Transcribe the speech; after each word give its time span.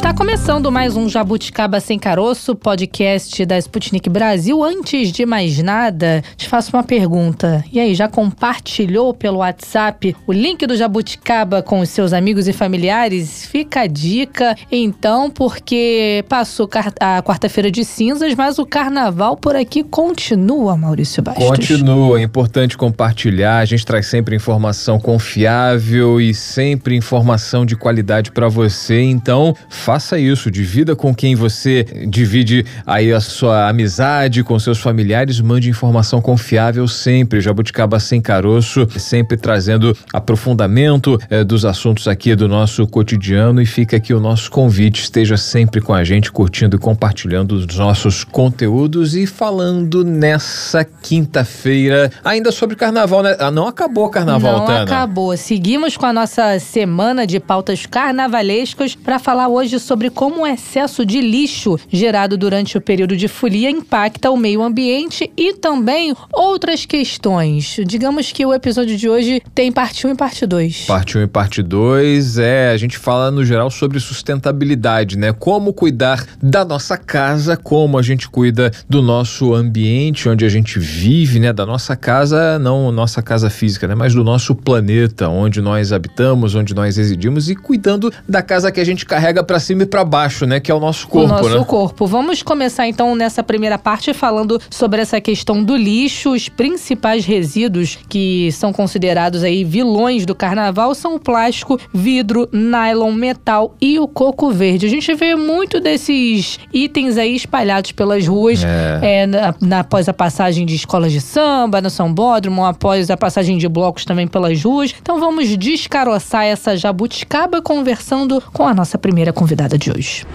Está 0.00 0.14
começando 0.14 0.72
mais 0.72 0.96
um 0.96 1.10
Jabuticaba 1.10 1.78
Sem 1.78 1.98
Caroço, 1.98 2.56
podcast 2.56 3.44
da 3.44 3.58
Sputnik 3.58 4.08
Brasil. 4.08 4.64
Antes 4.64 5.12
de 5.12 5.26
mais 5.26 5.62
nada, 5.62 6.24
te 6.38 6.48
faço 6.48 6.74
uma 6.74 6.82
pergunta. 6.82 7.62
E 7.70 7.78
aí, 7.78 7.94
já 7.94 8.08
compartilhou 8.08 9.12
pelo 9.12 9.40
WhatsApp 9.40 10.16
o 10.26 10.32
link 10.32 10.66
do 10.66 10.74
Jabuticaba 10.74 11.62
com 11.62 11.80
os 11.80 11.90
seus 11.90 12.14
amigos 12.14 12.48
e 12.48 12.52
familiares? 12.54 13.44
Fica 13.44 13.82
a 13.82 13.86
dica, 13.86 14.56
então, 14.72 15.30
porque 15.30 16.24
passou 16.30 16.66
a 16.98 17.22
quarta-feira 17.22 17.70
de 17.70 17.84
cinzas, 17.84 18.34
mas 18.34 18.58
o 18.58 18.64
carnaval 18.64 19.36
por 19.36 19.54
aqui 19.54 19.84
continua, 19.84 20.78
Maurício 20.78 21.22
Bastos. 21.22 21.46
Continua, 21.46 22.18
é 22.18 22.22
importante 22.22 22.74
compartilhar. 22.74 23.58
A 23.58 23.64
gente 23.66 23.84
traz 23.84 24.06
sempre 24.06 24.34
informação 24.34 24.98
confiável 24.98 26.18
e 26.18 26.32
sempre 26.32 26.96
informação 26.96 27.66
de 27.66 27.76
qualidade 27.76 28.32
para 28.32 28.48
você. 28.48 29.02
Então, 29.02 29.54
faça 29.90 30.16
isso, 30.20 30.52
divida 30.52 30.94
com 30.94 31.12
quem 31.12 31.34
você 31.34 31.84
divide 32.06 32.64
aí 32.86 33.12
a 33.12 33.18
sua 33.18 33.68
amizade, 33.68 34.44
com 34.44 34.56
seus 34.56 34.78
familiares, 34.78 35.40
mande 35.40 35.68
informação 35.68 36.20
confiável 36.20 36.86
sempre. 36.86 37.40
Jabuticaba 37.40 37.98
sem 37.98 38.20
caroço, 38.20 38.86
sempre 38.96 39.36
trazendo 39.36 39.96
aprofundamento 40.12 41.18
eh, 41.28 41.42
dos 41.42 41.64
assuntos 41.64 42.06
aqui 42.06 42.36
do 42.36 42.46
nosso 42.46 42.86
cotidiano 42.86 43.60
e 43.60 43.66
fica 43.66 43.96
aqui 43.96 44.14
o 44.14 44.20
nosso 44.20 44.48
convite, 44.48 45.02
esteja 45.02 45.36
sempre 45.36 45.80
com 45.80 45.92
a 45.92 46.04
gente, 46.04 46.30
curtindo 46.30 46.76
e 46.76 46.78
compartilhando 46.78 47.56
os 47.56 47.66
nossos 47.76 48.22
conteúdos 48.22 49.16
e 49.16 49.26
falando 49.26 50.04
nessa 50.04 50.84
quinta-feira 50.84 52.12
ainda 52.22 52.52
sobre 52.52 52.76
carnaval, 52.76 53.24
né? 53.24 53.36
Ah, 53.40 53.50
não 53.50 53.66
acabou 53.66 54.06
o 54.06 54.10
carnaval, 54.10 54.58
não 54.58 54.66
Tana. 54.66 54.82
Acabou. 54.82 55.36
Seguimos 55.36 55.96
com 55.96 56.06
a 56.06 56.12
nossa 56.12 56.60
semana 56.60 57.26
de 57.26 57.40
pautas 57.40 57.86
carnavalescas 57.86 58.94
para 58.94 59.18
falar 59.18 59.48
hoje 59.48 59.79
sobre 59.80 60.10
como 60.10 60.42
o 60.42 60.46
excesso 60.46 61.04
de 61.04 61.20
lixo 61.20 61.78
gerado 61.88 62.36
durante 62.36 62.78
o 62.78 62.80
período 62.80 63.16
de 63.16 63.28
folia 63.28 63.70
impacta 63.70 64.30
o 64.30 64.36
meio 64.36 64.62
ambiente 64.62 65.30
e 65.36 65.54
também 65.54 66.14
outras 66.32 66.86
questões. 66.86 67.76
Digamos 67.86 68.32
que 68.32 68.44
o 68.44 68.54
episódio 68.54 68.96
de 68.96 69.08
hoje 69.08 69.42
tem 69.54 69.72
parte 69.72 70.06
1 70.06 70.10
e 70.10 70.14
parte 70.14 70.46
2. 70.46 70.84
Parte 70.86 71.18
1 71.18 71.22
e 71.22 71.26
parte 71.26 71.62
2 71.62 72.38
é, 72.38 72.70
a 72.70 72.76
gente 72.76 72.98
fala 72.98 73.30
no 73.30 73.44
geral 73.44 73.70
sobre 73.70 73.98
sustentabilidade, 73.98 75.18
né? 75.18 75.32
Como 75.32 75.72
cuidar 75.72 76.24
da 76.42 76.64
nossa 76.64 76.96
casa, 76.96 77.56
como 77.56 77.98
a 77.98 78.02
gente 78.02 78.28
cuida 78.28 78.70
do 78.88 79.02
nosso 79.02 79.54
ambiente 79.54 80.28
onde 80.28 80.44
a 80.44 80.48
gente 80.48 80.78
vive, 80.78 81.40
né? 81.40 81.52
Da 81.52 81.66
nossa 81.66 81.96
casa, 81.96 82.58
não 82.58 82.92
nossa 82.92 83.22
casa 83.22 83.50
física, 83.50 83.86
né? 83.86 83.94
Mas 83.94 84.14
do 84.14 84.24
nosso 84.24 84.54
planeta, 84.54 85.28
onde 85.28 85.60
nós 85.60 85.92
habitamos, 85.92 86.54
onde 86.54 86.74
nós 86.74 86.96
residimos 86.96 87.48
e 87.48 87.54
cuidando 87.54 88.12
da 88.28 88.42
casa 88.42 88.70
que 88.70 88.80
a 88.80 88.84
gente 88.84 89.06
carrega 89.06 89.42
para 89.42 89.58
cima 89.70 89.84
e 89.84 89.86
para 89.86 90.04
baixo, 90.04 90.46
né? 90.46 90.58
Que 90.58 90.70
é 90.70 90.74
o 90.74 90.80
nosso 90.80 91.06
corpo, 91.06 91.32
o 91.32 91.42
nosso 91.42 91.58
né? 91.58 91.64
corpo. 91.64 92.06
Vamos 92.06 92.42
começar 92.42 92.88
então 92.88 93.14
nessa 93.14 93.40
primeira 93.42 93.78
parte 93.78 94.12
falando 94.12 94.60
sobre 94.68 95.00
essa 95.00 95.20
questão 95.20 95.62
do 95.62 95.76
lixo. 95.76 96.32
Os 96.32 96.48
principais 96.48 97.24
resíduos 97.24 97.96
que 98.08 98.50
são 98.50 98.72
considerados 98.72 99.44
aí 99.44 99.62
vilões 99.62 100.26
do 100.26 100.34
carnaval 100.34 100.92
são 100.94 101.14
o 101.14 101.20
plástico, 101.20 101.78
vidro, 101.94 102.48
nylon, 102.52 103.12
metal 103.12 103.76
e 103.80 103.98
o 104.00 104.08
coco 104.08 104.50
verde. 104.50 104.86
A 104.86 104.88
gente 104.88 105.14
vê 105.14 105.36
muito 105.36 105.80
desses 105.80 106.58
itens 106.72 107.16
aí 107.16 107.36
espalhados 107.36 107.92
pelas 107.92 108.26
ruas 108.26 108.64
é. 108.64 109.20
É, 109.22 109.26
na, 109.26 109.54
na, 109.60 109.80
após 109.80 110.08
a 110.08 110.12
passagem 110.12 110.66
de 110.66 110.74
escolas 110.74 111.12
de 111.12 111.20
samba, 111.20 111.80
no 111.80 111.90
São 111.90 112.12
Bódromo, 112.12 112.64
após 112.64 113.08
a 113.08 113.16
passagem 113.16 113.56
de 113.56 113.68
blocos 113.68 114.04
também 114.04 114.26
pelas 114.26 114.60
ruas. 114.62 114.92
Então 115.00 115.20
vamos 115.20 115.56
descaroçar 115.56 116.44
essa 116.44 116.76
jabuticaba 116.76 117.62
conversando 117.62 118.42
com 118.52 118.66
a 118.66 118.74
nossa 118.74 118.98
primeira 118.98 119.32
convidada 119.32 119.59
de 119.68 119.90
hoje. 119.90 120.26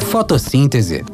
Fotossíntese 0.00 1.04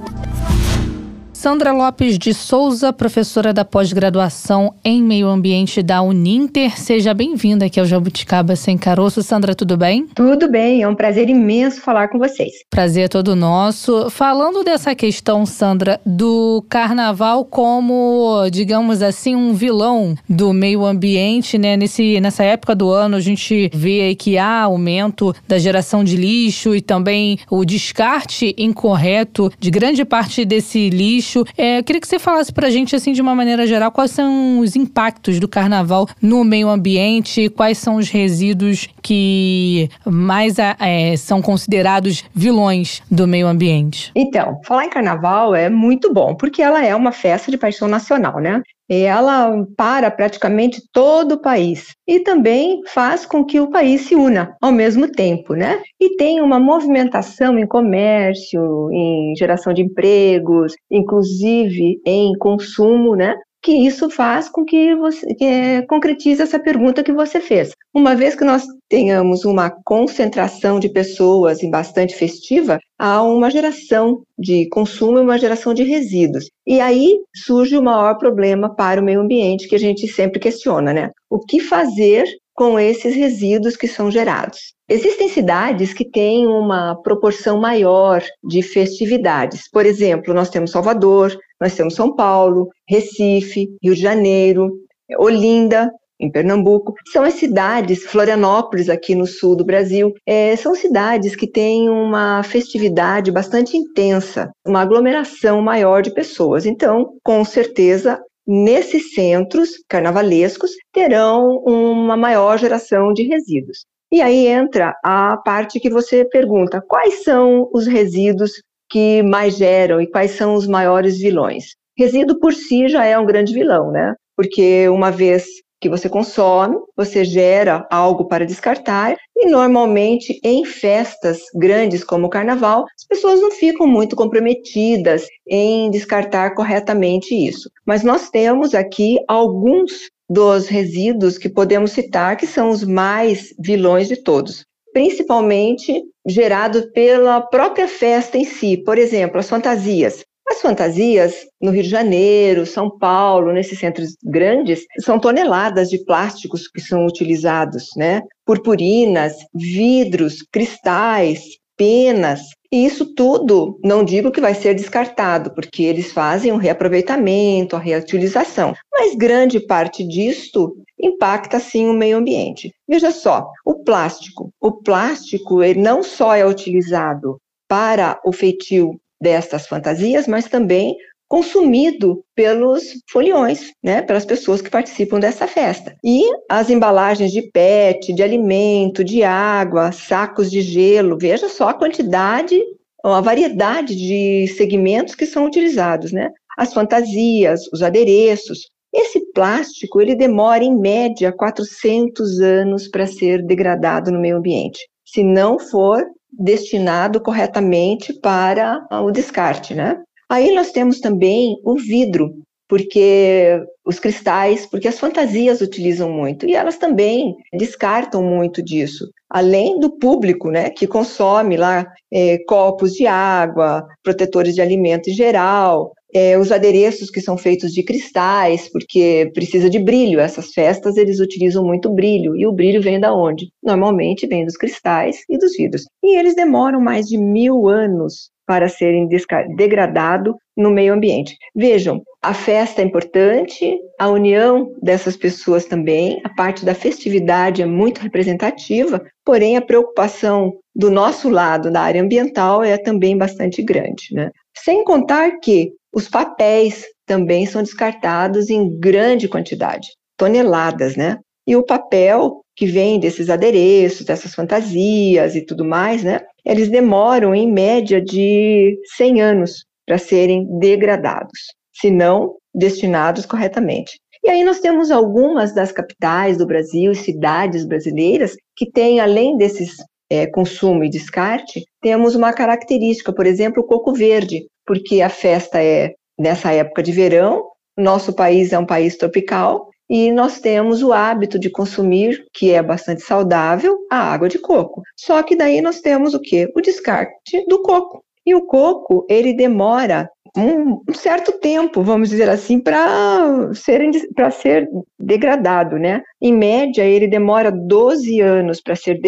Sandra 1.43 1.73
Lopes 1.73 2.21
de 2.21 2.33
Souza, 2.33 2.93
professora 2.93 3.53
da 3.53 3.65
pós-graduação 3.65 4.75
em 4.85 5.03
Meio 5.03 5.27
Ambiente 5.27 5.83
da 5.83 6.01
Uninter. 6.01 6.79
Seja 6.79 7.13
bem-vinda 7.13 7.67
aqui 7.67 7.81
ao 7.81 7.85
Jabuticaba 7.85 8.55
Sem 8.55 8.79
Caroço. 8.79 9.25
Sandra, 9.25 9.53
tudo 9.53 9.77
bem? 9.77 10.07
Tudo 10.15 10.49
bem, 10.49 10.83
é 10.83 10.89
um 10.89 10.95
prazer 10.95 11.29
imenso 11.29 11.81
falar 11.81 12.07
com 12.07 12.17
vocês. 12.17 12.53
Prazer 12.71 13.07
é 13.07 13.09
todo 13.09 13.35
nosso. 13.35 14.09
Falando 14.09 14.63
dessa 14.63 14.95
questão, 14.95 15.45
Sandra, 15.45 16.01
do 16.07 16.65
carnaval 16.69 17.45
como, 17.45 18.49
digamos 18.49 19.03
assim, 19.03 19.35
um 19.35 19.53
vilão 19.53 20.15
do 20.29 20.53
meio 20.53 20.87
ambiente, 20.87 21.59
né? 21.59 21.77
Nesse, 21.77 22.21
nessa 22.21 22.45
época 22.45 22.73
do 22.73 22.89
ano, 22.89 23.17
a 23.17 23.21
gente 23.21 23.69
vê 23.75 24.03
aí 24.03 24.15
que 24.15 24.39
há 24.39 24.61
aumento 24.61 25.35
da 25.49 25.59
geração 25.59 26.05
de 26.05 26.17
lixo 26.17 26.73
e 26.73 26.81
também 26.81 27.37
o 27.51 27.65
descarte 27.65 28.55
incorreto 28.57 29.51
de 29.59 29.73
grande 29.73 30.05
parte 30.05 30.45
desse 30.45 30.89
lixo 30.89 31.32
É, 31.57 31.79
eu 31.79 31.85
queria 31.85 32.01
que 32.01 32.09
você 32.09 32.19
falasse 32.19 32.53
pra 32.53 32.71
gente, 32.71 32.95
assim, 32.95 33.13
de 33.13 33.23
uma 33.23 33.35
maneira 33.35 33.67
geral, 33.67 33.91
quais 33.91 34.11
são 34.11 34.61
os 34.61 34.77
impactos 34.77 35.39
do 35.39 35.49
carnaval 35.49 36.09
no 36.21 36.45
meio 36.45 36.69
ambiente, 36.69 37.49
quais 37.51 37.79
são 37.79 37.97
os 37.97 38.09
resíduos 38.09 38.89
que 39.03 39.89
mais 40.05 40.57
é, 40.59 41.17
são 41.17 41.41
considerados 41.41 42.25
vilões 42.35 43.03
do 43.11 43.27
meio 43.27 43.47
ambiente. 43.47 44.11
Então, 44.15 44.61
falar 44.65 44.85
em 44.85 44.91
carnaval 44.91 45.55
é 45.55 45.69
muito 45.69 46.13
bom, 46.13 46.35
porque 46.35 46.63
ela 46.63 46.85
é 46.85 46.95
uma 46.95 47.13
festa 47.13 47.51
de 47.51 47.59
paixão 47.59 47.89
nacional, 47.89 48.39
né? 48.39 48.63
Ela 48.89 49.65
para 49.77 50.11
praticamente 50.11 50.83
todo 50.93 51.33
o 51.33 51.41
país 51.41 51.95
e 52.07 52.21
também 52.21 52.83
faz 52.87 53.25
com 53.25 53.45
que 53.45 53.61
o 53.61 53.71
país 53.71 54.03
se 54.03 54.15
una 54.15 54.57
ao 54.61 54.73
mesmo 54.73 55.11
tempo, 55.11 55.55
né? 55.55 55.81
E 56.01 56.17
tem 56.17 56.41
uma 56.41 56.59
movimentação 56.61 57.59
em 57.59 57.67
comércio, 57.67 58.91
em 58.93 59.35
geração 59.37 59.73
de 59.73 59.83
empregos, 59.83 60.75
inclusive 60.91 62.01
em 62.07 62.33
consumo, 62.39 63.17
né? 63.17 63.35
Que 63.63 63.73
isso 63.73 64.11
faz 64.11 64.49
com 64.49 64.65
que 64.65 64.95
você 64.97 65.25
é, 65.41 65.83
concretize 65.83 66.43
essa 66.43 66.59
pergunta 66.59 67.03
que 67.03 67.13
você 67.13 67.41
fez. 67.41 67.73
Uma 67.95 68.15
vez 68.17 68.35
que 68.35 68.45
nós 68.45 68.65
tenhamos 68.89 69.45
uma 69.45 69.71
concentração 69.85 70.81
de 70.81 70.89
pessoas 70.89 71.63
em 71.63 71.71
bastante 71.71 72.15
festiva, 72.17 72.79
há 72.99 73.23
uma 73.23 73.51
geração 73.51 74.23
de 74.37 74.69
consumo 74.69 75.19
e 75.19 75.23
uma 75.23 75.39
geração 75.39 75.73
de 75.73 75.85
resíduos. 75.85 76.51
E 76.67 76.81
aí 76.81 77.19
surge 77.35 77.77
o 77.77 77.83
maior 77.83 78.19
problema 78.19 78.75
para 78.75 79.01
o 79.01 79.05
meio 79.05 79.21
ambiente 79.21 79.69
que 79.69 79.77
a 79.77 79.79
gente 79.79 80.09
sempre 80.09 80.41
questiona, 80.41 80.93
né? 80.93 81.11
O 81.31 81.39
que 81.39 81.61
fazer 81.61 82.25
com 82.55 82.79
esses 82.79 83.15
resíduos 83.15 83.77
que 83.77 83.89
são 83.89 84.11
gerados. 84.11 84.75
Existem 84.89 85.29
cidades 85.29 85.95
que 85.95 86.05
têm 86.05 86.47
uma 86.47 86.95
proporção 87.03 87.59
maior 87.59 88.23
de 88.45 88.63
festividades. 88.63 89.69
Por 89.71 89.87
exemplo, 89.87 90.35
nós 90.35 90.51
temos 90.51 90.71
Salvador, 90.71 91.37
nós 91.61 91.75
temos 91.75 91.95
São 91.95 92.15
Paulo, 92.15 92.69
Recife, 92.89 93.69
Rio 93.83 93.95
de 93.95 94.01
Janeiro, 94.01 94.71
Olinda, 95.19 95.91
em 96.23 96.31
Pernambuco. 96.31 96.95
São 97.13 97.25
as 97.25 97.35
cidades, 97.35 98.05
Florianópolis, 98.05 98.89
aqui 98.89 99.15
no 99.15 99.27
sul 99.27 99.57
do 99.57 99.65
Brasil, 99.65 100.13
é, 100.25 100.55
são 100.57 100.75
cidades 100.75 101.35
que 101.35 101.51
têm 101.51 101.91
uma 101.91 102.43
festividade 102.45 103.33
bastante 103.33 103.77
intensa, 103.77 104.51
uma 104.65 104.81
aglomeração 104.81 105.61
maior 105.61 106.01
de 106.01 106.15
pessoas. 106.15 106.65
Então, 106.65 107.15
com 107.25 107.45
certeza, 107.45 108.21
nesses 108.47 109.15
centros 109.15 109.71
carnavalescos 109.89 110.73
terão 110.93 111.63
uma 111.67 112.17
maior 112.17 112.59
geração 112.59 113.13
de 113.13 113.23
resíduos. 113.23 113.85
E 114.13 114.21
aí 114.21 114.47
entra 114.47 114.95
a 115.03 115.37
parte 115.39 115.81
que 115.81 115.89
você 115.89 116.25
pergunta: 116.25 116.83
quais 116.87 117.23
são 117.23 117.69
os 117.73 117.87
resíduos 117.87 118.53
que 118.91 119.23
mais 119.23 119.57
geram 119.57 120.01
e 120.03 120.07
quais 120.07 120.33
são 120.33 120.55
os 120.55 120.67
maiores 120.67 121.19
vilões. 121.19 121.75
Resíduo 121.97 122.39
por 122.39 122.53
si 122.53 122.89
já 122.89 123.07
é 123.07 123.19
um 123.19 123.25
grande 123.25 123.55
vilão, 123.55 123.91
né? 123.91 124.15
Porque 124.37 124.87
uma 124.91 125.11
vez 125.11 125.47
que 125.83 125.89
você 125.89 126.09
consome, 126.09 126.77
você 126.97 127.25
gera 127.25 127.85
algo 127.91 128.27
para 128.29 128.47
descartar 128.47 129.17
e 129.37 129.49
normalmente 129.49 130.41
em 130.45 130.65
festas 130.65 131.41
grandes 131.55 132.05
como 132.05 132.29
o 132.29 132.31
carnaval, 132.31 132.85
as 132.97 133.05
pessoas 133.05 133.41
não 133.41 133.51
ficam 133.51 133.87
muito 133.87 134.15
comprometidas 134.15 135.27
em 135.47 135.91
descartar 135.91 136.55
corretamente 136.55 137.35
isso. 137.35 137.69
Mas 137.85 138.05
nós 138.05 138.31
temos 138.31 138.75
aqui 138.75 139.19
alguns 139.27 140.09
dos 140.31 140.69
resíduos 140.69 141.37
que 141.37 141.49
podemos 141.49 141.91
citar 141.91 142.37
que 142.37 142.47
são 142.47 142.71
os 142.71 142.85
mais 142.85 143.53
vilões 143.59 144.07
de 144.07 144.23
todos 144.23 144.65
principalmente 144.93 146.03
gerado 146.27 146.93
pela 146.93 147.41
própria 147.41 147.89
festa 147.89 148.37
em 148.37 148.45
si. 148.45 148.77
Por 148.77 148.99
exemplo, 148.99 149.41
as 149.41 149.49
fantasias. 149.49 150.23
As 150.53 150.61
fantasias 150.61 151.47
no 151.63 151.71
Rio 151.71 151.83
de 151.83 151.89
Janeiro, 151.89 152.67
São 152.67 152.91
Paulo, 152.99 153.55
nesses 153.55 153.79
centros 153.79 154.15
grandes, 154.23 154.85
são 155.01 155.19
toneladas 155.19 155.89
de 155.89 156.05
plásticos 156.05 156.69
que 156.69 156.79
são 156.79 157.07
utilizados, 157.07 157.89
né? 157.97 158.21
Purpurinas, 158.45 159.33
vidros, 159.55 160.43
cristais, 160.53 161.43
penas. 161.75 162.43
E 162.71 162.85
isso 162.85 163.15
tudo, 163.15 163.81
não 163.83 164.05
digo 164.05 164.31
que 164.31 164.43
vai 164.43 164.55
ser 164.55 164.75
descartado, 164.75 165.55
porque 165.55 165.85
eles 165.85 166.13
fazem 166.13 166.53
um 166.53 166.59
reaproveitamento, 166.59 167.75
a 167.75 167.79
reutilização, 167.79 168.75
mas 168.93 169.15
grande 169.15 169.59
parte 169.59 170.07
disto 170.07 170.77
impacta 171.01 171.59
sim 171.61 171.89
o 171.89 171.95
meio 171.95 172.19
ambiente. 172.19 172.71
Veja 172.87 173.11
só, 173.11 173.49
o 173.65 173.83
plástico. 173.83 174.53
O 174.61 174.71
plástico 174.71 175.63
ele 175.63 175.81
não 175.81 176.03
só 176.03 176.35
é 176.35 176.47
utilizado 176.47 177.39
para 177.67 178.21
o 178.23 178.35
feitio 178.35 179.01
destas 179.23 179.67
fantasias, 179.67 180.27
mas 180.27 180.47
também 180.47 180.97
consumido 181.29 182.23
pelos 182.35 182.83
foliões, 183.11 183.71
né, 183.83 184.03
pelas 184.03 184.27
pessoas 184.27 184.61
que 184.61 184.69
participam 184.69 185.19
dessa 185.19 185.47
festa. 185.47 185.95
E 186.05 186.25
as 186.47 186.69
embalagens 186.69 187.33
de 187.33 187.41
PET, 187.51 188.13
de 188.13 188.23
alimento, 188.23 189.03
de 189.03 189.23
água, 189.23 189.93
sacos 189.93 190.51
de 190.51 190.61
gelo, 190.61 191.17
veja 191.19 191.49
só 191.49 191.69
a 191.69 191.75
quantidade, 191.75 192.61
a 193.03 193.23
variedade 193.23 193.97
de 193.97 194.47
segmentos 194.59 195.15
que 195.15 195.25
são 195.25 195.47
utilizados, 195.47 196.13
né? 196.13 196.29
As 196.59 196.75
fantasias, 196.75 197.67
os 197.73 197.83
adereços. 197.83 198.69
Esse 198.93 199.21
plástico, 199.33 200.03
ele 200.03 200.15
demora 200.15 200.63
em 200.63 200.79
média 200.79 201.33
400 201.33 202.41
anos 202.41 202.89
para 202.89 203.07
ser 203.07 203.43
degradado 203.43 204.13
no 204.13 204.21
meio 204.21 204.37
ambiente, 204.37 204.87
se 205.07 205.25
não 205.25 205.59
for 205.59 206.05
destinado 206.33 207.21
corretamente 207.21 208.13
para 208.13 208.87
o 208.91 209.11
descarte, 209.11 209.75
né? 209.75 210.01
Aí 210.31 210.55
nós 210.55 210.71
temos 210.71 210.99
também 210.99 211.57
o 211.63 211.77
vidro, 211.77 212.35
porque 212.69 213.63
os 213.85 213.99
cristais, 213.99 214.65
porque 214.65 214.89
as 214.89 214.99
fantasias 214.99 215.61
utilizam 215.61 216.11
muito 216.11 216.47
e 216.47 216.55
elas 216.55 216.79
também 216.79 217.37
descartam 217.53 218.23
muito 218.23 218.63
disso. 218.63 219.11
Além 219.29 219.79
do 219.79 219.91
público, 219.99 220.51
né, 220.51 220.71
que 220.71 220.87
consome 220.87 221.59
lá 221.59 221.87
é, 222.11 222.39
copos 222.49 222.93
de 222.93 223.07
água, 223.07 223.87
protetores 224.03 224.55
de 224.55 224.63
alimento 224.63 225.11
em 225.11 225.13
geral, 225.13 225.93
é, 226.15 226.39
os 226.39 226.53
adereços 226.53 227.11
que 227.11 227.21
são 227.21 227.37
feitos 227.37 227.73
de 227.73 227.83
cristais, 227.83 228.69
porque 228.71 229.31
precisa 229.35 229.71
de 229.71 229.79
brilho. 229.79 230.21
Essas 230.21 230.53
festas 230.53 230.97
eles 230.97 231.21
utilizam 231.21 231.65
muito 231.65 231.91
brilho 231.91 232.37
e 232.37 232.47
o 232.47 232.53
brilho 232.53 232.83
vem 232.83 233.01
da 233.01 233.15
onde? 233.15 233.51
Normalmente 233.63 234.27
vem 234.27 234.45
dos 234.45 234.57
cristais 234.57 235.19
e 235.29 235.39
dos 235.39 235.57
vidros. 235.57 235.85
E 236.05 236.19
eles 236.19 236.35
demoram 236.35 236.81
mais 236.81 237.07
de 237.07 237.17
mil 237.17 237.69
anos 237.69 238.31
para 238.47 238.69
serem 238.69 239.09
degradados 239.57 240.35
no 240.57 240.71
meio 240.71 240.93
ambiente. 240.93 241.37
Vejam, 241.55 242.03
a 242.21 242.35
festa 242.35 242.83
é 242.83 242.85
importante, 242.85 243.79
a 243.99 244.09
união 244.09 244.75
dessas 244.83 245.17
pessoas 245.17 245.65
também, 245.65 246.21
a 246.25 246.29
parte 246.29 246.65
da 246.65 246.75
festividade 246.75 247.63
é 247.63 247.67
muito 247.67 248.01
representativa, 248.01 249.03
porém 249.25 249.57
a 249.57 249.63
preocupação 249.63 250.53
do 250.75 250.91
nosso 250.91 251.31
lado 251.31 251.71
da 251.71 251.81
área 251.81 252.03
ambiental 252.03 252.63
é 252.63 252.77
também 252.77 253.17
bastante 253.17 253.63
grande, 253.63 254.09
né? 254.13 254.31
Sem 254.55 254.85
contar 254.85 255.39
que 255.41 255.73
os 255.93 256.09
papéis 256.09 256.85
também 257.07 257.47
são 257.47 257.63
descartados 257.63 258.49
em 258.49 258.79
grande 258.79 259.29
quantidade, 259.29 259.89
toneladas, 260.17 260.97
né? 260.97 261.19
E 261.47 261.57
o 261.57 261.65
papel 261.65 262.41
que 262.57 262.67
vem 262.67 263.01
desses 263.01 263.29
adereços, 263.29 264.07
dessas 264.07 264.35
fantasias 264.35 265.35
e 265.35 265.45
tudo 265.45 265.65
mais, 265.65 266.03
né? 266.03 266.21
Eles 266.45 266.69
demoram 266.69 267.35
em 267.35 267.51
média 267.51 268.01
de 268.01 268.79
100 268.97 269.21
anos 269.21 269.65
para 269.87 269.99
serem 269.99 270.47
degradados, 270.59 271.39
se 271.73 271.91
não 271.91 272.37
destinados 272.55 273.27
corretamente. 273.27 274.01
E 274.25 274.31
aí 274.31 274.45
nós 274.45 274.61
temos 274.61 274.91
algumas 274.91 275.53
das 275.53 275.73
capitais 275.73 276.39
do 276.39 276.47
Brasil, 276.47 276.95
cidades 276.95 277.65
brasileiras, 277.65 278.37
que 278.57 278.71
têm, 278.71 279.01
além 279.01 279.37
desses 279.37 279.77
é, 280.13 280.27
consumo 280.27 280.85
e 280.85 280.91
descarte, 280.91 281.65
temos 281.81 282.15
uma 282.15 282.35
característica, 282.35 283.15
por 283.15 283.27
exemplo, 283.27 283.63
o 283.63 283.67
coco 283.67 283.95
verde, 283.95 284.47
porque 284.67 285.01
a 285.01 285.09
festa 285.09 285.63
é 285.63 285.95
nessa 286.19 286.53
época 286.53 286.83
de 286.83 286.93
verão, 286.93 287.47
nosso 287.79 288.13
país 288.13 288.53
é 288.53 288.59
um 288.59 288.67
país 288.67 288.95
tropical, 288.99 289.71
e 289.89 290.13
nós 290.13 290.39
temos 290.39 290.83
o 290.83 290.93
hábito 290.93 291.39
de 291.39 291.49
consumir, 291.49 292.27
que 292.35 292.53
é 292.53 292.63
bastante 292.63 293.01
saudável, 293.01 293.79
a 293.91 294.13
água 294.13 294.29
de 294.29 294.39
coco. 294.39 294.83
Só 294.97 295.23
que 295.23 295.35
daí 295.35 295.63
nós 295.63 295.81
temos 295.81 296.13
o 296.13 296.21
que? 296.21 296.47
O 296.55 296.61
descarte 296.61 297.47
do 297.49 297.63
coco. 297.63 298.05
E 298.27 298.35
o 298.35 298.45
coco, 298.45 299.07
ele 299.09 299.33
demora 299.33 300.11
um, 300.37 300.81
certo 300.95 301.33
tempo, 301.39 301.83
vamos 301.83 302.09
dizer 302.09 302.29
assim, 302.29 302.59
para 302.59 303.53
ser, 303.55 303.83
ser 304.31 304.67
degradado, 304.99 305.79
né? 305.79 306.03
Em 306.21 306.33
média, 306.33 306.83
ele 306.85 307.07
demora 307.07 307.53
12 307.53 308.21
anos 308.21 308.61
para 308.61 308.75
ser 308.75 309.01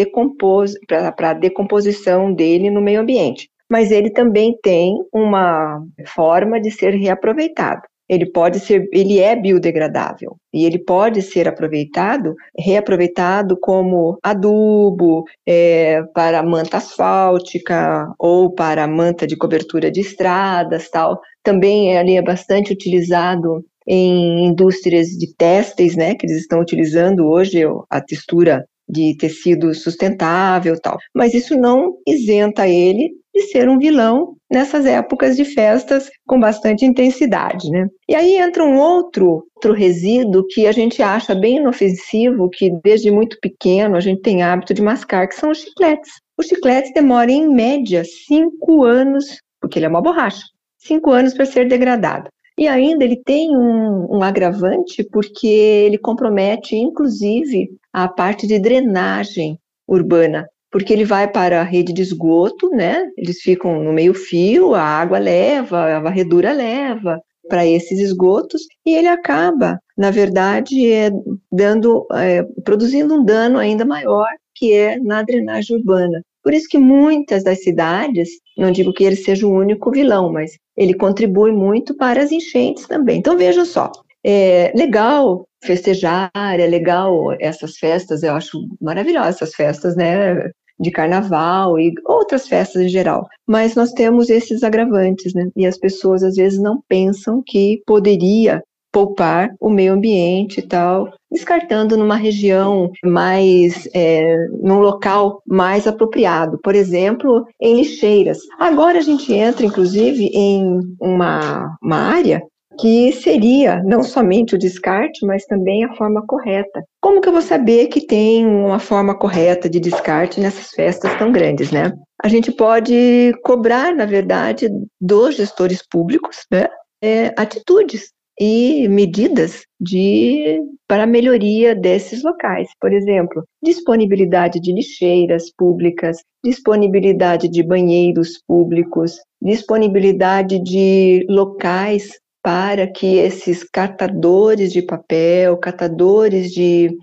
para 0.87 1.29
a 1.29 1.33
decomposição 1.33 2.33
dele 2.33 2.69
no 2.69 2.81
meio 2.81 3.01
ambiente. 3.01 3.49
Mas 3.69 3.89
ele 3.89 4.11
também 4.11 4.55
tem 4.61 4.93
uma 5.11 5.81
forma 6.05 6.61
de 6.61 6.69
ser 6.69 6.91
reaproveitado 6.91 7.81
ele 8.07 8.25
pode 8.25 8.59
ser, 8.59 8.87
ele 8.91 9.19
é 9.19 9.35
biodegradável 9.35 10.37
e 10.53 10.65
ele 10.65 10.79
pode 10.79 11.21
ser 11.21 11.47
aproveitado, 11.47 12.35
reaproveitado 12.57 13.57
como 13.59 14.17
adubo 14.23 15.23
é, 15.45 16.03
para 16.13 16.43
manta 16.43 16.77
asfáltica 16.77 18.07
ou 18.19 18.53
para 18.53 18.87
manta 18.87 19.25
de 19.25 19.35
cobertura 19.35 19.91
de 19.91 20.01
estradas, 20.01 20.89
tal. 20.89 21.19
Também 21.43 21.95
ele 21.95 22.15
é 22.15 22.21
bastante 22.21 22.71
utilizado 22.71 23.63
em 23.87 24.47
indústrias 24.47 25.09
de 25.09 25.33
têxteis, 25.35 25.95
né, 25.95 26.15
que 26.15 26.25
eles 26.25 26.37
estão 26.37 26.59
utilizando 26.59 27.27
hoje 27.27 27.61
a 27.89 28.01
textura 28.01 28.65
de 28.87 29.15
tecido 29.17 29.73
sustentável, 29.73 30.79
tal. 30.79 30.97
Mas 31.13 31.33
isso 31.33 31.57
não 31.57 31.95
isenta 32.07 32.67
ele 32.67 33.11
de 33.33 33.41
ser 33.47 33.67
um 33.67 33.77
vilão 33.77 34.35
nessas 34.49 34.85
épocas 34.85 35.35
de 35.35 35.43
festas 35.43 36.09
com 36.25 36.39
bastante 36.39 36.85
intensidade, 36.85 37.69
né? 37.69 37.87
E 38.07 38.15
aí 38.15 38.37
entra 38.37 38.63
um 38.63 38.77
outro, 38.77 39.45
outro 39.55 39.73
resíduo 39.73 40.45
que 40.47 40.65
a 40.67 40.71
gente 40.71 41.01
acha 41.03 41.35
bem 41.35 41.57
inofensivo, 41.57 42.49
que 42.49 42.71
desde 42.83 43.11
muito 43.11 43.37
pequeno 43.41 43.97
a 43.97 43.99
gente 43.99 44.21
tem 44.21 44.43
hábito 44.43 44.73
de 44.73 44.81
mascar, 44.81 45.27
que 45.27 45.35
são 45.35 45.51
os 45.51 45.59
chicletes. 45.59 46.11
Os 46.37 46.47
chicletes 46.47 46.93
demoram 46.93 47.31
em 47.31 47.49
média 47.49 48.03
cinco 48.05 48.83
anos, 48.83 49.37
porque 49.59 49.79
ele 49.79 49.85
é 49.85 49.89
uma 49.89 50.01
borracha, 50.01 50.43
cinco 50.77 51.11
anos 51.11 51.33
para 51.33 51.45
ser 51.45 51.67
degradado. 51.67 52.29
E 52.57 52.67
ainda 52.67 53.03
ele 53.03 53.21
tem 53.23 53.55
um, 53.55 54.17
um, 54.17 54.23
agravante 54.23 55.03
porque 55.03 55.47
ele 55.47 55.97
compromete, 55.97 56.75
inclusive, 56.75 57.69
a 57.91 58.07
parte 58.07 58.47
de 58.47 58.59
drenagem 58.59 59.59
urbana 59.87 60.47
porque 60.75 60.91
ele 60.91 61.05
vai 61.05 61.25
para 61.25 61.61
a 61.61 61.63
rede 61.63 61.93
de 61.93 62.01
esgoto, 62.01 62.69
né? 62.69 63.09
Eles 63.17 63.39
ficam 63.39 63.81
no 63.81 63.93
meio-fio, 63.93 64.75
a 64.75 64.81
água 64.81 65.17
leva, 65.17 65.95
a 65.95 66.01
varredura 66.01 66.51
leva 66.51 67.17
para 67.47 67.65
esses 67.65 67.97
esgotos 67.97 68.63
e 68.85 68.93
ele 68.93 69.07
acaba, 69.07 69.79
na 69.97 70.11
verdade, 70.11 70.91
é, 70.91 71.11
dando, 71.49 72.05
é, 72.11 72.43
produzindo 72.65 73.15
um 73.15 73.23
dano 73.23 73.57
ainda 73.57 73.85
maior, 73.85 74.27
que 74.53 74.73
é 74.73 74.99
na 74.99 75.21
drenagem 75.23 75.77
urbana. 75.77 76.21
Por 76.45 76.53
isso 76.53 76.69
que 76.69 76.77
muitas 76.77 77.43
das 77.43 77.63
cidades, 77.63 78.29
não 78.55 78.69
digo 78.69 78.93
que 78.93 79.03
ele 79.03 79.15
seja 79.15 79.47
o 79.47 79.51
único 79.51 79.89
vilão, 79.89 80.31
mas 80.31 80.51
ele 80.77 80.93
contribui 80.93 81.51
muito 81.51 81.97
para 81.97 82.21
as 82.21 82.31
enchentes 82.31 82.85
também. 82.85 83.17
Então 83.17 83.35
veja 83.35 83.65
só, 83.65 83.91
é 84.23 84.71
legal 84.75 85.47
festejar, 85.63 86.29
é 86.35 86.67
legal 86.67 87.31
essas 87.39 87.77
festas, 87.77 88.21
eu 88.21 88.35
acho 88.35 88.59
maravilhosas 88.79 89.37
essas 89.37 89.55
festas, 89.55 89.95
né? 89.95 90.51
de 90.79 90.91
carnaval 90.91 91.79
e 91.79 91.93
outras 92.05 92.47
festas 92.47 92.81
em 92.81 92.89
geral. 92.89 93.25
Mas 93.47 93.75
nós 93.75 93.93
temos 93.93 94.29
esses 94.29 94.61
agravantes, 94.61 95.33
né? 95.33 95.47
E 95.55 95.65
as 95.65 95.77
pessoas 95.77 96.21
às 96.21 96.35
vezes 96.35 96.59
não 96.59 96.83
pensam 96.87 97.41
que 97.45 97.81
poderia 97.87 98.61
poupar 98.95 99.53
o 99.59 99.69
meio 99.69 99.91
ambiente 99.91 100.61
e 100.61 100.61
tal, 100.61 101.11
descartando 101.29 101.97
numa 101.97 102.15
região 102.15 102.89
mais, 103.03 103.89
é, 103.93 104.37
num 104.63 104.79
local 104.79 105.41
mais 105.45 105.85
apropriado, 105.85 106.57
por 106.63 106.73
exemplo, 106.73 107.45
em 107.59 107.75
lixeiras. 107.75 108.37
Agora 108.57 108.99
a 108.99 109.01
gente 109.01 109.33
entra, 109.33 109.65
inclusive, 109.65 110.31
em 110.33 110.79
uma, 111.01 111.75
uma 111.83 111.97
área 111.97 112.41
que 112.79 113.11
seria 113.11 113.83
não 113.83 114.01
somente 114.01 114.55
o 114.55 114.57
descarte, 114.57 115.25
mas 115.25 115.43
também 115.45 115.83
a 115.83 115.93
forma 115.95 116.25
correta. 116.25 116.81
Como 117.01 117.19
que 117.19 117.27
eu 117.27 117.33
vou 117.33 117.41
saber 117.41 117.87
que 117.87 118.05
tem 118.05 118.45
uma 118.45 118.79
forma 118.79 119.13
correta 119.13 119.69
de 119.69 119.79
descarte 119.81 120.39
nessas 120.39 120.69
festas 120.69 121.13
tão 121.17 121.33
grandes, 121.33 121.69
né? 121.69 121.91
A 122.23 122.29
gente 122.29 122.49
pode 122.49 123.33
cobrar, 123.43 123.93
na 123.93 124.05
verdade, 124.05 124.69
dos 125.01 125.35
gestores 125.35 125.85
públicos, 125.85 126.45
né, 126.49 126.67
é, 127.03 127.33
atitudes 127.37 128.14
e 128.39 128.87
medidas 128.89 129.63
de 129.79 130.61
para 130.87 131.03
a 131.03 131.07
melhoria 131.07 131.73
desses 131.75 132.23
locais. 132.23 132.67
Por 132.79 132.93
exemplo, 132.93 133.43
disponibilidade 133.63 134.59
de 134.59 134.71
lixeiras 134.71 135.51
públicas, 135.55 136.17
disponibilidade 136.43 137.47
de 137.47 137.63
banheiros 137.63 138.41
públicos, 138.47 139.19
disponibilidade 139.41 140.59
de 140.59 141.25
locais 141.29 142.11
para 142.43 142.85
que 142.85 143.17
esses 143.17 143.63
catadores 143.63 144.71
de 144.71 144.83
papel, 144.83 145.57
catadores 145.57 146.51
de 146.51 146.95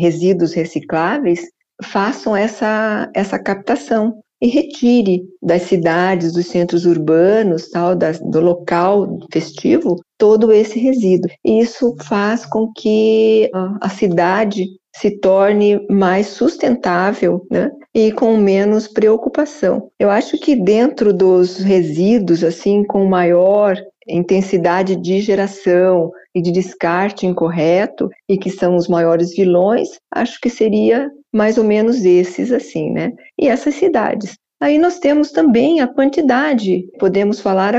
resíduos 0.00 0.52
recicláveis, 0.52 1.46
façam 1.82 2.36
essa, 2.36 3.08
essa 3.14 3.38
captação 3.38 4.20
e 4.40 4.48
retire 4.48 5.22
das 5.42 5.62
cidades, 5.62 6.32
dos 6.32 6.46
centros 6.46 6.86
urbanos, 6.86 7.68
tal, 7.70 7.94
do 7.96 8.40
local 8.40 9.18
festivo, 9.32 9.96
todo 10.16 10.52
esse 10.52 10.78
resíduo. 10.78 11.30
E 11.44 11.60
isso 11.60 11.94
faz 12.02 12.46
com 12.46 12.70
que 12.72 13.50
a 13.80 13.88
cidade 13.88 14.66
se 14.96 15.10
torne 15.18 15.86
mais 15.88 16.26
sustentável 16.28 17.46
né, 17.50 17.70
e 17.94 18.10
com 18.10 18.36
menos 18.36 18.88
preocupação. 18.88 19.90
Eu 19.98 20.10
acho 20.10 20.36
que 20.38 20.56
dentro 20.56 21.12
dos 21.12 21.58
resíduos, 21.58 22.42
assim, 22.42 22.84
com 22.84 23.04
maior 23.04 23.76
intensidade 24.08 24.96
de 24.96 25.20
geração 25.20 26.10
e 26.34 26.40
de 26.40 26.50
descarte 26.50 27.26
incorreto, 27.26 28.08
e 28.28 28.38
que 28.38 28.50
são 28.50 28.76
os 28.76 28.88
maiores 28.88 29.34
vilões, 29.34 29.88
acho 30.12 30.40
que 30.40 30.50
seria 30.50 31.10
mais 31.32 31.58
ou 31.58 31.64
menos 31.64 32.04
esses, 32.04 32.50
assim, 32.52 32.90
né? 32.90 33.12
E 33.38 33.48
essas 33.48 33.74
cidades. 33.74 34.36
Aí 34.60 34.78
nós 34.78 34.98
temos 34.98 35.30
também 35.30 35.80
a 35.80 35.86
quantidade. 35.86 36.88
Podemos 36.98 37.40
falar, 37.40 37.74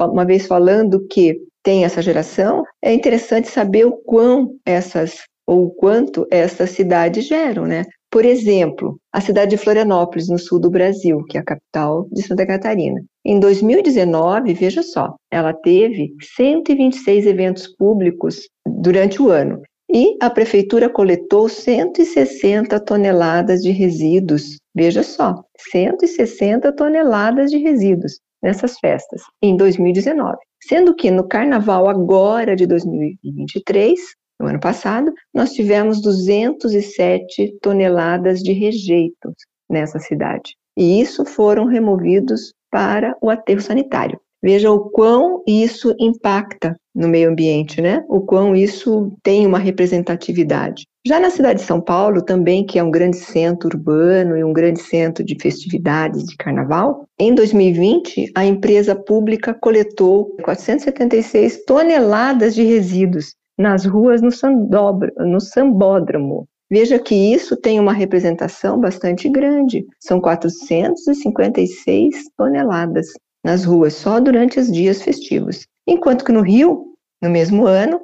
uma 0.00 0.24
vez 0.24 0.46
falando 0.46 1.06
que 1.08 1.36
tem 1.62 1.84
essa 1.84 2.00
geração, 2.00 2.64
é 2.82 2.92
interessante 2.92 3.48
saber 3.48 3.84
o 3.84 3.92
quão 3.92 4.54
essas 4.64 5.20
ou 5.46 5.70
quanto 5.70 6.26
essas 6.30 6.70
cidades 6.70 7.26
geram, 7.26 7.66
né? 7.66 7.84
Por 8.12 8.26
exemplo, 8.26 8.98
a 9.10 9.22
cidade 9.22 9.52
de 9.52 9.56
Florianópolis, 9.56 10.28
no 10.28 10.38
sul 10.38 10.60
do 10.60 10.68
Brasil, 10.68 11.24
que 11.30 11.38
é 11.38 11.40
a 11.40 11.44
capital 11.44 12.06
de 12.12 12.22
Santa 12.22 12.46
Catarina. 12.46 13.02
Em 13.24 13.40
2019, 13.40 14.52
veja 14.52 14.82
só, 14.82 15.16
ela 15.30 15.54
teve 15.54 16.14
126 16.20 17.24
eventos 17.24 17.66
públicos 17.66 18.50
durante 18.66 19.22
o 19.22 19.30
ano 19.30 19.62
e 19.90 20.14
a 20.20 20.28
prefeitura 20.28 20.90
coletou 20.90 21.48
160 21.48 22.78
toneladas 22.80 23.62
de 23.62 23.70
resíduos. 23.70 24.58
Veja 24.74 25.02
só, 25.02 25.42
160 25.72 26.70
toneladas 26.76 27.50
de 27.50 27.56
resíduos 27.56 28.20
nessas 28.42 28.78
festas 28.78 29.22
em 29.40 29.56
2019. 29.56 30.36
Sendo 30.62 30.94
que 30.94 31.10
no 31.10 31.26
carnaval 31.26 31.88
agora 31.88 32.54
de 32.54 32.66
2023, 32.66 33.98
no 34.42 34.48
ano 34.48 34.60
passado, 34.60 35.12
nós 35.32 35.52
tivemos 35.52 36.02
207 36.02 37.58
toneladas 37.62 38.40
de 38.40 38.52
rejeitos 38.52 39.34
nessa 39.70 39.98
cidade. 39.98 40.56
E 40.76 41.00
isso 41.00 41.24
foram 41.24 41.66
removidos 41.66 42.52
para 42.70 43.16
o 43.20 43.30
aterro 43.30 43.60
sanitário. 43.60 44.18
Veja 44.42 44.72
o 44.72 44.90
quão 44.90 45.42
isso 45.46 45.94
impacta 46.00 46.74
no 46.92 47.06
meio 47.06 47.30
ambiente, 47.30 47.80
né? 47.80 48.04
O 48.08 48.20
quão 48.20 48.56
isso 48.56 49.16
tem 49.22 49.46
uma 49.46 49.58
representatividade. 49.58 50.84
Já 51.06 51.20
na 51.20 51.30
cidade 51.30 51.60
de 51.60 51.66
São 51.66 51.80
Paulo, 51.80 52.22
também, 52.22 52.66
que 52.66 52.78
é 52.78 52.82
um 52.82 52.90
grande 52.90 53.18
centro 53.18 53.68
urbano 53.68 54.36
e 54.36 54.42
um 54.42 54.52
grande 54.52 54.80
centro 54.80 55.24
de 55.24 55.36
festividades 55.40 56.24
de 56.24 56.36
carnaval, 56.36 57.06
em 57.18 57.34
2020, 57.34 58.32
a 58.34 58.44
empresa 58.44 58.96
pública 58.96 59.54
coletou 59.54 60.36
476 60.42 61.64
toneladas 61.64 62.54
de 62.54 62.64
resíduos 62.64 63.34
nas 63.62 63.86
ruas 63.86 64.20
no, 64.20 64.30
Sandobra, 64.30 65.12
no 65.16 65.40
Sambódromo. 65.40 66.46
Veja 66.70 66.98
que 66.98 67.14
isso 67.14 67.56
tem 67.56 67.78
uma 67.78 67.92
representação 67.92 68.80
bastante 68.80 69.28
grande, 69.28 69.86
são 70.00 70.20
456 70.20 72.14
toneladas 72.36 73.06
nas 73.44 73.64
ruas 73.64 73.94
só 73.94 74.18
durante 74.18 74.58
os 74.58 74.70
dias 74.70 75.02
festivos. 75.02 75.66
Enquanto 75.86 76.24
que 76.24 76.32
no 76.32 76.40
Rio, 76.40 76.94
no 77.22 77.28
mesmo 77.30 77.66
ano, 77.66 78.00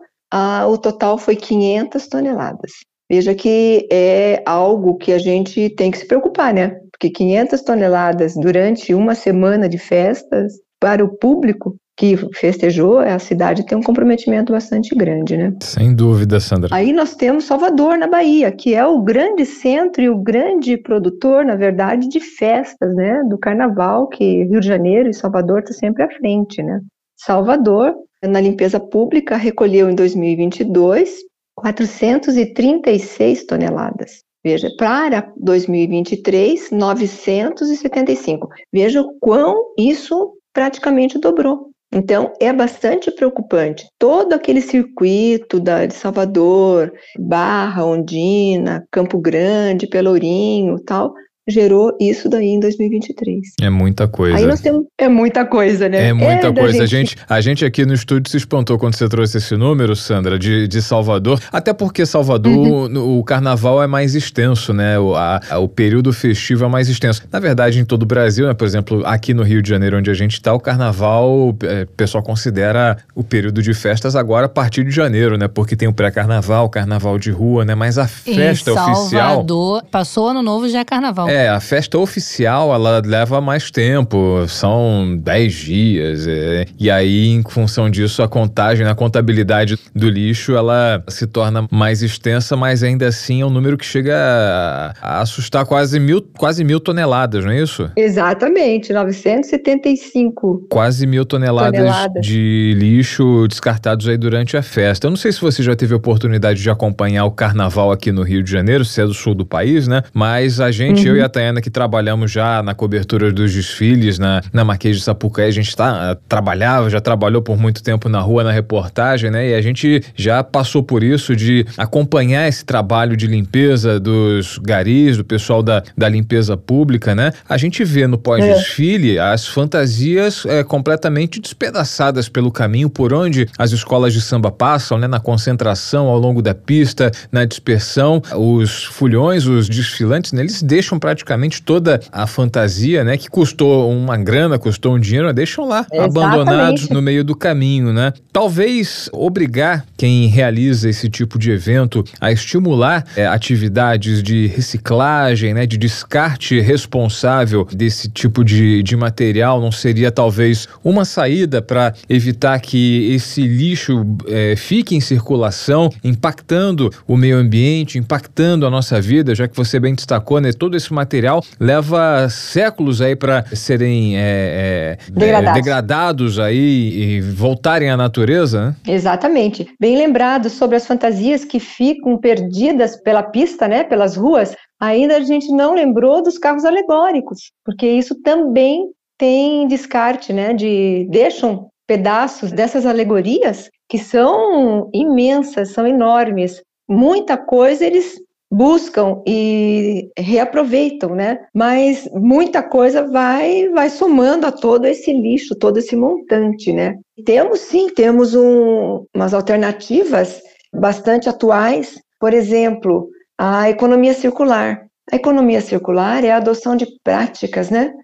o 0.69 0.79
total 0.79 1.17
foi 1.17 1.35
500 1.35 2.07
toneladas. 2.09 2.73
Veja 3.11 3.35
que 3.35 3.89
é 3.91 4.43
algo 4.45 4.99
que 4.99 5.13
a 5.13 5.19
gente 5.19 5.71
tem 5.71 5.91
que 5.91 5.97
se 5.99 6.07
preocupar, 6.07 6.53
né? 6.53 6.79
Porque 6.93 7.09
500 7.09 7.63
toneladas 7.63 8.35
durante 8.35 8.93
uma 8.93 9.15
semana 9.15 9.67
de 9.67 9.79
festas 9.79 10.53
para 10.79 11.03
o 11.03 11.17
público 11.17 11.75
que 11.99 12.17
festejou, 12.33 13.01
a 13.01 13.19
cidade 13.19 13.67
tem 13.67 13.77
um 13.77 13.83
comprometimento 13.83 14.53
bastante 14.53 14.95
grande, 14.95 15.37
né? 15.37 15.53
Sem 15.61 15.93
dúvida, 15.93 16.39
Sandra. 16.39 16.73
Aí 16.73 16.93
nós 16.93 17.17
temos 17.17 17.45
Salvador, 17.45 17.99
na 17.99 18.07
Bahia, 18.07 18.53
que 18.53 18.73
é 18.73 18.87
o 18.87 19.03
grande 19.03 19.45
centro 19.45 20.01
e 20.01 20.09
o 20.09 20.17
grande 20.17 20.77
produtor, 20.77 21.45
na 21.45 21.57
verdade, 21.57 22.09
de 22.09 22.21
festas, 22.21 22.95
né? 22.95 23.25
Do 23.29 23.37
carnaval, 23.37 24.07
que 24.07 24.45
Rio 24.45 24.61
de 24.61 24.67
Janeiro 24.69 25.09
e 25.09 25.15
Salvador 25.15 25.59
estão 25.59 25.75
tá 25.75 25.81
sempre 25.81 26.05
à 26.05 26.09
frente, 26.09 26.63
né? 26.63 26.81
Salvador, 27.17 27.97
na 28.23 28.41
limpeza 28.41 28.79
pública, 28.79 29.37
recolheu 29.37 29.91
em 29.91 29.95
2022 29.97 31.19
436 31.57 33.45
toneladas. 33.45 34.23
Veja, 34.45 34.71
para 34.79 35.33
2023, 35.37 36.71
975. 36.71 38.49
Veja 38.73 39.03
o 39.03 39.19
quão 39.19 39.75
isso 39.77 40.35
praticamente 40.55 41.19
dobrou. 41.19 41.73
Então, 41.91 42.33
é 42.39 42.53
bastante 42.53 43.11
preocupante. 43.11 43.89
Todo 43.99 44.35
aquele 44.35 44.61
circuito 44.61 45.59
da, 45.59 45.87
de 45.87 45.95
Salvador, 45.95 46.93
Barra, 47.19 47.85
Ondina, 47.85 48.87
Campo 48.91 49.19
Grande, 49.19 49.89
Pelourinho 49.89 50.79
tal, 50.85 51.15
gerou 51.49 51.97
isso 51.99 52.29
daí 52.29 52.49
em 52.49 52.61
2023. 52.61 53.55
É 53.61 53.71
muita 53.71 54.07
coisa. 54.07 54.37
Aí 54.37 54.47
nós 54.47 54.61
temos. 54.61 54.85
É 54.99 55.09
muita 55.09 55.45
coisa, 55.47 55.89
né? 55.89 56.09
É 56.09 56.13
muita 56.13 56.49
é 56.49 56.53
coisa. 56.53 56.87
Gente... 56.87 56.89
A, 56.89 56.99
gente, 56.99 57.17
a 57.29 57.41
gente 57.41 57.65
aqui 57.65 57.87
no 57.87 57.95
estúdio 57.95 58.31
se 58.31 58.37
espantou 58.37 58.79
quando 58.79 58.95
você 58.95 59.09
trouxe 59.09 59.39
esse 59.39 59.57
número, 59.57 59.97
Sandra, 59.97 60.39
de, 60.39 60.69
de 60.69 60.83
Salvador. 60.83 61.41
Até 61.51 61.73
porque 61.73 62.05
Salvador, 62.05 62.53
uhum. 62.53 63.19
o 63.19 63.25
carnaval 63.25 63.83
é 63.83 63.87
mais 63.87 64.15
extenso, 64.15 64.73
né? 64.73 64.99
O, 64.99 65.15
a, 65.15 65.41
a, 65.49 65.59
o 65.59 65.69
período 65.69 66.13
festivo 66.13 66.65
é 66.65 66.69
mais 66.69 66.89
extenso. 66.89 67.23
Na 67.33 67.41
verdade, 67.41 67.81
em 67.81 67.85
todo 67.85 68.03
o 68.03 68.07
Brasil, 68.07 68.47
né? 68.47 68.55
Por 68.55 68.67
exemplo, 68.67 69.03
aqui 69.07 69.33
no 69.33 69.43
Rio 69.43 69.63
de 69.63 69.69
Janeiro, 69.69 69.97
onde 69.97 70.11
a 70.11 70.15
gente 70.15 70.35
está, 70.35 70.53
o 70.53 70.61
carnaval, 70.61 71.57
é, 71.63 71.83
o 71.83 71.97
pessoal 71.97 72.23
considera 72.23 72.99
o 73.15 73.25
período 73.25 73.63
de 73.63 73.73
festas 73.73 74.15
agora 74.15 74.47
a 74.47 74.49
partir 74.49 74.85
de 74.85 74.91
janeiro, 74.91 75.39
né? 75.39 75.49
Porque 75.49 75.75
tem 75.75 75.89
o 75.89 75.93
pré-carnaval, 75.93 76.69
carnaval 76.69 77.19
de 77.19 77.31
rua, 77.31 77.65
né? 77.65 77.75
Mas 77.75 77.97
a 77.97 78.07
festa 78.07 78.71
em 78.71 78.75
oficial. 78.75 79.29
Salvador, 79.29 79.85
passou 79.91 80.29
ano 80.29 80.43
novo 80.43 80.69
já 80.69 80.81
é 80.81 80.85
carnaval. 80.85 81.29
É, 81.29 81.38
é, 81.39 81.49
a 81.49 81.61
festa 81.61 81.99
oficial, 81.99 82.75
ela 82.75 83.01
leva 83.05 83.41
mais 83.41 83.71
tempo, 83.71 84.45
são 84.49 85.17
10 85.17 85.55
dias. 85.55 86.27
É, 86.27 86.67
e 86.79 86.91
aí, 86.91 87.29
em 87.29 87.43
função 87.43 87.89
disso, 87.89 88.23
a 88.23 88.29
contagem, 88.29 88.87
a 88.87 88.95
contabilidade 88.95 89.79
do 89.95 90.09
lixo, 90.09 90.55
ela 90.57 91.03
se 91.09 91.27
torna 91.27 91.67
mais 91.71 92.03
extensa, 92.03 92.57
mas 92.57 92.83
ainda 92.83 93.07
assim 93.07 93.43
é 93.43 93.47
um 93.47 93.51
número 93.51 93.77
que 93.79 93.85
chega 93.85 94.17
a, 94.17 94.95
a 95.01 95.21
assustar 95.21 95.65
quase 95.65 96.01
mil, 96.01 96.21
quase 96.37 96.65
mil 96.65 96.81
toneladas, 96.81 97.45
não 97.45 97.53
é 97.53 97.63
isso? 97.63 97.91
Exatamente, 97.97 98.93
975. 98.93 100.67
Quase 100.69 101.07
mil 101.07 101.25
toneladas, 101.25 101.79
toneladas 101.79 102.27
de 102.27 102.75
lixo 102.77 103.47
descartados 103.49 104.09
aí 104.09 104.17
durante 104.17 104.57
a 104.57 104.63
festa. 104.63 105.07
Eu 105.07 105.11
não 105.11 105.17
sei 105.17 105.31
se 105.31 105.41
você 105.41 105.63
já 105.63 105.77
teve 105.77 105.95
a 105.95 105.97
oportunidade 105.97 106.61
de 106.61 106.71
acompanhar 106.71 107.25
o 107.25 107.31
carnaval 107.31 107.93
aqui 107.93 108.11
no 108.11 108.23
Rio 108.23 108.43
de 108.43 108.51
Janeiro, 108.51 108.85
se 108.85 109.01
é 109.01 109.07
do 109.07 109.15
sul 109.15 109.35
do 109.35 109.47
país, 109.47 109.87
né? 109.87 110.03
Mas 110.13 110.61
a 110.61 110.71
gente, 110.71 111.03
uhum. 111.03 111.15
eu 111.15 111.17
e 111.19 111.23
a 111.23 111.28
Tayana 111.29 111.61
que 111.61 111.71
trabalhamos 111.71 112.31
já 112.31 112.63
na 112.63 112.75
cobertura 112.75 113.33
dos 113.33 113.53
desfiles 113.53 114.19
na, 114.19 114.43
na 114.53 114.65
Marquês 114.65 114.97
de 114.97 115.03
Sapucaí, 115.03 115.49
a 115.49 115.53
gente 115.53 115.75
tá, 115.75 116.17
trabalhava, 116.29 116.91
já 116.91 117.01
trabalhou 117.01 117.43
por 117.43 117.59
muito 117.59 117.83
tempo 117.83 118.09
na 118.09 118.21
rua, 118.21 118.45
na 118.45 118.53
reportagem, 118.53 119.31
né? 119.31 119.51
E 119.51 119.55
a 119.55 119.63
gente 119.63 120.03
já 120.15 120.43
passou 120.43 120.83
por 120.83 121.03
isso 121.03 121.35
de 121.37 121.67
acompanhar 121.77 122.49
esse 122.49 122.65
trabalho 122.65 123.17
de 123.17 123.27
limpeza 123.27 124.01
dos 124.01 124.59
garis, 124.59 125.17
do 125.17 125.25
pessoal 125.25 125.63
da, 125.63 125.83
da 125.97 126.09
limpeza 126.09 126.57
pública, 126.57 127.15
né? 127.15 127.33
A 127.49 127.57
gente 127.57 127.85
vê 127.85 128.07
no 128.07 128.19
pós-desfile 128.19 129.17
é. 129.17 129.21
as 129.21 129.47
fantasias 129.47 130.45
é, 130.47 130.63
completamente 130.65 131.41
despedaçadas 131.41 132.29
pelo 132.29 132.51
caminho 132.51 132.91
por 132.91 133.13
onde 133.13 133.49
as 133.59 133.73
escolas 133.73 134.13
de 134.13 134.21
samba 134.21 134.51
passam, 134.51 134.99
né? 134.99 135.07
Na 135.07 135.21
concentração 135.21 136.07
ao 136.07 136.19
longo 136.19 136.43
da 136.43 136.55
pista, 136.55 137.11
na 137.31 137.45
dispersão, 137.45 138.23
os 138.37 138.85
fulhões, 138.85 139.47
os 139.47 139.69
desfilantes, 139.69 140.33
né? 140.33 140.43
eles 140.43 140.63
deixam 140.63 140.99
praticamente 140.99 141.08
praticamente 141.09 141.63
toda 141.63 142.01
a 142.13 142.27
fantasia, 142.27 143.03
né? 143.03 143.17
Que 143.17 143.31
custou 143.31 143.91
uma 143.91 144.19
grana, 144.19 144.59
custou 144.59 144.95
um 144.95 145.01
dinheiro, 145.01 145.33
deixam 145.33 145.67
lá, 145.67 145.87
Exatamente. 145.91 146.19
abandonados 146.19 146.89
no 146.91 147.01
meio 147.01 147.25
do 147.25 147.35
caminho, 147.35 147.95
né? 147.95 148.13
Talvez 148.31 149.09
obrigar 149.11 149.87
quem 149.97 150.27
realiza 150.27 150.91
esse 150.91 151.09
tipo 151.09 151.39
de 151.39 151.51
evento 151.51 152.05
a 152.21 152.31
estimular 152.31 153.07
é, 153.17 153.27
atividades 153.27 154.23
de 154.23 154.49
reciclagem, 154.49 155.55
né? 155.55 155.65
De 155.65 155.79
descarte 155.79 156.61
responsável 156.61 157.67
desse 157.73 158.11
tipo 158.11 158.45
de, 158.45 158.83
de 158.83 158.95
material 158.95 159.63
não 159.63 159.73
seria 159.73 160.13
talvez 160.13 160.69
uma 160.85 161.07
saída 161.07 161.63
para 161.63 161.95
evitar 162.07 162.61
que 162.61 163.11
esse 163.15 163.47
lixo 163.47 164.05
é, 164.27 164.55
fique 164.57 164.95
em 164.95 165.01
circulação, 165.01 165.91
impactando 166.05 166.93
o 167.07 167.17
meio 167.17 167.39
ambiente, 167.39 167.97
impactando 167.97 168.67
a 168.67 168.71
nossa 168.71 169.01
vida, 169.01 169.35
já 169.35 169.49
que 169.49 169.57
você 169.57 169.81
bem 169.81 169.95
destacou, 169.95 170.39
né? 170.39 170.53
Todo 170.53 170.77
esse 170.77 170.93
material 170.99 171.43
leva 171.59 172.29
séculos 172.29 173.01
aí 173.01 173.17
para 173.17 173.45
serem 173.55 174.17
é, 174.17 174.21
é, 174.21 175.11
degradados. 175.11 175.49
É, 175.49 175.55
degradados. 175.55 176.39
aí 176.39 177.17
e 177.17 177.21
voltarem 177.21 177.91
à 177.91 177.97
natureza, 177.97 178.67
né? 178.67 178.77
Exatamente. 178.87 179.67
Bem 179.81 179.97
lembrado 179.97 180.51
sobre 180.51 180.77
as 180.77 180.87
fantasias 180.87 181.45
que 181.45 181.59
ficam 181.61 182.19
perdidas 182.19 182.97
pela 182.97 183.23
pista, 183.23 183.67
né, 183.67 183.85
pelas 183.85 184.17
ruas, 184.17 184.55
Ainda 184.81 185.17
a 185.17 185.21
gente 185.21 185.51
não 185.51 185.75
lembrou 185.75 186.23
dos 186.23 186.39
carros 186.39 186.65
alegóricos, 186.65 187.51
porque 187.65 187.87
isso 187.87 188.15
também 188.23 188.89
tem 189.19 189.67
descarte, 189.67 190.33
né? 190.33 190.55
De 190.55 191.07
deixam 191.11 191.69
pedaços 191.87 192.53
dessas 192.53 192.87
alegorias 192.87 193.69
que 193.89 193.99
são 193.99 194.89
imensas, 194.95 195.73
são 195.73 195.87
enormes. 195.87 196.63
Muita 196.89 197.37
coisa 197.37 197.85
eles 197.85 198.21
buscam 198.51 199.23
e 199.27 200.11
reaproveitam, 200.17 201.15
né? 201.15 201.39
Mas 201.55 202.09
muita 202.13 202.63
coisa 202.63 203.07
vai 203.07 203.69
vai 203.69 203.91
somando 203.91 204.47
a 204.47 204.53
todo 204.53 204.87
esse 204.87 205.13
lixo, 205.13 205.55
todo 205.55 205.79
esse 205.79 205.95
montante, 205.95 206.73
né? 206.73 206.97
Temos 207.25 207.61
sim, 207.61 207.89
temos 207.91 208.35
um, 208.35 209.05
umas 209.15 209.35
alternativas 209.35 210.41
bastante 210.75 211.29
atuais, 211.29 212.01
por 212.19 212.33
exemplo, 212.33 213.09
a 213.39 213.71
economia 213.71 214.15
circular. 214.15 214.87
A 215.11 215.17
economia 215.17 215.61
circular 215.61 216.25
é 216.25 216.31
a 216.31 216.37
adoção 216.37 216.77
de 216.77 216.87
práticas, 217.03 217.71
né, 217.71 217.95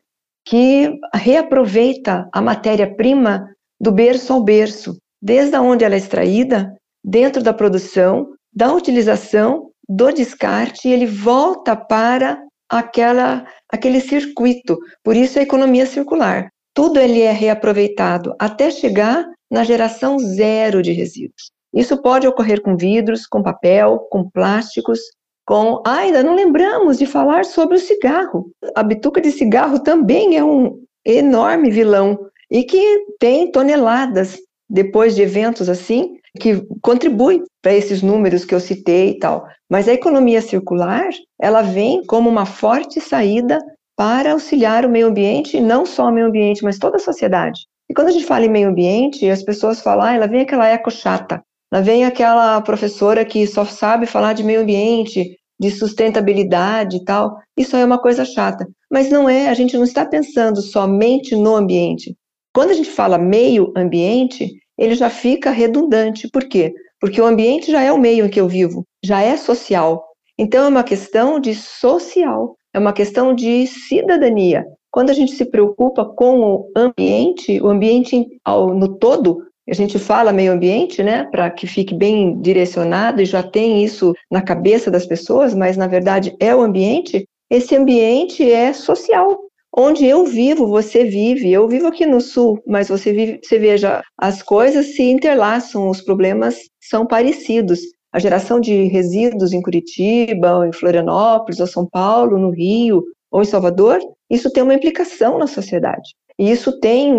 que 0.47 0.99
reaproveita 1.15 2.29
a 2.33 2.41
matéria-prima 2.41 3.47
do 3.81 3.93
berço 3.93 4.33
ao 4.33 4.43
berço, 4.43 4.97
desde 5.21 5.57
onde 5.59 5.85
ela 5.85 5.95
é 5.95 5.99
extraída, 5.99 6.75
dentro 7.05 7.43
da 7.43 7.53
produção, 7.53 8.29
da 8.53 8.73
utilização, 8.73 9.71
do 9.89 10.13
descarte, 10.13 10.89
ele 10.89 11.07
volta 11.07 11.77
para 11.77 12.43
aquela, 12.69 13.47
aquele 13.71 14.01
circuito. 14.01 14.79
Por 15.03 15.17
isso 15.17 15.39
a 15.39 15.43
economia 15.43 15.87
circular. 15.87 16.51
Tudo 16.75 16.99
ele 16.99 17.21
é 17.21 17.31
reaproveitado 17.31 18.35
até 18.39 18.71
chegar 18.71 19.25
na 19.51 19.63
geração 19.63 20.19
zero 20.19 20.83
de 20.83 20.93
resíduos. 20.93 21.53
Isso 21.73 22.01
pode 22.01 22.27
ocorrer 22.27 22.63
com 22.63 22.77
vidros, 22.77 23.27
com 23.27 23.43
papel, 23.43 23.99
com 24.11 24.29
plásticos, 24.29 25.01
com. 25.45 25.83
Ah, 25.87 25.99
ainda 25.99 26.23
não 26.23 26.35
lembramos 26.35 26.99
de 26.99 27.07
falar 27.07 27.45
sobre 27.45 27.77
o 27.77 27.81
cigarro. 27.81 28.51
A 28.75 28.83
bituca 28.83 29.21
de 29.21 29.31
cigarro 29.31 29.81
também 29.81 30.37
é 30.37 30.45
um 30.45 30.81
enorme 31.05 31.71
vilão 31.71 32.19
e 32.51 32.65
que 32.65 33.07
tem 33.19 33.51
toneladas 33.51 34.39
depois 34.69 35.15
de 35.15 35.23
eventos 35.23 35.69
assim 35.69 36.17
que 36.41 36.67
contribui 36.83 37.43
para 37.63 37.75
esses 37.75 38.03
números 38.03 38.45
que 38.45 38.55
eu 38.55 38.61
citei 38.61 39.11
e 39.11 39.19
tal. 39.19 39.47
Mas 39.71 39.89
a 39.89 39.93
economia 39.93 40.43
circular, 40.43 41.09
ela 41.41 41.63
vem 41.63 42.05
como 42.05 42.29
uma 42.29 42.45
forte 42.45 43.01
saída 43.01 43.59
para 43.97 44.33
auxiliar 44.33 44.85
o 44.85 44.89
meio 44.89 45.07
ambiente, 45.07 45.57
e 45.57 45.61
não 45.61 45.87
só 45.87 46.09
o 46.09 46.13
meio 46.13 46.27
ambiente, 46.27 46.65
mas 46.65 46.79
toda 46.79 46.97
a 46.97 47.01
sociedade. 47.01 47.61
E 47.89 47.95
quando 47.95 48.09
a 48.09 48.11
gente 48.11 48.25
fala 48.25 48.45
em 48.45 48.51
meio 48.51 48.69
ambiente, 48.69 49.29
as 49.31 49.43
pessoas 49.43 49.81
falam, 49.81 50.07
ah, 50.07 50.15
ela 50.15 50.27
vem 50.27 50.41
aquela 50.41 50.69
eco 50.69 50.91
chata. 50.91 51.43
Lá 51.73 51.81
vem 51.81 52.05
aquela 52.05 52.61
professora 52.61 53.25
que 53.25 53.47
só 53.47 53.65
sabe 53.65 54.07
falar 54.07 54.33
de 54.33 54.43
meio 54.43 54.63
ambiente, 54.63 55.37
de 55.61 55.71
sustentabilidade 55.71 56.97
e 56.97 57.05
tal. 57.05 57.39
Isso 57.57 57.77
é 57.77 57.85
uma 57.85 57.99
coisa 57.99 58.25
chata. 58.25 58.67
Mas 58.91 59.11
não 59.11 59.29
é, 59.29 59.49
a 59.49 59.55
gente 59.55 59.77
não 59.77 59.85
está 59.85 60.05
pensando 60.05 60.61
somente 60.61 61.37
no 61.37 61.55
ambiente. 61.55 62.17
Quando 62.55 62.71
a 62.71 62.75
gente 62.75 62.91
fala 62.91 63.19
meio 63.19 63.73
ambiente, 63.77 64.53
ele 64.79 64.95
já 64.95 65.11
fica 65.11 65.51
redundante. 65.51 66.29
Por 66.31 66.45
quê? 66.45 66.73
Porque 67.01 67.21
o 67.21 67.27
ambiente 67.27 67.71
já 67.71 67.83
é 67.83 67.93
o 67.93 67.99
meio 67.99 68.27
em 68.27 68.29
que 68.29 68.41
eu 68.41 68.49
vivo, 68.49 68.85
já 69.05 69.21
é 69.21 69.37
social. 69.37 70.05
Então 70.39 70.65
é 70.65 70.69
uma 70.69 70.85
questão 70.85 71.41
de 71.41 71.55
social, 71.55 72.57
é 72.73 72.79
uma 72.79 72.93
questão 72.93 73.35
de 73.35 73.67
cidadania. 73.67 74.65
Quando 74.91 75.11
a 75.11 75.13
gente 75.13 75.33
se 75.33 75.45
preocupa 75.45 76.05
com 76.05 76.41
o 76.41 76.73
ambiente, 76.77 77.61
o 77.61 77.69
ambiente 77.69 78.25
no 78.47 78.97
todo, 78.99 79.43
a 79.69 79.75
gente 79.75 79.99
fala 79.99 80.33
meio 80.33 80.53
ambiente, 80.53 81.03
né, 81.03 81.25
para 81.25 81.51
que 81.51 81.67
fique 81.67 81.95
bem 81.95 82.41
direcionado 82.41 83.21
e 83.21 83.25
já 83.25 83.43
tem 83.43 83.83
isso 83.83 84.13
na 84.31 84.43
cabeça 84.43 84.91
das 84.91 85.07
pessoas, 85.07 85.55
mas 85.55 85.77
na 85.77 85.89
verdade 85.89 86.37
é 86.39 86.55
o 86.55 86.61
ambiente. 86.61 87.27
Esse 87.51 87.75
ambiente 87.75 88.49
é 88.49 88.73
social. 88.73 89.39
Onde 89.77 90.07
eu 90.07 90.25
vivo, 90.25 90.69
você 90.69 91.05
vive. 91.05 91.51
Eu 91.51 91.67
vivo 91.67 91.89
aqui 91.89 92.07
no 92.07 92.21
sul, 92.21 92.63
mas 92.65 92.89
você 92.89 93.13
vive, 93.13 93.41
você 93.43 93.59
veja, 93.59 94.03
as 94.17 94.41
coisas 94.41 94.95
se 94.95 95.03
interlaçam, 95.03 95.89
os 95.89 96.01
problemas 96.01 96.57
são 96.81 97.05
parecidos. 97.05 97.81
A 98.13 98.21
geração 98.21 98.61
de 98.61 98.85
resíduos 98.85 99.53
em 99.53 99.61
Curitiba, 99.61 100.59
ou 100.59 100.65
em 100.65 100.73
Florianópolis, 100.73 101.59
ou 101.59 101.67
São 101.67 101.85
Paulo, 101.85 102.39
no 102.39 102.51
Rio, 102.51 103.03
ou 103.33 103.43
em 103.43 103.47
Salvador, 103.47 103.99
isso 104.31 104.53
tem 104.53 104.63
uma 104.63 104.75
implicação 104.75 105.39
na 105.39 105.49
sociedade. 105.49 106.15
E 106.39 106.49
isso 106.53 106.79
tem 106.79 107.13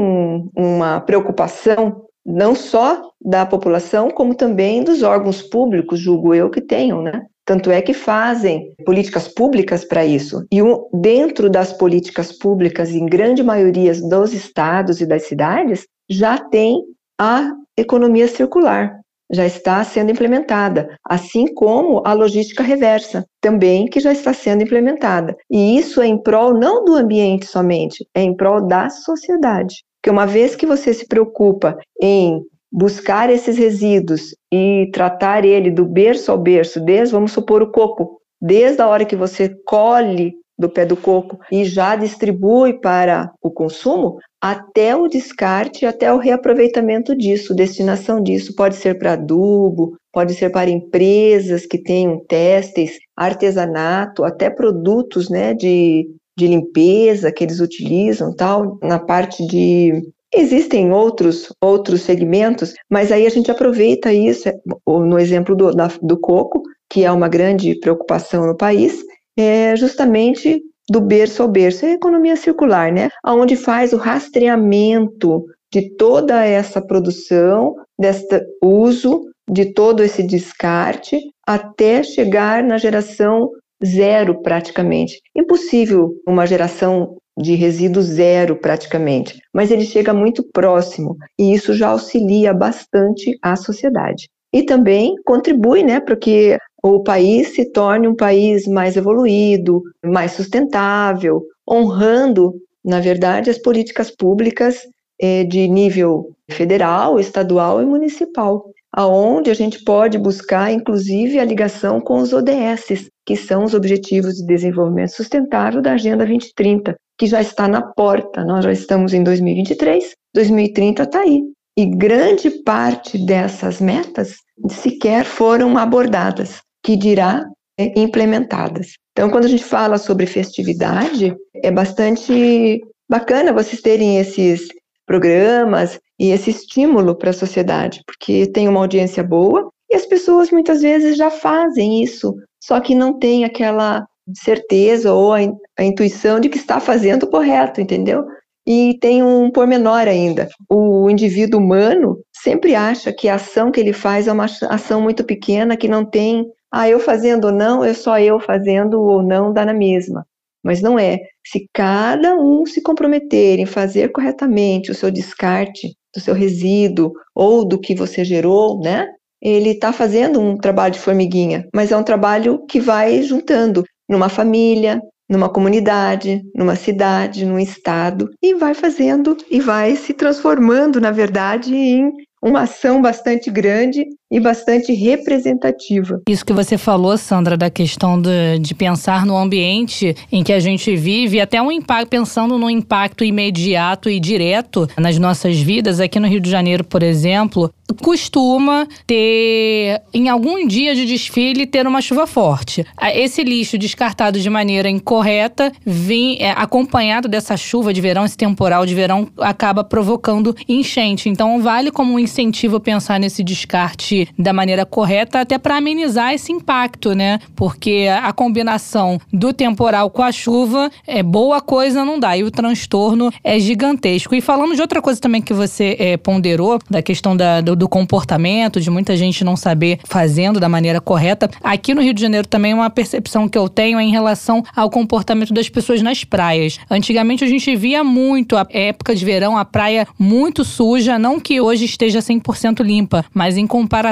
uma 0.56 1.02
preocupação 1.02 2.06
não 2.26 2.56
só 2.56 3.02
da 3.22 3.46
população, 3.46 4.10
como 4.10 4.34
também 4.34 4.82
dos 4.82 5.04
órgãos 5.04 5.42
públicos, 5.42 6.00
julgo 6.00 6.34
eu, 6.34 6.50
que 6.50 6.62
tenham, 6.62 7.02
né? 7.02 7.26
Tanto 7.46 7.70
é 7.70 7.82
que 7.82 7.94
fazem 7.94 8.74
políticas 8.86 9.28
públicas 9.28 9.86
para 9.86 10.04
isso. 10.04 10.46
E 10.52 10.60
dentro 10.92 11.50
das 11.50 11.72
políticas 11.72 12.32
públicas, 12.32 12.90
em 12.90 13.06
grande 13.06 13.44
maioria 13.44 13.94
dos 14.02 14.34
estados 14.34 15.00
e 15.00 15.06
das 15.06 15.28
cidades, 15.28 15.86
já 16.10 16.38
tem 16.38 16.82
a 17.20 17.52
economia 17.78 18.28
circular, 18.28 19.00
já 19.32 19.46
está 19.46 19.84
sendo 19.84 20.12
implementada, 20.12 20.98
assim 21.08 21.54
como 21.54 22.02
a 22.06 22.14
logística 22.14 22.64
reversa, 22.64 23.26
também 23.42 23.86
que 23.86 24.00
já 24.00 24.12
está 24.12 24.34
sendo 24.34 24.64
implementada. 24.64 25.36
E 25.50 25.78
isso 25.78 26.02
é 26.02 26.08
em 26.08 26.18
prol 26.18 26.54
não 26.54 26.84
do 26.84 26.96
ambiente 26.96 27.46
somente, 27.46 28.08
é 28.14 28.22
em 28.22 28.36
prol 28.36 28.66
da 28.66 28.90
sociedade. 28.90 29.84
Porque 30.02 30.12
uma 30.12 30.28
vez 30.28 30.56
que 30.56 30.66
você 30.66 30.94
se 30.94 31.08
preocupa 31.08 31.78
em 32.02 32.42
buscar 32.76 33.30
esses 33.30 33.58
resíduos 33.58 34.36
e 34.52 34.90
tratar 34.92 35.46
ele 35.46 35.72
do 35.72 35.86
berço 35.86 36.30
ao 36.30 36.38
berço, 36.38 36.82
desde, 36.82 37.14
vamos 37.14 37.32
supor, 37.32 37.64
o 37.64 37.72
coco, 37.72 38.20
desde 38.42 38.82
a 38.82 38.88
hora 38.90 39.06
que 39.06 39.16
você 39.16 39.50
colhe 39.66 40.34
do 40.60 40.70
pé 40.70 40.86
do 40.86 40.98
coco 40.98 41.40
e 41.50 41.64
já 41.64 41.96
distribui 41.96 42.74
para 42.74 43.32
o 43.42 43.50
consumo, 43.50 44.18
até 44.42 44.94
o 44.94 45.08
descarte, 45.08 45.86
até 45.86 46.14
o 46.14 46.18
reaproveitamento 46.18 47.16
disso, 47.16 47.56
destinação 47.56 48.22
disso. 48.22 48.54
Pode 48.54 48.76
ser 48.76 49.00
para 49.00 49.14
adubo, 49.14 49.96
pode 50.12 50.34
ser 50.34 50.50
para 50.50 50.70
empresas 50.70 51.66
que 51.66 51.78
tenham 51.78 52.20
testes, 52.28 52.98
artesanato, 53.16 54.26
até 54.26 54.50
produtos, 54.50 55.30
né, 55.30 55.54
de 55.54 56.10
de 56.38 56.48
limpeza 56.48 57.32
que 57.32 57.46
eles 57.46 57.62
utilizam, 57.62 58.36
tal, 58.36 58.78
na 58.84 59.00
parte 59.00 59.48
de 59.48 60.04
Existem 60.38 60.92
outros 60.92 61.48
outros 61.62 62.02
segmentos, 62.02 62.74
mas 62.90 63.12
aí 63.12 63.26
a 63.26 63.30
gente 63.30 63.50
aproveita 63.50 64.12
isso, 64.12 64.50
no 64.86 65.18
exemplo 65.18 65.56
do, 65.56 65.72
da, 65.72 65.90
do 66.02 66.20
coco, 66.20 66.62
que 66.90 67.06
é 67.06 67.12
uma 67.12 67.30
grande 67.30 67.80
preocupação 67.80 68.46
no 68.46 68.58
país, 68.58 69.02
é 69.38 69.76
justamente 69.76 70.62
do 70.90 71.00
berço 71.02 71.42
ao 71.42 71.48
berço, 71.48 71.86
é 71.86 71.92
a 71.92 71.96
economia 71.96 72.36
circular, 72.36 72.92
né? 72.92 73.10
Onde 73.26 73.56
faz 73.56 73.94
o 73.94 73.98
rastreamento 73.98 75.46
de 75.74 75.96
toda 75.96 76.46
essa 76.46 76.82
produção, 76.82 77.76
deste 77.98 78.42
uso, 78.62 79.22
de 79.50 79.74
todo 79.74 80.04
esse 80.04 80.22
descarte, 80.22 81.18
até 81.48 82.04
chegar 82.04 82.64
na 82.64 82.78
geração 82.78 83.50
zero 83.84 84.42
praticamente. 84.42 85.22
Impossível 85.36 86.14
uma 86.28 86.46
geração 86.46 87.18
de 87.38 87.56
resíduo 87.56 88.02
zero 88.02 88.56
praticamente, 88.56 89.40
mas 89.54 89.70
ele 89.70 89.84
chega 89.84 90.14
muito 90.14 90.44
próximo 90.54 91.18
e 91.38 91.54
isso 91.54 91.74
já 91.74 91.90
auxilia 91.90 92.54
bastante 92.54 93.38
a 93.42 93.56
sociedade. 93.56 94.30
E 94.54 94.64
também 94.64 95.16
contribui 95.26 95.84
né, 95.84 96.00
para 96.00 96.16
que 96.16 96.58
o 96.82 97.04
país 97.04 97.54
se 97.56 97.72
torne 97.72 98.08
um 98.08 98.16
país 98.16 98.66
mais 98.68 98.96
evoluído, 98.96 99.82
mais 100.04 100.32
sustentável, 100.32 101.44
honrando, 101.70 102.54
na 102.84 103.02
verdade, 103.02 103.50
as 103.50 103.58
políticas 103.58 104.10
públicas 104.10 104.84
eh, 105.20 105.44
de 105.44 105.68
nível 105.68 106.32
federal, 106.50 107.20
estadual 107.20 107.82
e 107.82 107.86
municipal 107.86 108.64
aonde 108.96 109.52
a 109.52 109.54
gente 109.54 109.84
pode 109.84 110.18
buscar, 110.18 110.72
inclusive, 110.72 111.38
a 111.38 111.44
ligação 111.44 112.00
com 112.00 112.20
os 112.20 112.32
ODS, 112.32 113.10
que 113.26 113.36
são 113.36 113.64
os 113.64 113.74
Objetivos 113.74 114.36
de 114.36 114.46
Desenvolvimento 114.46 115.16
Sustentável 115.16 115.82
da 115.82 115.94
Agenda 115.94 116.26
2030, 116.26 116.96
que 117.18 117.26
já 117.26 117.42
está 117.42 117.68
na 117.68 117.82
porta. 117.82 118.44
Nós 118.44 118.64
já 118.64 118.72
estamos 118.72 119.14
em 119.14 119.24
2023, 119.24 120.12
2030 120.34 121.04
está 121.04 121.22
aí. 121.22 121.42
E 121.78 121.86
grande 121.86 122.50
parte 122.64 123.18
dessas 123.26 123.82
metas 123.82 124.36
sequer 124.70 125.26
foram 125.26 125.78
abordadas, 125.78 126.62
que 126.84 126.96
dirá 126.96 127.44
é, 127.78 128.00
implementadas. 128.00 128.94
Então, 129.12 129.30
quando 129.30 129.46
a 129.46 129.50
gente 129.50 129.64
fala 129.64 129.98
sobre 129.98 130.26
festividade, 130.26 131.36
é 131.56 131.72
bastante 131.72 132.82
bacana 133.10 133.54
vocês 133.54 133.82
terem 133.82 134.20
esses 134.20 134.68
programas 135.06 136.00
e 136.20 136.32
esse 136.32 136.50
estímulo 136.50 137.16
para 137.16 137.30
a 137.30 137.34
sociedade, 137.34 138.02
porque 138.06 138.48
tem 138.48 138.68
uma 138.68 138.80
audiência 138.80 139.24
boa 139.24 139.70
e 139.90 139.96
as 139.96 140.06
pessoas 140.06 140.52
muitas 140.52 140.82
vezes 140.82 141.18
já 141.18 141.30
fazem 141.30 142.04
isso, 142.04 142.36
só 142.66 142.80
que 142.80 142.96
não 142.96 143.20
tem 143.20 143.46
aquela 143.46 144.08
certeza 144.34 145.14
ou 145.14 145.34
a, 145.34 145.40
a 145.78 145.84
intuição 145.84 146.40
de 146.40 146.50
que 146.50 146.58
está 146.58 146.80
fazendo 146.80 147.24
o 147.24 147.30
correto, 147.30 147.80
entendeu? 147.80 148.26
E 148.66 148.98
tem 149.00 149.22
um 149.22 149.52
pormenor 149.52 150.08
ainda. 150.08 150.50
O 150.68 151.08
indivíduo 151.08 151.60
humano 151.60 152.18
sempre 152.34 152.74
acha 152.74 153.14
que 153.14 153.30
a 153.30 153.36
ação 153.36 153.72
que 153.72 153.80
ele 153.80 153.94
faz 153.94 154.28
é 154.28 154.32
uma 154.32 154.48
ação 154.70 155.00
muito 155.00 155.24
pequena, 155.24 155.78
que 155.78 155.88
não 155.88 156.04
tem 156.04 156.44
ah, 156.72 156.90
eu 156.90 157.00
fazendo 157.00 157.46
ou 157.46 157.52
não, 157.52 157.84
é 157.84 157.94
só 157.94 158.20
eu 158.20 158.40
fazendo 158.40 159.00
ou 159.00 159.22
não 159.22 159.54
dá 159.54 159.64
na 159.64 159.74
mesma. 159.74 160.26
Mas 160.64 160.82
não 160.82 160.98
é. 160.98 161.20
Se 161.46 161.70
cada 161.72 162.36
um 162.36 162.66
se 162.66 162.82
comprometer 162.82 163.60
em 163.60 163.68
fazer 163.68 164.12
corretamente 164.12 164.90
o 164.90 164.96
seu 164.96 165.12
descarte 165.12 165.96
do 166.14 166.20
seu 166.20 166.34
resíduo 166.34 167.14
ou 167.36 167.64
do 167.64 167.80
que 167.80 167.94
você 167.94 168.26
gerou, 168.26 168.80
né? 168.82 169.08
Ele 169.48 169.70
está 169.70 169.94
fazendo 169.94 170.42
um 170.42 170.58
trabalho 170.58 170.94
de 170.94 171.00
formiguinha, 171.00 171.68
mas 171.72 171.92
é 171.92 171.98
um 171.98 172.02
trabalho 172.02 172.66
que 172.66 172.80
vai 172.80 173.22
juntando 173.22 173.84
numa 174.10 174.28
família, 174.28 175.00
numa 175.30 175.50
comunidade, 175.50 176.42
numa 176.56 176.76
cidade, 176.76 177.46
num 177.46 177.60
estado, 177.60 178.32
e 178.42 178.56
vai 178.56 178.74
fazendo 178.74 179.38
e 179.50 179.60
vai 179.60 179.96
se 179.96 180.16
transformando, 180.16 181.00
na 181.00 181.12
verdade, 181.12 181.76
em 181.76 182.12
uma 182.42 182.62
ação 182.62 183.00
bastante 183.04 183.52
grande 183.52 184.04
e 184.32 184.40
bastante 184.40 184.92
representativa. 184.94 186.22
Isso 186.28 186.46
que 186.46 186.54
você 186.54 186.78
falou, 186.78 187.18
Sandra, 187.18 187.56
da 187.56 187.70
questão 187.70 188.20
de, 188.20 188.60
de 188.60 188.74
pensar 188.74 189.26
no 189.26 189.38
ambiente 189.38 190.16
em 190.32 190.44
que 190.44 190.52
a 190.52 190.60
gente 190.60 190.96
vive, 190.96 191.40
até 191.40 191.62
um 191.62 191.72
impacto, 191.72 192.10
pensando 192.10 192.58
no 192.58 192.70
impacto 192.70 193.24
imediato 193.24 194.10
e 194.10 194.20
direto 194.20 194.88
nas 194.98 195.18
nossas 195.20 195.60
vidas, 195.60 196.00
aqui 196.00 196.20
no 196.20 196.28
Rio 196.28 196.40
de 196.40 196.50
Janeiro, 196.50 196.84
por 196.84 197.04
exemplo, 197.04 197.72
costuma 198.02 198.88
ter, 199.06 200.02
em 200.14 200.28
algum 200.28 200.68
dia 200.68 200.96
de 200.96 201.06
desfile, 201.06 201.68
ter 201.68 201.86
uma 201.86 202.02
chuva 202.02 202.26
forte. 202.26 202.86
Esse 203.14 203.44
lixo 203.44 203.78
descartado 203.78 204.40
de 204.40 204.50
maneira 204.50 204.90
incorreta, 204.90 205.72
vem, 205.86 206.38
é, 206.40 206.52
acompanhado 206.52 207.28
dessa 207.28 207.56
chuva 207.56 207.94
de 207.94 208.02
verão, 208.02 208.26
esse 208.26 208.38
temporal 208.38 208.86
de 208.86 208.96
verão, 208.96 209.28
acaba 209.38 209.84
provocando 209.84 210.56
enchente. 210.68 211.30
Então, 211.30 211.62
vale 211.62 211.92
como 211.92 212.14
um 212.14 212.20
incentivo 212.20 212.80
pensar 212.80 213.20
nesse 213.20 213.44
descarte 213.44 214.25
da 214.38 214.52
maneira 214.52 214.86
correta, 214.86 215.42
até 215.42 215.58
para 215.58 215.78
amenizar 215.78 216.34
esse 216.34 216.52
impacto, 216.52 217.14
né? 217.14 217.40
Porque 217.56 218.08
a 218.22 218.34
combinação 218.34 219.20
do 219.32 219.54
temporal 219.54 220.10
com 220.10 220.22
a 220.22 220.32
chuva 220.32 220.90
é 221.06 221.22
boa 221.22 221.62
coisa, 221.62 222.04
não 222.04 222.20
dá. 222.20 222.36
E 222.36 222.44
o 222.44 222.52
transtorno 222.52 223.32
é 223.44 223.60
gigantesco. 223.60 224.34
E 224.34 224.42
falando 224.42 224.76
de 224.76 224.82
outra 224.82 225.02
coisa 225.02 225.22
também 225.22 225.42
que 225.42 225.54
você 225.54 225.96
é, 226.00 226.18
ponderou, 226.18 226.80
da 226.90 227.02
questão 227.02 227.36
da, 227.36 227.62
do 227.62 227.76
do, 227.76 227.90
comportamento, 227.90 228.82
de 228.82 228.90
muita 228.90 229.16
gente 229.16 229.44
não 229.44 229.56
saber 229.56 230.00
fazendo 230.06 230.60
da 230.60 230.68
maneira 230.68 231.00
correta. 231.00 231.50
Aqui 231.64 231.94
no 231.94 232.02
Rio 232.02 232.14
de 232.14 232.22
Janeiro 232.22 232.48
também 232.48 232.74
uma 232.74 232.90
percepção 232.90 233.48
que 233.48 233.58
eu 233.58 233.70
tenho 233.70 234.00
é 234.00 234.04
em 234.04 234.12
relação 234.12 234.64
ao 234.76 234.90
comportamento 234.90 235.54
das 235.54 235.70
pessoas 235.70 236.02
nas 236.02 236.24
praias. 236.24 236.80
Antigamente 236.90 237.44
a 237.44 237.48
gente 237.48 237.76
via 237.76 238.04
muito 238.04 238.58
a 238.58 238.66
época 238.70 239.16
de 239.16 239.24
verão, 239.24 239.58
a 239.58 239.66
praia 239.66 240.08
muito 240.18 240.64
suja, 240.64 241.20
não 241.20 241.40
que 241.40 241.62
hoje 241.62 241.86
esteja 241.86 242.20
100% 242.20 242.84
limpa, 242.84 243.26
mas 243.34 243.58
em 243.58 243.68
comparação 243.68 244.05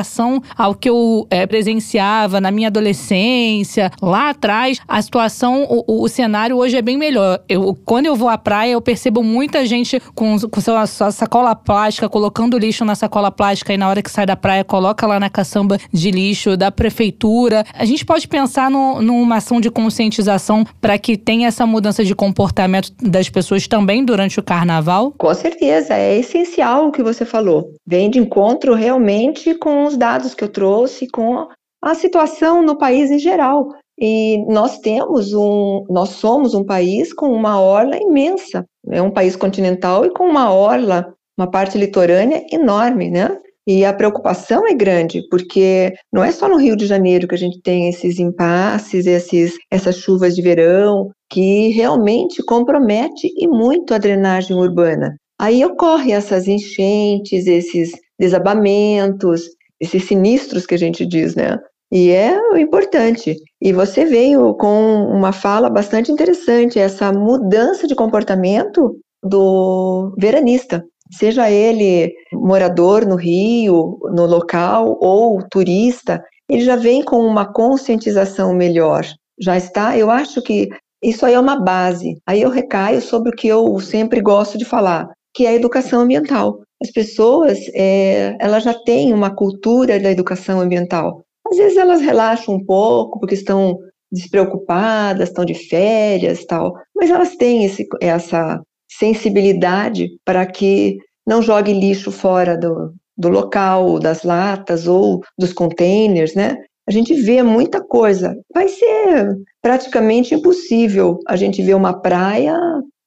ao 0.58 0.75
que 0.75 0.89
eu 0.89 1.27
é, 1.29 1.45
presenciava 1.45 2.41
na 2.41 2.51
minha 2.51 2.67
adolescência, 2.67 3.91
lá 4.01 4.29
atrás, 4.29 4.79
a 4.88 5.01
situação, 5.01 5.65
o, 5.69 6.03
o, 6.03 6.08
cenário 6.08 6.58
hoje 6.58 6.77
é 6.77 6.82
bem 6.82 6.97
melhor. 6.97 7.39
Eu, 7.47 7.77
quando 7.86 8.08
eu 8.08 8.15
vou 8.15 8.29
à 8.29 8.38
praia, 8.38 8.71
eu 8.71 8.82
percebo 8.82 9.23
muita 9.23 9.65
gente 9.65 10.01
com, 10.13 10.38
com 10.39 10.62
sua, 10.62 10.86
sua 10.86 11.12
sacola 11.12 11.56
plástica, 11.56 12.10
colocando 12.10 12.58
lixo 12.58 12.84
na 12.84 12.95
sacola 12.95 13.32
plástica 13.32 13.43
plástica 13.43 13.73
e 13.73 13.77
na 13.77 13.89
hora 13.89 14.01
que 14.01 14.10
sai 14.10 14.25
da 14.25 14.36
praia 14.36 14.63
coloca 14.63 15.06
lá 15.06 15.19
na 15.19 15.29
caçamba 15.29 15.77
de 15.91 16.12
lixo 16.12 16.56
da 16.56 16.71
prefeitura. 16.71 17.65
A 17.73 17.86
gente 17.86 18.06
pode 18.06 18.27
pensar 18.27 18.69
no, 18.69 19.01
numa 19.01 19.38
ação 19.38 19.60
de 19.60 19.69
conscientização 19.69 20.65
para 20.79 20.97
que 20.97 21.17
tenha 21.17 21.47
essa 21.47 21.65
mudança 21.65 22.03
de 22.03 22.15
comportamento 22.15 22.91
das 23.01 23.29
pessoas 23.29 23.67
também 23.67 24.03
durante 24.03 24.39
o 24.39 24.43
carnaval? 24.43 25.13
Com 25.17 25.34
certeza, 25.34 25.93
é 25.93 26.17
essencial 26.17 26.88
o 26.88 26.91
que 26.91 27.03
você 27.03 27.25
falou. 27.25 27.71
Vem 27.86 28.10
de 28.10 28.19
encontro 28.19 28.73
realmente 28.73 29.53
com 29.56 29.83
os 29.86 29.98
dados 29.98 30.34
que 30.34 30.43
eu 30.43 30.50
trouxe, 30.50 31.08
com 31.08 31.48
a 31.82 31.96
situação 31.96 32.62
no 32.62 32.78
país 32.78 33.12
em 33.12 33.19
geral. 33.19 33.69
E 34.00 34.43
nós 34.52 34.80
temos 34.80 35.34
um, 35.34 35.86
nós 35.89 36.10
somos 36.10 36.54
um 36.54 36.65
país 36.65 37.13
com 37.13 37.32
uma 37.32 37.60
orla 37.62 37.98
imensa, 37.98 38.65
é 38.89 39.02
um 39.02 39.12
país 39.12 39.36
continental 39.36 40.06
e 40.06 40.12
com 40.12 40.26
uma 40.26 40.52
orla 40.52 41.13
uma 41.38 41.50
parte 41.50 41.78
litorânea 41.78 42.43
enorme, 42.52 43.10
né? 43.10 43.38
E 43.65 43.86
a 43.86 43.93
preocupação 43.93 44.67
é 44.67 44.74
grande, 44.74 45.22
porque 45.30 45.93
não 46.12 46.24
é 46.24 46.32
só 46.32 46.50
no 46.50 46.58
Rio 46.58 46.76
de 46.76 46.86
Janeiro 46.86 47.28
que 47.28 47.36
a 47.36 47.38
gente 47.38 47.62
tem 47.62 47.88
esses 47.88 48.19
impasses, 48.19 49.06
esses, 49.06 49.54
essas 49.72 49.98
chuvas 49.98 50.36
de 50.36 50.41
verão, 50.41 51.12
que 51.30 51.69
realmente 51.69 52.43
compromete 52.43 53.32
e 53.38 53.48
muito 53.48 53.93
a 53.93 53.98
drenagem 53.98 54.56
urbana. 54.56 55.15
Aí 55.39 55.63
ocorre 55.63 56.12
essas 56.12 56.48
enchentes, 56.48 57.48
esses 57.48 57.91
desabamentos, 58.19 59.43
esses 59.84 60.06
sinistros 60.06 60.65
que 60.65 60.76
a 60.76 60.78
gente 60.78 61.06
diz, 61.06 61.36
né? 61.36 61.60
E 61.91 62.10
é 62.10 62.60
importante. 62.60 63.36
E 63.62 63.72
você 63.72 64.06
veio 64.06 64.56
com 64.56 65.06
uma 65.06 65.32
fala 65.32 65.69
bastante 65.69 66.12
interessante, 66.12 66.80
essa 66.80 67.12
mudança 67.12 67.86
de 67.86 67.93
comportamento 67.93 68.96
do 69.22 70.13
veranista 70.17 70.84
seja 71.12 71.50
ele 71.50 72.12
morador 72.32 73.06
no 73.06 73.15
Rio, 73.15 74.00
no 74.12 74.26
local, 74.26 74.98
ou 75.00 75.39
turista, 75.50 76.24
ele 76.50 76.62
já 76.62 76.76
vem 76.76 77.04
com 77.04 77.19
uma 77.19 77.46
conscientização 77.46 78.54
melhor. 78.54 79.06
Já 79.39 79.58
está, 79.58 79.98
eu 79.98 80.10
acho 80.10 80.41
que 80.41 80.69
isso 81.04 81.26
aí 81.26 81.34
é 81.34 81.39
uma 81.39 81.60
base. 81.60 82.17
Aí 82.26 82.41
eu 82.41 82.50
recaio 82.50 83.02
sobre 83.02 83.30
o 83.30 83.36
que 83.36 83.48
eu 83.48 83.80
sempre 83.80 84.22
gosto 84.22 84.58
de 84.58 84.65
falar, 84.65 85.08
que 85.34 85.46
é 85.46 85.50
a 85.50 85.54
educação 85.54 86.02
ambiental. 86.02 86.60
As 86.84 86.91
pessoas, 86.91 87.60
é, 87.74 88.36
elas 88.39 88.63
já 88.63 88.74
têm 88.74 89.13
uma 89.13 89.34
cultura 89.34 90.00
da 90.00 90.12
educação 90.12 90.60
ambiental. 90.60 91.24
Às 91.50 91.58
vezes 91.58 91.78
elas 91.78 92.02
relaxam 92.02 92.56
um 92.56 92.65
pouco 92.65 93.19
porque 93.19 93.36
estão 93.36 93.78
despreocupadas, 94.12 95.30
estão 95.30 95.46
de 95.46 95.54
férias, 95.54 96.46
tal, 96.46 96.74
mas 96.96 97.10
elas 97.10 97.36
têm 97.36 97.63
esse, 97.65 97.88
essa 98.02 98.62
sensibilidade 98.88 100.10
para 100.26 100.46
que 100.46 100.98
não 101.26 101.41
jogue 101.41 101.74
lixo 101.74 102.12
fora 102.12 102.58
do, 102.58 102.93
do 103.17 103.30
local, 103.30 103.98
das 103.98 104.24
latas 104.24 104.86
ou 104.88 105.22
dos 105.38 105.54
containers, 105.54 106.36
né? 106.36 106.58
A 106.88 106.91
gente 106.91 107.13
vê 107.13 107.41
muita 107.41 107.82
coisa. 107.82 108.36
Vai 108.54 108.67
ser 108.67 109.38
praticamente 109.62 110.36
impossível 110.36 111.17
a 111.28 111.36
gente 111.38 111.62
ver 111.62 111.76
uma 111.76 112.02
praia 112.02 112.58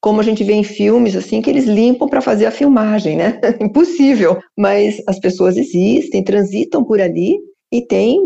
como 0.01 0.21
a 0.21 0.23
gente 0.23 0.45
vê 0.45 0.53
em 0.53 0.63
filmes, 0.63 1.17
assim, 1.17 1.43
que 1.43 1.51
eles 1.51 1.65
limpam 1.65 2.09
para 2.09 2.21
fazer 2.21 2.47
a 2.47 2.51
filmagem, 2.51 3.17
né? 3.17 3.41
Impossível. 3.61 4.39
Mas 4.57 5.03
as 5.09 5.19
pessoas 5.19 5.57
existem, 5.57 6.23
transitam 6.23 6.85
por 6.85 7.01
ali 7.01 7.39
e 7.73 7.85
tem 7.85 8.21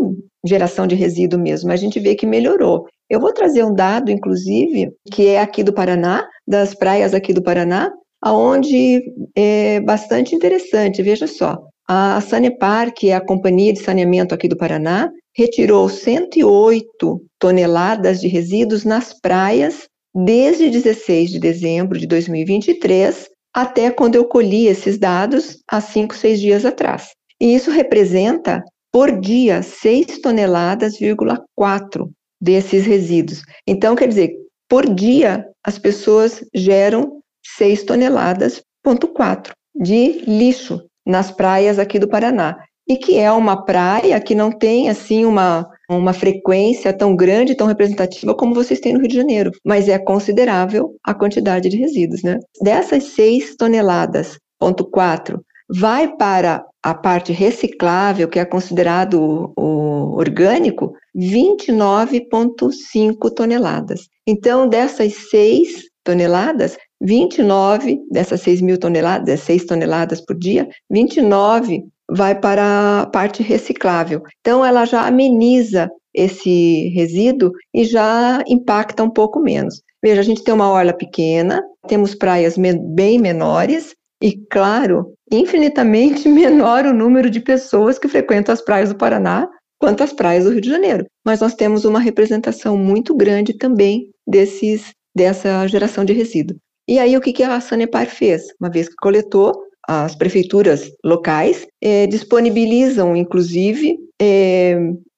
geração 0.45 0.85
de 0.85 0.95
resíduo 0.95 1.39
mesmo. 1.39 1.71
A 1.71 1.75
gente 1.75 1.99
vê 1.99 2.15
que 2.15 2.25
melhorou. 2.25 2.85
Eu 3.09 3.19
vou 3.19 3.33
trazer 3.33 3.63
um 3.63 3.73
dado, 3.73 4.11
inclusive, 4.11 4.91
que 5.11 5.27
é 5.27 5.39
aqui 5.39 5.63
do 5.63 5.73
Paraná, 5.73 6.27
das 6.47 6.73
praias 6.73 7.13
aqui 7.13 7.33
do 7.33 7.43
Paraná, 7.43 7.91
aonde 8.21 9.01
é 9.35 9.79
bastante 9.81 10.35
interessante. 10.35 11.01
Veja 11.01 11.27
só, 11.27 11.57
a 11.87 12.21
Sanepar, 12.21 12.93
que 12.93 13.09
é 13.09 13.15
a 13.15 13.25
companhia 13.25 13.73
de 13.73 13.81
saneamento 13.81 14.33
aqui 14.33 14.47
do 14.47 14.55
Paraná, 14.55 15.09
retirou 15.35 15.89
108 15.89 17.21
toneladas 17.39 18.21
de 18.21 18.27
resíduos 18.27 18.85
nas 18.85 19.13
praias 19.19 19.87
desde 20.13 20.69
16 20.69 21.31
de 21.31 21.39
dezembro 21.39 21.97
de 21.97 22.07
2023 22.07 23.29
até 23.53 23.91
quando 23.91 24.15
eu 24.15 24.25
colhi 24.25 24.67
esses 24.67 24.97
dados 24.97 25.59
há 25.69 25.81
5, 25.81 26.15
6 26.15 26.39
dias 26.39 26.65
atrás. 26.65 27.09
E 27.39 27.53
isso 27.55 27.71
representa, 27.71 28.63
por 28.91 29.19
dia, 29.19 29.61
6 29.61 30.19
toneladas, 30.19 30.93
4 31.55 32.09
desses 32.39 32.85
resíduos. 32.85 33.41
Então, 33.67 33.95
quer 33.95 34.07
dizer, 34.07 34.31
por 34.69 34.87
dia, 34.93 35.45
as 35.63 35.77
pessoas 35.77 36.43
geram 36.53 37.21
6 37.57 37.83
toneladas, 37.83 38.61
ponto 38.83 39.07
4, 39.07 39.53
de 39.75 40.23
lixo 40.27 40.81
nas 41.05 41.31
praias 41.31 41.77
aqui 41.79 41.99
do 41.99 42.07
Paraná. 42.07 42.57
E 42.87 42.97
que 42.97 43.17
é 43.17 43.31
uma 43.31 43.63
praia 43.63 44.19
que 44.19 44.35
não 44.35 44.51
tem, 44.51 44.89
assim, 44.89 45.23
uma, 45.25 45.67
uma 45.97 46.13
frequência 46.13 46.93
tão 46.93 47.15
grande, 47.15 47.55
tão 47.55 47.67
representativa 47.67 48.33
como 48.33 48.55
vocês 48.55 48.79
têm 48.79 48.93
no 48.93 48.99
Rio 48.99 49.09
de 49.09 49.15
Janeiro, 49.15 49.51
mas 49.65 49.89
é 49.89 49.99
considerável 49.99 50.95
a 51.03 51.13
quantidade 51.13 51.69
de 51.69 51.77
resíduos, 51.77 52.23
né? 52.23 52.39
Dessas 52.61 53.03
6 53.03 53.55
toneladas, 53.55 54.39
ponto 54.59 54.83
4, 54.85 55.39
vai 55.69 56.15
para 56.15 56.65
a 56.83 56.93
parte 56.93 57.31
reciclável, 57.31 58.27
que 58.27 58.39
é 58.39 58.45
considerado 58.45 59.53
o 59.57 60.17
orgânico, 60.17 60.93
29,5 61.15 63.33
toneladas. 63.33 64.01
Então, 64.27 64.67
dessas 64.67 65.13
6 65.29 65.83
toneladas, 66.03 66.77
29 66.99 67.99
dessas 68.11 68.41
6 68.41 68.61
mil 68.61 68.77
toneladas, 68.79 69.39
6 69.41 69.65
toneladas 69.65 70.19
por 70.21 70.35
dia, 70.37 70.67
29 70.89 71.83
vai 72.11 72.39
para 72.39 73.01
a 73.01 73.05
parte 73.07 73.41
reciclável. 73.41 74.21
Então, 74.41 74.65
ela 74.65 74.85
já 74.85 75.07
ameniza 75.07 75.89
esse 76.13 76.89
resíduo 76.89 77.51
e 77.73 77.85
já 77.85 78.43
impacta 78.47 79.03
um 79.03 79.09
pouco 79.09 79.39
menos. 79.39 79.81
Veja, 80.03 80.19
a 80.21 80.23
gente 80.23 80.43
tem 80.43 80.53
uma 80.53 80.69
orla 80.69 80.93
pequena, 80.93 81.63
temos 81.87 82.13
praias 82.13 82.55
bem 82.57 83.19
menores, 83.19 83.95
e, 84.21 84.37
claro, 84.51 85.13
infinitamente 85.31 86.27
menor 86.29 86.85
o 86.85 86.93
número 86.93 87.29
de 87.29 87.39
pessoas 87.39 87.97
que 87.97 88.07
frequentam 88.07 88.53
as 88.53 88.61
praias 88.61 88.89
do 88.89 88.97
Paraná 88.97 89.49
quanto 89.79 90.03
as 90.03 90.13
praias 90.13 90.43
do 90.43 90.51
Rio 90.51 90.61
de 90.61 90.69
Janeiro. 90.69 91.05
Mas 91.25 91.39
nós 91.39 91.55
temos 91.55 91.85
uma 91.85 91.99
representação 91.99 92.77
muito 92.77 93.15
grande 93.15 93.57
também 93.57 94.09
desses, 94.27 94.91
dessa 95.15 95.65
geração 95.67 96.05
de 96.05 96.13
resíduo. 96.13 96.55
E 96.87 96.99
aí, 96.99 97.17
o 97.17 97.21
que, 97.21 97.41
a 97.41 97.59
Sanepar 97.59 98.05
fez? 98.05 98.43
Uma 98.59 98.69
vez 98.69 98.87
que 98.87 98.95
coletou, 99.01 99.53
as 99.87 100.15
prefeituras 100.15 100.91
locais 101.03 101.67
é, 101.81 102.07
disponibilizam, 102.07 103.15
inclusive, 103.15 103.97
é, 104.21 104.77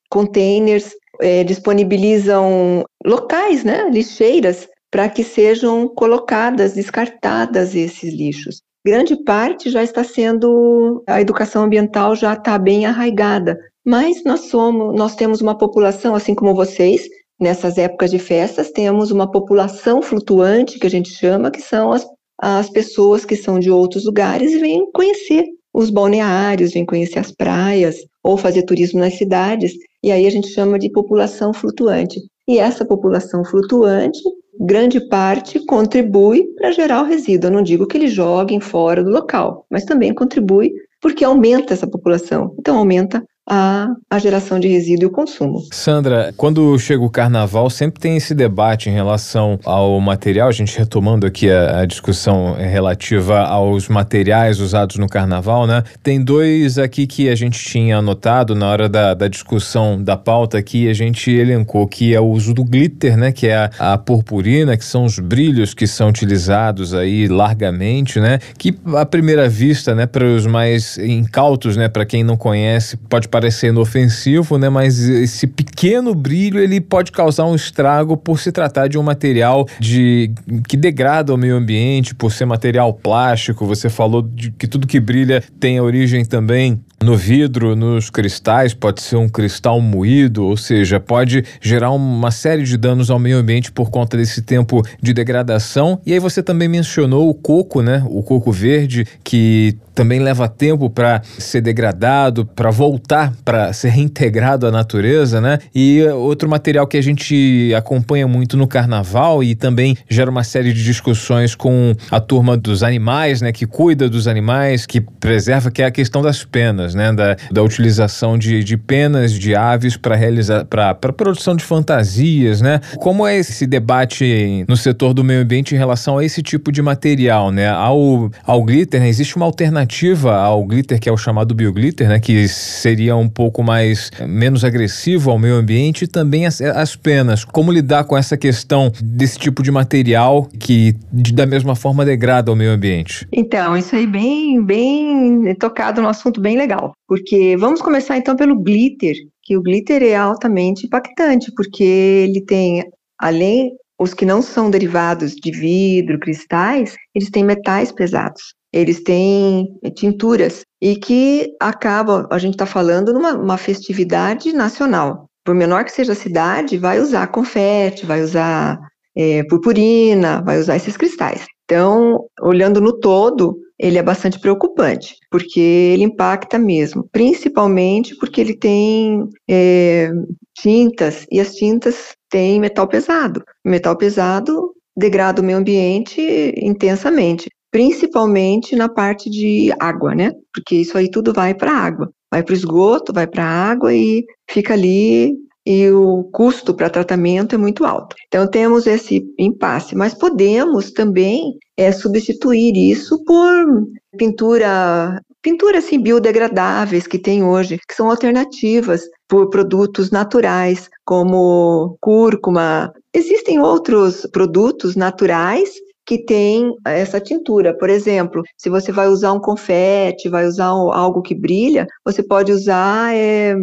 containers, 0.10 0.91
é, 1.21 1.43
disponibilizam 1.43 2.84
locais, 3.06 3.63
né, 3.63 3.89
lixeiras, 3.91 4.67
para 4.91 5.10
que 5.10 5.23
sejam 5.23 5.88
colocadas, 5.88 6.73
descartadas 6.73 7.76
esses 7.76 8.13
lixos. 8.13 8.62
Grande 8.86 9.15
parte 9.23 9.69
já 9.69 9.82
está 9.82 10.04
sendo, 10.04 11.04
a 11.08 11.21
educação 11.21 11.63
ambiental 11.63 12.15
já 12.15 12.34
está 12.34 12.58
bem 12.58 12.86
arraigada, 12.86 13.58
mas 13.86 14.23
nós 14.23 14.41
somos, 14.41 14.95
nós 14.95 15.15
temos 15.15 15.41
uma 15.41 15.58
população, 15.58 16.13
assim 16.15 16.36
como 16.36 16.54
vocês, 16.54 17.08
nessas 17.39 17.78
épocas 17.78 18.12
de 18.12 18.19
festas, 18.19 18.71
temos 18.71 19.10
uma 19.10 19.30
população 19.30 20.02
flutuante, 20.02 20.78
que 20.78 20.88
a 20.88 20.89
gente 20.89 21.10
chama, 21.10 21.49
que 21.49 21.62
são 21.62 21.91
as, 21.91 22.06
as 22.45 22.69
pessoas 22.69 23.23
que 23.23 23.38
são 23.38 23.58
de 23.58 23.71
outros 23.71 24.03
lugares 24.03 24.60
vêm 24.60 24.91
conhecer 24.91 25.45
os 25.73 25.89
balneários, 25.89 26.73
vêm 26.73 26.86
conhecer 26.86 27.19
as 27.19 27.32
praias, 27.32 27.95
ou 28.21 28.36
fazer 28.36 28.63
turismo 28.63 28.99
nas 28.99 29.13
cidades, 29.13 29.71
e 30.03 30.12
aí 30.12 30.27
a 30.27 30.29
gente 30.29 30.49
chama 30.49 30.77
de 30.77 30.91
população 30.91 31.53
flutuante. 31.53 32.19
E 32.45 32.60
essa 32.60 32.84
população 32.84 33.45
flutuante, 33.45 34.19
grande 34.60 34.99
parte, 35.08 35.65
contribui 35.65 36.43
para 36.56 36.73
gerar 36.73 37.03
o 37.03 37.06
resíduo. 37.06 37.47
Eu 37.47 37.53
não 37.53 37.63
digo 37.63 37.88
que 37.88 37.97
eles 37.97 38.12
joguem 38.12 38.60
fora 38.60 39.01
do 39.01 39.10
local, 39.10 39.65
mas 39.69 39.86
também 39.86 40.13
contribui 40.13 40.73
porque 41.01 41.23
aumenta 41.23 41.73
essa 41.73 41.88
população. 41.88 42.53
Então, 42.60 42.77
aumenta 42.77 43.23
a, 43.47 44.19
geração 44.19 44.60
de 44.60 44.67
resíduo 44.67 45.03
e 45.03 45.08
o 45.08 45.12
consumo. 45.12 45.63
Sandra, 45.71 46.34
quando 46.38 46.77
chega 46.79 47.03
o 47.03 47.10
carnaval, 47.10 47.69
sempre 47.69 47.99
tem 47.99 48.15
esse 48.15 48.34
debate 48.34 48.89
em 48.89 48.93
relação 48.93 49.60
ao 49.65 49.99
material, 49.99 50.47
a 50.47 50.51
gente 50.51 50.77
retomando 50.77 51.27
aqui 51.27 51.49
a, 51.49 51.82
a 51.82 51.86
discussão 51.86 52.53
relativa 52.53 53.41
aos 53.41 53.89
materiais 53.89 54.60
usados 54.60 54.97
no 54.97 55.08
carnaval, 55.08 55.67
né? 55.67 55.84
Tem 56.01 56.23
dois 56.23 56.77
aqui 56.77 57.06
que 57.06 57.29
a 57.29 57.36
gente 57.36 57.60
tinha 57.60 57.97
anotado 57.97 58.56
na 58.56 58.69
hora 58.69 58.88
da, 58.88 59.13
da 59.13 59.27
discussão 59.27 60.01
da 60.01 60.15
pauta 60.15 60.58
aqui, 60.58 60.88
a 60.88 60.93
gente 60.93 61.32
elencou 61.32 61.88
que 61.88 62.13
é 62.13 62.19
o 62.19 62.25
uso 62.25 62.53
do 62.53 62.63
glitter, 62.63 63.17
né? 63.17 63.32
Que 63.32 63.47
é 63.47 63.56
a, 63.56 63.93
a 63.93 63.97
purpurina, 63.97 64.77
que 64.77 64.86
são 64.86 65.03
os 65.03 65.19
brilhos 65.19 65.73
que 65.73 65.86
são 65.86 66.10
utilizados 66.10 66.93
aí 66.93 67.27
largamente, 67.27 68.19
né? 68.19 68.39
Que 68.58 68.73
à 68.95 69.06
primeira 69.06 69.49
vista, 69.49 69.93
né, 69.93 70.06
para 70.06 70.25
os 70.25 70.45
mais 70.45 70.97
incautos, 70.97 71.75
né, 71.75 71.88
para 71.88 72.06
quem 72.06 72.23
não 72.23 72.38
conhece, 72.38 72.97
pode 72.97 73.27
parecer 73.34 73.69
inofensivo, 73.69 74.60
né? 74.60 74.69
Mas 74.69 75.00
esse 75.00 75.48
pequeno 75.48 76.13
brilho 76.13 76.60
ele 76.60 76.80
pode 76.80 77.12
causar 77.12 77.48
um 77.48 77.56
estrago 77.56 78.15
por 78.15 78.39
se 78.39 78.52
tratar 78.52 78.88
de 78.88 78.96
um 78.96 79.02
material 79.02 79.67
de 79.80 80.32
que 80.67 80.78
degrada 80.78 81.34
o 81.34 81.38
meio 81.38 81.56
ambiente, 81.56 82.13
por 82.13 82.32
ser 82.32 82.46
material 82.46 82.93
plástico. 82.93 83.65
Você 83.65 83.89
falou 83.89 84.22
de 84.22 84.52
que 84.52 84.67
tudo 84.67 84.86
que 84.86 85.00
brilha 85.00 85.43
tem 85.60 85.82
origem 85.82 86.24
também 86.24 86.80
no 87.04 87.18
vidro, 87.18 87.76
nos 87.76 88.10
cristais, 88.10 88.74
pode 88.74 89.02
ser 89.02 89.18
um 89.18 89.28
cristal 89.28 89.80
moído, 89.82 90.46
ou 90.46 90.58
seja, 90.58 91.00
pode 91.00 91.44
gerar 91.62 91.92
uma 91.92 92.32
série 92.32 92.63
de 92.63 92.78
danos 92.78 93.12
ao 93.12 93.20
meio 93.20 93.38
ambiente 93.38 93.72
por 93.72 93.92
conta 93.92 94.18
desse 94.18 94.42
tempo 94.42 94.82
de 95.02 95.13
degradação. 95.13 96.00
E 96.06 96.13
aí 96.13 96.20
você 96.20 96.42
também 96.42 96.68
mencionou 96.68 97.30
o 97.30 97.34
coco, 97.34 97.82
né? 97.82 98.04
O 98.08 98.24
coco 98.24 98.52
verde, 98.52 99.06
que 99.24 99.78
também 99.94 100.20
leva 100.20 100.48
tempo 100.48 100.89
para 100.89 101.22
ser 101.38 101.62
degradado, 101.62 102.46
para 102.46 102.72
voltar, 102.72 103.34
para 103.46 103.72
ser 103.74 103.89
reintegrado 103.89 104.66
à 104.66 104.72
natureza, 104.72 105.39
né? 105.39 105.60
E 105.74 106.04
outro 106.08 106.50
material 106.50 106.88
que 106.88 106.98
a 106.98 107.02
gente 107.02 107.72
acompanha 107.78 108.28
muito 108.28 108.58
no 108.58 108.68
carnaval 108.68 109.44
e 109.44 109.56
também 109.56 109.96
gera 110.10 110.30
uma 110.32 110.44
série 110.44 110.74
de 110.74 110.84
discussões 110.84 111.54
com 111.54 111.94
a 112.10 112.20
turma 112.20 112.58
dos 112.58 112.82
animais, 112.82 113.42
né? 113.42 113.52
Que 113.52 113.66
cuida 113.66 114.10
dos 114.10 114.28
animais, 114.28 114.86
que 114.86 115.00
preserva, 115.00 115.70
que 115.70 115.82
é 115.82 115.86
a 115.86 115.92
questão 115.92 116.22
das 116.22 116.44
penas 116.44 116.92
né? 116.93 117.12
Da, 117.13 117.36
da 117.51 117.63
utilização 117.63 118.38
de, 118.38 118.63
de 118.63 118.77
penas 118.77 119.32
de 119.34 119.56
aves 119.56 119.97
para 119.97 120.15
realizar 120.15 120.65
para 120.65 120.93
produção 121.13 121.56
de 121.56 121.63
fantasias, 121.63 122.62
né? 122.62 122.79
Como 122.97 123.25
é 123.25 123.38
esse 123.38 123.65
debate 123.65 124.65
no 124.67 124.77
setor 124.77 125.13
do 125.13 125.23
meio 125.23 125.41
ambiente 125.41 125.75
em 125.75 125.77
relação 125.77 126.17
a 126.17 126.25
esse 126.25 126.41
tipo 126.41 126.71
de 126.71 126.82
material, 126.82 127.51
né? 127.51 127.69
Ao, 127.69 128.32
ao 128.45 128.63
glitter, 128.63 129.01
né? 129.01 129.10
existe 129.10 129.36
uma 129.36 129.45
alternativa 129.45 130.36
ao 130.36 130.63
glitter 130.65 130.99
que 130.99 131.10
é 131.10 131.12
o 131.12 131.17
chamado 131.17 131.53
bioglitter, 131.53 132.08
né? 132.08 132.19
Que 132.19 132.47
seria 132.47 133.15
um 133.15 133.29
pouco 133.29 133.63
mais 133.63 134.12
menos 134.27 134.63
agressivo 134.63 135.32
ao 135.32 135.39
meio 135.39 135.56
ambiente 135.56 136.03
e 136.03 136.08
também 136.08 136.45
as, 136.45 136.62
as 136.62 136.95
penas. 136.95 137.43
Como 137.45 137.71
lidar 137.71 138.03
com 138.06 138.17
essa 138.17 138.38
questão 138.38 138.91
desse 139.01 139.38
tipo 139.38 139.62
de 139.63 139.71
material 139.71 140.49
que 140.60 140.95
de, 141.12 141.34
da 141.34 141.45
mesma 141.45 141.75
forma 141.75 142.06
degrada 142.06 142.51
o 142.51 142.56
meio 142.56 142.71
ambiente? 142.71 143.27
Então, 143.32 143.77
isso 143.77 143.95
aí 143.95 144.08
bem, 144.08 144.63
bem 144.63 145.53
tocado 145.56 146.01
no 146.01 146.08
assunto 146.08 146.41
bem 146.41 146.58
legal 146.58 146.83
legal, 146.84 146.93
porque 147.08 147.56
vamos 147.58 147.82
começar 147.82 148.17
então 148.17 148.36
pelo 148.36 148.60
glitter, 148.60 149.15
que 149.41 149.56
o 149.58 149.62
glitter 149.62 150.04
é 150.04 150.15
altamente 150.15 150.86
impactante, 150.86 151.52
porque 151.56 151.84
ele 151.84 152.43
tem, 152.46 152.84
além 153.19 153.72
os 154.00 154.13
que 154.13 154.26
não 154.26 154.41
são 154.41 154.69
derivados 154.69 155.34
de 155.34 155.52
vidro, 155.52 156.19
cristais, 156.19 156.96
eles 157.15 157.30
têm 157.30 157.43
metais 157.43 157.91
pesados, 157.91 158.54
eles 158.72 159.02
têm 159.02 159.67
tinturas 159.96 160.62
e 160.82 160.96
que 160.96 161.56
acabam, 161.60 162.28
a 162.30 162.38
gente 162.38 162.54
está 162.56 162.65
falando 162.65 163.13
numa 163.13 163.58
festividade 163.58 164.52
nacional. 164.52 165.28
Por 165.46 165.54
menor 165.54 165.84
que 165.84 165.91
seja 165.91 166.13
a 166.13 166.15
cidade, 166.15 166.78
vai 166.78 167.00
usar 167.00 167.28
confete, 167.28 168.06
vai 168.06 168.22
usar 168.22 168.80
é, 169.15 169.43
purpurina, 169.43 170.41
vai 170.41 170.58
usar 170.58 170.76
esses 170.76 170.98
cristais. 170.98 171.46
Então, 171.65 172.26
olhando 172.41 172.82
no 172.82 172.99
todo, 172.99 173.58
ele 173.80 173.97
é 173.97 174.04
bastante 174.04 174.39
preocupante, 174.39 175.15
porque 175.30 175.60
ele 175.60 176.04
impacta 176.04 176.58
mesmo, 176.60 177.08
principalmente 177.12 178.15
porque 178.17 178.39
ele 178.39 178.56
tem 178.56 179.28
é, 179.49 180.12
tintas, 180.56 181.26
e 181.32 181.39
as 181.39 181.56
tintas 181.56 182.15
têm 182.30 182.60
metal 182.60 182.88
pesado. 182.88 183.43
metal 183.65 183.97
pesado 183.97 184.73
degrada 184.95 185.41
o 185.41 185.43
meio 185.43 185.58
ambiente 185.58 186.21
intensamente, 186.58 187.49
principalmente 187.71 188.76
na 188.76 188.88
parte 188.88 189.30
de 189.30 189.73
água, 189.80 190.13
né? 190.13 190.32
Porque 190.54 190.76
isso 190.76 190.97
aí 190.97 191.10
tudo 191.10 191.34
vai 191.34 191.56
para 191.56 191.71
a 191.71 191.78
água, 191.78 192.12
vai 192.32 192.43
para 192.43 192.54
o 192.54 192.56
esgoto, 192.56 193.12
vai 193.12 193.26
para 193.26 193.43
a 193.43 193.71
água 193.71 193.93
e 193.93 194.23
fica 194.49 194.73
ali 194.73 195.34
e 195.65 195.89
o 195.89 196.23
custo 196.26 196.73
para 196.73 196.89
tratamento 196.89 197.56
é 197.56 197.58
muito 197.58 197.86
alto. 197.86 198.15
Então 198.28 198.49
temos 198.49 198.86
esse 198.86 199.23
impasse, 199.39 199.95
mas 199.95 200.13
podemos 200.13 200.91
também 200.91 201.58
é, 201.78 201.91
substituir 201.91 202.76
isso 202.76 203.23
por 203.23 203.88
pintura 204.17 205.21
pinturas 205.43 205.84
assim, 205.84 205.99
biodegradáveis 205.99 207.06
que 207.06 207.19
tem 207.19 207.43
hoje, 207.43 207.78
que 207.88 207.93
são 207.93 208.10
alternativas 208.10 209.02
por 209.28 209.49
produtos 209.49 210.10
naturais, 210.10 210.89
como 211.06 211.97
cúrcuma. 211.99 212.93
Existem 213.13 213.60
outros 213.60 214.26
produtos 214.32 214.95
naturais 214.95 215.69
que 216.06 216.23
têm 216.26 216.73
essa 216.86 217.19
tintura. 217.19 217.78
Por 217.78 217.89
exemplo, 217.89 218.41
se 218.58 218.69
você 218.69 218.91
vai 218.91 219.08
usar 219.08 219.34
um 219.34 219.39
confete, 219.39 220.30
vai 220.30 220.47
usar 220.47 220.67
algo 220.67 221.21
que 221.21 221.36
brilha, 221.36 221.86
você 222.06 222.23
pode 222.23 222.52
usar 222.52 223.13
é, 223.13 223.54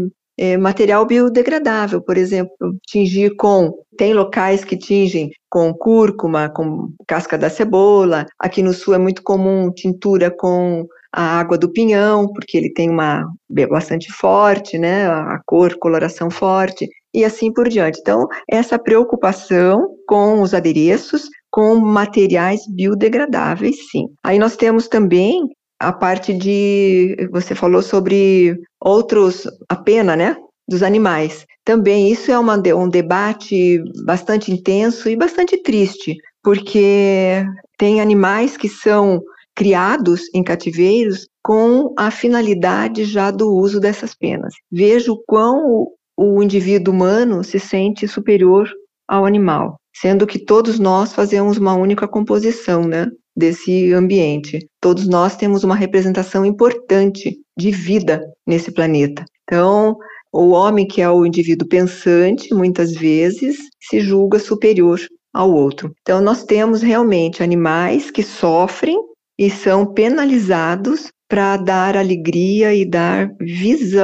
é, 0.40 0.56
material 0.56 1.04
biodegradável, 1.04 2.00
por 2.00 2.16
exemplo, 2.16 2.74
tingir 2.88 3.36
com. 3.36 3.74
Tem 3.98 4.14
locais 4.14 4.64
que 4.64 4.74
tingem 4.74 5.30
com 5.50 5.74
cúrcuma, 5.74 6.48
com 6.48 6.88
casca 7.06 7.36
da 7.36 7.50
cebola. 7.50 8.24
Aqui 8.38 8.62
no 8.62 8.72
sul 8.72 8.94
é 8.94 8.98
muito 8.98 9.22
comum 9.22 9.70
tintura 9.70 10.30
com 10.30 10.86
a 11.12 11.38
água 11.38 11.58
do 11.58 11.70
pinhão, 11.70 12.26
porque 12.32 12.56
ele 12.56 12.72
tem 12.72 12.88
uma 12.88 13.22
bastante 13.68 14.10
forte, 14.10 14.78
né, 14.78 15.06
a 15.06 15.38
cor, 15.44 15.76
coloração 15.78 16.30
forte, 16.30 16.88
e 17.12 17.22
assim 17.22 17.52
por 17.52 17.68
diante. 17.68 18.00
Então, 18.00 18.26
essa 18.50 18.78
preocupação 18.78 19.94
com 20.06 20.40
os 20.40 20.54
adereços, 20.54 21.28
com 21.50 21.74
materiais 21.76 22.62
biodegradáveis, 22.66 23.76
sim. 23.90 24.06
Aí 24.24 24.38
nós 24.38 24.56
temos 24.56 24.88
também 24.88 25.42
a 25.80 25.92
parte 25.92 26.34
de 26.34 27.16
você 27.32 27.54
falou 27.54 27.82
sobre 27.82 28.60
outros 28.78 29.48
a 29.68 29.74
pena, 29.74 30.14
né, 30.14 30.36
dos 30.68 30.82
animais. 30.82 31.46
Também 31.64 32.12
isso 32.12 32.30
é 32.30 32.38
uma, 32.38 32.56
um 32.76 32.88
debate 32.88 33.82
bastante 34.04 34.52
intenso 34.52 35.08
e 35.08 35.16
bastante 35.16 35.60
triste, 35.62 36.16
porque 36.42 37.44
tem 37.78 38.00
animais 38.00 38.56
que 38.56 38.68
são 38.68 39.22
criados 39.54 40.22
em 40.34 40.42
cativeiros 40.42 41.26
com 41.42 41.92
a 41.98 42.10
finalidade 42.10 43.04
já 43.04 43.30
do 43.30 43.50
uso 43.50 43.80
dessas 43.80 44.14
penas. 44.14 44.54
Vejo 44.70 45.22
quão 45.26 45.86
o, 46.16 46.42
indivíduo 46.42 46.92
humano 46.92 47.42
se 47.42 47.58
sente 47.58 48.06
superior 48.06 48.70
ao 49.08 49.24
animal, 49.24 49.76
sendo 49.96 50.26
que 50.26 50.38
todos 50.38 50.78
nós 50.78 51.14
fazemos 51.14 51.56
uma 51.56 51.74
única 51.74 52.06
composição, 52.06 52.82
né? 52.86 53.06
Desse 53.36 53.92
ambiente. 53.92 54.66
Todos 54.80 55.06
nós 55.08 55.36
temos 55.36 55.64
uma 55.64 55.74
representação 55.74 56.44
importante 56.44 57.36
de 57.56 57.70
vida 57.70 58.22
nesse 58.46 58.72
planeta. 58.72 59.24
Então, 59.44 59.96
O 60.32 60.50
homem, 60.50 60.86
que 60.86 61.02
é 61.02 61.10
o 61.10 61.26
indivíduo 61.26 61.66
pensante, 61.66 62.54
muitas 62.54 62.92
vezes 62.92 63.56
se 63.80 64.00
julga 64.00 64.38
superior 64.38 65.00
ao 65.34 65.52
outro. 65.52 65.92
Então, 66.02 66.20
nós 66.20 66.44
temos 66.44 66.82
realmente 66.82 67.42
animais 67.42 68.10
que 68.10 68.22
sofrem 68.22 68.96
e 69.38 69.50
são 69.50 69.92
penalizados 69.92 71.10
para 71.28 71.56
dar 71.56 71.96
alegria 71.96 72.74
e 72.74 72.84
dar 72.84 73.28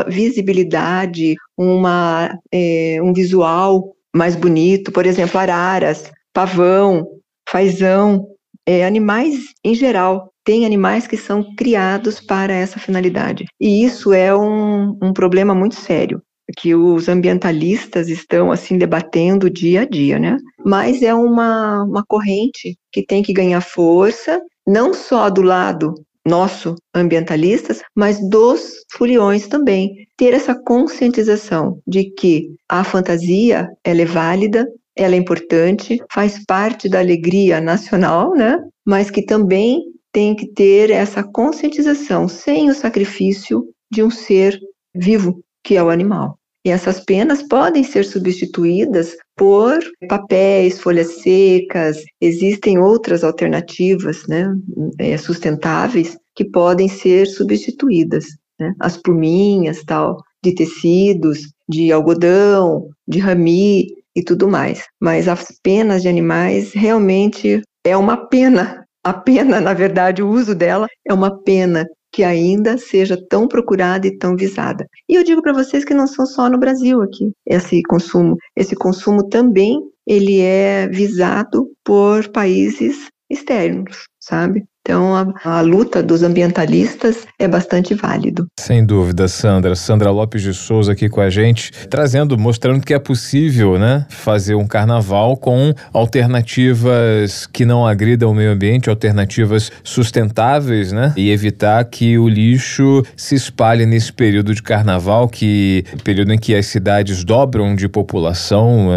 visibilidade, 0.08 1.34
uma, 1.56 2.36
é, 2.52 2.98
um 3.02 3.12
visual 3.12 3.94
mais 4.14 4.34
bonito. 4.34 4.90
Por 4.92 5.06
exemplo, 5.06 5.38
araras, 5.38 6.10
pavão, 6.32 7.06
fazão, 7.48 8.26
é, 8.66 8.84
animais 8.84 9.54
em 9.64 9.74
geral. 9.74 10.30
Tem 10.44 10.66
animais 10.66 11.06
que 11.06 11.16
são 11.16 11.54
criados 11.56 12.20
para 12.20 12.52
essa 12.52 12.78
finalidade. 12.78 13.46
E 13.60 13.84
isso 13.84 14.12
é 14.12 14.36
um, 14.36 14.96
um 15.02 15.12
problema 15.12 15.54
muito 15.54 15.76
sério 15.76 16.20
que 16.56 16.74
os 16.74 17.08
ambientalistas 17.08 18.08
estão 18.08 18.52
assim 18.52 18.78
debatendo 18.78 19.50
dia 19.50 19.82
a 19.82 19.84
dia, 19.84 20.18
né? 20.18 20.36
Mas 20.64 21.02
é 21.02 21.12
uma, 21.12 21.82
uma 21.82 22.04
corrente 22.06 22.78
que 22.92 23.04
tem 23.04 23.22
que 23.22 23.32
ganhar 23.32 23.60
força, 23.60 24.40
não 24.66 24.94
só 24.94 25.28
do 25.28 25.42
lado 25.42 25.94
nosso, 26.26 26.74
ambientalistas, 26.94 27.82
mas 27.94 28.18
dos 28.28 28.84
foliões 28.92 29.46
também. 29.46 29.90
Ter 30.16 30.34
essa 30.34 30.54
conscientização 30.54 31.80
de 31.86 32.10
que 32.10 32.48
a 32.68 32.82
fantasia 32.82 33.68
ela 33.84 34.02
é 34.02 34.04
válida, 34.04 34.66
ela 34.96 35.14
é 35.14 35.18
importante, 35.18 36.02
faz 36.12 36.42
parte 36.46 36.88
da 36.88 37.00
alegria 37.00 37.60
nacional, 37.60 38.34
né? 38.34 38.58
Mas 38.84 39.10
que 39.10 39.22
também 39.22 39.82
tem 40.12 40.34
que 40.34 40.46
ter 40.46 40.90
essa 40.90 41.22
conscientização 41.22 42.26
sem 42.26 42.70
o 42.70 42.74
sacrifício 42.74 43.68
de 43.92 44.02
um 44.02 44.10
ser 44.10 44.58
vivo, 44.94 45.42
que 45.62 45.76
é 45.76 45.82
o 45.82 45.90
animal. 45.90 46.38
E 46.64 46.70
essas 46.70 46.98
penas 46.98 47.42
podem 47.42 47.84
ser 47.84 48.04
substituídas 48.04 49.14
por 49.36 49.78
papéis, 50.08 50.80
folhas 50.80 51.20
secas, 51.20 52.02
existem 52.20 52.78
outras 52.78 53.22
alternativas 53.22 54.26
né, 54.26 54.52
é, 54.98 55.16
sustentáveis 55.16 56.16
que 56.34 56.44
podem 56.44 56.88
ser 56.88 57.26
substituídas. 57.26 58.24
Né? 58.58 58.74
As 58.80 58.96
pluminhas, 58.96 59.84
tal, 59.84 60.16
de 60.42 60.54
tecidos, 60.54 61.52
de 61.68 61.92
algodão, 61.92 62.88
de 63.06 63.18
rami 63.18 63.95
e 64.16 64.24
tudo 64.24 64.48
mais. 64.48 64.84
Mas 65.00 65.28
as 65.28 65.46
penas 65.62 66.02
de 66.02 66.08
animais 66.08 66.72
realmente 66.72 67.60
é 67.84 67.96
uma 67.96 68.16
pena. 68.28 68.84
A 69.04 69.12
pena, 69.12 69.60
na 69.60 69.74
verdade, 69.74 70.22
o 70.22 70.28
uso 70.28 70.54
dela 70.54 70.88
é 71.06 71.12
uma 71.12 71.42
pena 71.44 71.86
que 72.10 72.24
ainda 72.24 72.78
seja 72.78 73.16
tão 73.28 73.46
procurada 73.46 74.06
e 74.06 74.16
tão 74.16 74.34
visada. 74.34 74.86
E 75.06 75.14
eu 75.14 75.22
digo 75.22 75.42
para 75.42 75.52
vocês 75.52 75.84
que 75.84 75.92
não 75.92 76.06
são 76.06 76.24
só 76.24 76.48
no 76.48 76.58
Brasil 76.58 77.02
aqui 77.02 77.30
esse 77.46 77.82
consumo. 77.82 78.36
Esse 78.56 78.74
consumo 78.74 79.28
também 79.28 79.78
ele 80.06 80.40
é 80.40 80.88
visado 80.88 81.68
por 81.84 82.26
países 82.30 83.08
externos, 83.28 84.04
sabe? 84.18 84.64
Então, 84.86 85.16
a, 85.16 85.58
a, 85.58 85.60
luta 85.62 86.00
dos 86.00 86.22
ambientalistas 86.22 87.26
é 87.40 87.48
bastante 87.48 87.92
válido. 87.92 88.46
Sem 88.56 88.86
dúvida, 88.86 89.26
Sandra. 89.26 89.74
Sandra 89.74 90.12
Lopes 90.12 90.40
de 90.42 90.54
Souza 90.54 90.92
aqui 90.92 91.08
com 91.08 91.20
a 91.20 91.28
gente, 91.28 91.72
trazendo, 91.90 92.38
mostrando 92.38 92.80
que 92.80 92.94
é 92.94 92.98
possível, 93.00 93.80
né, 93.80 94.06
fazer 94.08 94.54
um 94.54 94.64
carnaval 94.64 95.36
com 95.36 95.74
alternativas 95.92 97.48
que 97.52 97.64
não 97.64 97.84
agridam 97.84 98.30
o 98.30 98.34
meio 98.34 98.52
ambiente, 98.52 98.88
alternativas 98.88 99.72
sustentáveis, 99.82 100.92
né, 100.92 101.12
e 101.16 101.32
evitar 101.32 101.84
que 101.86 102.16
o 102.16 102.28
lixo 102.28 103.02
se 103.16 103.34
espalhe 103.34 103.86
nesse 103.86 104.12
período 104.12 104.54
de 104.54 104.62
carnaval, 104.62 105.28
que 105.28 105.84
período 106.04 106.32
em 106.32 106.38
que 106.38 106.54
as 106.54 106.66
cidades 106.66 107.24
dobram 107.24 107.74
de 107.74 107.88
população. 107.88 108.88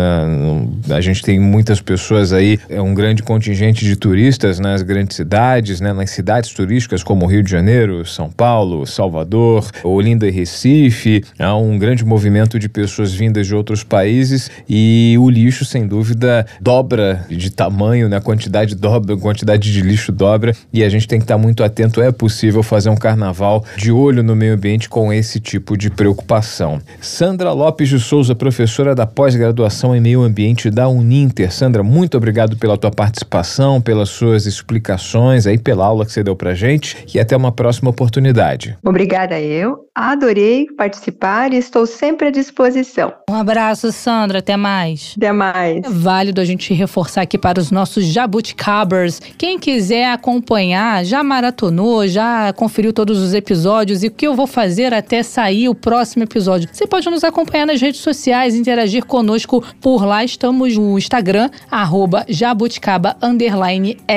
É, 0.88 0.94
a 0.94 1.02
gente 1.02 1.24
tem 1.24 1.40
muitas 1.40 1.82
pessoas 1.82 2.32
aí, 2.32 2.60
é 2.70 2.80
um 2.80 2.94
grande 2.94 3.24
contingente 3.24 3.84
de 3.84 3.96
turistas 3.96 4.60
nas 4.60 4.84
grandes 4.84 5.18
cidades 5.18 5.79
né, 5.80 5.94
nas 5.94 6.10
cidades 6.12 6.52
turísticas 6.52 7.04
como 7.04 7.26
Rio 7.26 7.44
de 7.44 7.52
Janeiro, 7.52 8.06
São 8.06 8.30
Paulo, 8.30 8.86
Salvador, 8.86 9.70
Olinda 9.84 10.28
e 10.28 10.32
Recife. 10.32 11.24
Há 11.38 11.56
um 11.56 11.78
grande 11.78 12.06
movimento 12.06 12.60
de 12.60 12.70
pessoas 12.70 13.14
vindas 13.14 13.48
de 13.48 13.56
outros 13.56 13.84
países 13.84 14.50
e 14.68 15.16
o 15.20 15.30
lixo, 15.30 15.66
sem 15.66 15.88
dúvida, 15.88 16.46
dobra 16.62 17.26
de 17.30 17.50
tamanho, 17.50 18.08
né? 18.08 18.18
a 18.18 18.22
quantidade 18.22 18.76
dobra, 18.76 19.18
quantidade 19.18 19.72
de 19.72 19.82
lixo 19.82 20.12
dobra 20.12 20.54
e 20.72 20.84
a 20.84 20.90
gente 20.90 21.08
tem 21.08 21.20
que 21.20 21.26
estar 21.26 21.38
muito 21.38 21.64
atento. 21.64 22.02
É 22.02 22.12
possível 22.12 22.62
fazer 22.62 22.90
um 22.90 22.96
carnaval 22.96 23.64
de 23.78 23.92
olho 23.92 24.22
no 24.22 24.36
meio 24.36 24.54
ambiente 24.54 24.90
com 24.90 25.12
esse 25.12 25.40
tipo 25.40 25.78
de 25.78 25.90
preocupação. 25.90 26.82
Sandra 27.02 27.52
Lopes 27.52 27.90
de 27.90 28.00
Souza, 28.00 28.36
professora 28.36 28.94
da 28.94 29.08
pós-graduação 29.08 29.96
em 29.96 30.02
meio 30.02 30.22
ambiente 30.22 30.70
da 30.70 30.88
Uninter. 30.88 31.52
Sandra, 31.52 31.84
muito 31.84 32.18
obrigado 32.18 32.58
pela 32.58 32.78
tua 32.78 32.92
participação, 32.92 33.82
pelas 33.82 34.10
suas 34.10 34.46
explicações 34.46 35.48
aí 35.48 35.58
pela 35.70 35.86
aula 35.86 36.04
que 36.04 36.12
você 36.12 36.24
deu 36.24 36.36
pra 36.36 36.56
gente 36.56 36.98
e 37.14 37.20
até 37.20 37.38
uma 37.38 37.52
próxima 37.52 37.92
oportunidade. 37.92 38.76
Obrigada 38.84 39.40
eu. 39.40 39.88
Adorei 39.94 40.66
participar 40.76 41.54
e 41.54 41.58
estou 41.58 41.86
sempre 41.86 42.30
à 42.30 42.32
disposição. 42.32 43.14
Um 43.30 43.36
abraço, 43.36 43.92
Sandra. 43.92 44.40
Até 44.40 44.58
mais. 44.58 45.14
Até 45.16 45.32
mais. 45.32 45.84
É 45.86 45.90
válido 45.90 46.42
a 46.42 46.46
gente 46.46 46.74
reforçar 46.74 47.22
aqui 47.22 47.38
para 47.38 47.60
os 47.60 47.70
nossos 47.70 48.06
jabuticabers. 48.06 49.20
Quem 49.38 49.60
quiser 49.60 50.12
acompanhar, 50.12 51.06
já 51.06 51.22
maratonou, 51.22 52.08
já 52.08 52.52
conferiu 52.54 52.92
todos 52.92 53.20
os 53.20 53.36
episódios 53.36 54.04
e 54.04 54.08
o 54.08 54.12
que 54.12 54.26
eu 54.26 54.34
vou 54.34 54.48
fazer 54.48 54.92
até 54.92 55.22
sair 55.22 55.70
o 55.70 55.76
próximo 55.76 56.24
episódio. 56.24 56.68
Você 56.72 56.88
pode 56.88 57.08
nos 57.12 57.24
acompanhar 57.24 57.68
nas 57.68 57.80
redes 57.80 58.00
sociais, 58.00 58.56
interagir 58.56 59.06
conosco 59.06 59.64
por 59.80 60.04
lá. 60.04 60.24
Estamos 60.24 60.76
no 60.76 60.98
Instagram, 60.98 61.50
arroba 61.70 62.26
jabuticaba, 62.28 63.16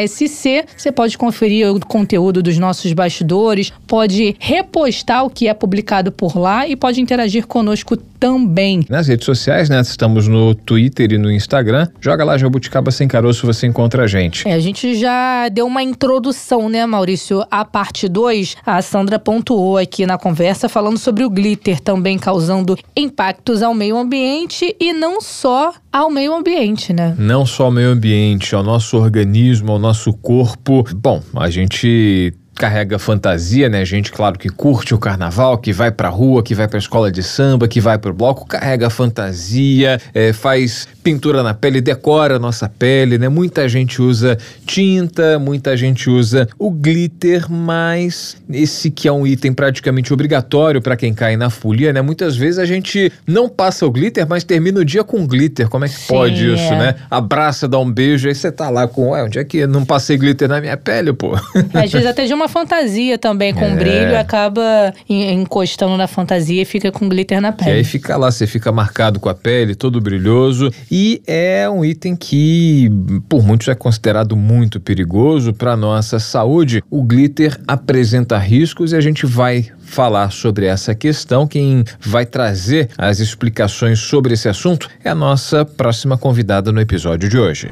SC. 0.08 0.64
Você 0.76 0.90
pode 0.92 1.18
conferir 1.18 1.41
conferir 1.42 1.68
o 1.68 1.80
conteúdo 1.80 2.40
dos 2.40 2.56
nossos 2.56 2.92
bastidores, 2.92 3.72
pode 3.86 4.36
repostar 4.38 5.24
o 5.24 5.30
que 5.30 5.48
é 5.48 5.54
publicado 5.54 6.12
por 6.12 6.38
lá 6.38 6.68
e 6.68 6.76
pode 6.76 7.00
interagir 7.00 7.46
conosco 7.48 7.96
também. 7.96 8.84
Nas 8.88 9.08
redes 9.08 9.26
sociais, 9.26 9.68
né? 9.68 9.80
Estamos 9.80 10.28
no 10.28 10.54
Twitter 10.54 11.10
e 11.12 11.18
no 11.18 11.28
Instagram. 11.28 11.88
Joga 12.00 12.22
lá 12.22 12.38
Jabuticaba 12.38 12.92
Sem 12.92 13.08
Caroço, 13.08 13.44
você 13.44 13.66
encontra 13.66 14.04
a 14.04 14.06
gente. 14.06 14.46
É, 14.46 14.52
a 14.52 14.60
gente 14.60 14.94
já 14.94 15.48
deu 15.48 15.66
uma 15.66 15.82
introdução, 15.82 16.68
né, 16.68 16.86
Maurício? 16.86 17.44
A 17.50 17.64
parte 17.64 18.08
2, 18.08 18.58
a 18.64 18.80
Sandra 18.80 19.18
pontuou 19.18 19.76
aqui 19.76 20.06
na 20.06 20.16
conversa 20.16 20.68
falando 20.68 20.98
sobre 20.98 21.24
o 21.24 21.30
glitter 21.30 21.80
também 21.80 22.16
causando 22.16 22.78
impactos 22.96 23.60
ao 23.60 23.74
meio 23.74 23.96
ambiente 23.96 24.76
e 24.78 24.92
não 24.92 25.20
só 25.20 25.72
ao 25.92 26.08
meio 26.08 26.34
ambiente, 26.34 26.92
né? 26.92 27.14
Não 27.18 27.44
só 27.44 27.64
ao 27.64 27.70
meio 27.70 27.90
ambiente, 27.90 28.54
ao 28.54 28.62
nosso 28.62 28.96
organismo, 28.96 29.72
ao 29.72 29.78
nosso 29.78 30.12
corpo. 30.12 30.84
Bom, 30.94 31.21
a 31.34 31.50
gente 31.50 32.34
carrega 32.54 32.98
fantasia, 32.98 33.68
né? 33.68 33.84
Gente, 33.84 34.12
claro, 34.12 34.38
que 34.38 34.48
curte 34.48 34.94
o 34.94 34.98
carnaval, 34.98 35.58
que 35.58 35.72
vai 35.72 35.90
pra 35.90 36.08
rua, 36.08 36.42
que 36.42 36.54
vai 36.54 36.68
pra 36.68 36.78
escola 36.78 37.10
de 37.10 37.22
samba, 37.22 37.66
que 37.66 37.80
vai 37.80 37.98
pro 37.98 38.12
bloco, 38.12 38.46
carrega 38.46 38.90
fantasia, 38.90 40.00
é, 40.14 40.32
faz 40.32 40.86
pintura 41.02 41.42
na 41.42 41.52
pele, 41.52 41.80
decora 41.80 42.36
a 42.36 42.38
nossa 42.38 42.68
pele, 42.68 43.18
né? 43.18 43.28
Muita 43.28 43.68
gente 43.68 44.00
usa 44.00 44.38
tinta, 44.64 45.38
muita 45.38 45.76
gente 45.76 46.08
usa 46.08 46.48
o 46.58 46.70
glitter, 46.70 47.50
mas 47.50 48.36
esse 48.50 48.90
que 48.90 49.08
é 49.08 49.12
um 49.12 49.26
item 49.26 49.52
praticamente 49.52 50.12
obrigatório 50.12 50.80
para 50.80 50.96
quem 50.96 51.12
cai 51.12 51.36
na 51.36 51.50
folia, 51.50 51.92
né? 51.92 52.00
Muitas 52.00 52.36
vezes 52.36 52.58
a 52.58 52.64
gente 52.64 53.12
não 53.26 53.48
passa 53.48 53.86
o 53.86 53.90
glitter, 53.90 54.26
mas 54.28 54.44
termina 54.44 54.80
o 54.80 54.84
dia 54.84 55.02
com 55.02 55.26
glitter. 55.26 55.68
Como 55.68 55.84
é 55.84 55.88
que 55.88 55.94
Sim, 55.94 56.08
pode 56.08 56.50
é. 56.50 56.54
isso, 56.54 56.70
né? 56.70 56.94
Abraça, 57.10 57.66
dá 57.66 57.78
um 57.78 57.90
beijo, 57.90 58.28
aí 58.28 58.34
você 58.34 58.52
tá 58.52 58.70
lá 58.70 58.86
com, 58.86 59.10
ué, 59.10 59.24
onde 59.24 59.38
é 59.38 59.44
que 59.44 59.66
não 59.66 59.84
passei 59.84 60.16
glitter 60.16 60.48
na 60.48 60.60
minha 60.60 60.76
pele, 60.76 61.12
pô? 61.12 61.34
Às 61.74 61.90
vezes 61.90 62.06
até 62.06 62.24
de 62.24 62.32
uma 62.34 62.48
fantasia 62.48 63.18
também, 63.18 63.52
com 63.52 63.64
é. 63.64 63.74
brilho, 63.74 64.18
acaba 64.18 64.94
encostando 65.08 65.96
na 65.96 66.06
fantasia 66.06 66.62
e 66.62 66.64
fica 66.64 66.92
com 66.92 67.08
glitter 67.08 67.40
na 67.40 67.52
pele. 67.52 67.70
E 67.70 67.74
aí 67.74 67.84
fica 67.84 68.16
lá, 68.16 68.30
você 68.30 68.46
fica 68.46 68.70
marcado 68.70 69.18
com 69.18 69.28
a 69.28 69.34
pele, 69.34 69.74
todo 69.74 70.00
brilhoso. 70.00 70.70
E 70.94 71.22
é 71.26 71.70
um 71.70 71.82
item 71.82 72.14
que, 72.14 72.90
por 73.26 73.42
muitos, 73.42 73.66
é 73.68 73.74
considerado 73.74 74.36
muito 74.36 74.78
perigoso 74.78 75.54
para 75.54 75.74
nossa 75.74 76.18
saúde. 76.18 76.84
O 76.90 77.02
glitter 77.02 77.58
apresenta 77.66 78.36
riscos 78.36 78.92
e 78.92 78.96
a 78.96 79.00
gente 79.00 79.24
vai 79.24 79.70
falar 79.80 80.30
sobre 80.30 80.66
essa 80.66 80.94
questão. 80.94 81.46
Quem 81.46 81.82
vai 81.98 82.26
trazer 82.26 82.90
as 82.98 83.20
explicações 83.20 84.00
sobre 84.00 84.34
esse 84.34 84.50
assunto 84.50 84.86
é 85.02 85.08
a 85.08 85.14
nossa 85.14 85.64
próxima 85.64 86.18
convidada 86.18 86.70
no 86.70 86.78
episódio 86.78 87.26
de 87.26 87.38
hoje. 87.38 87.70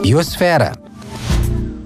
Biosfera 0.00 0.87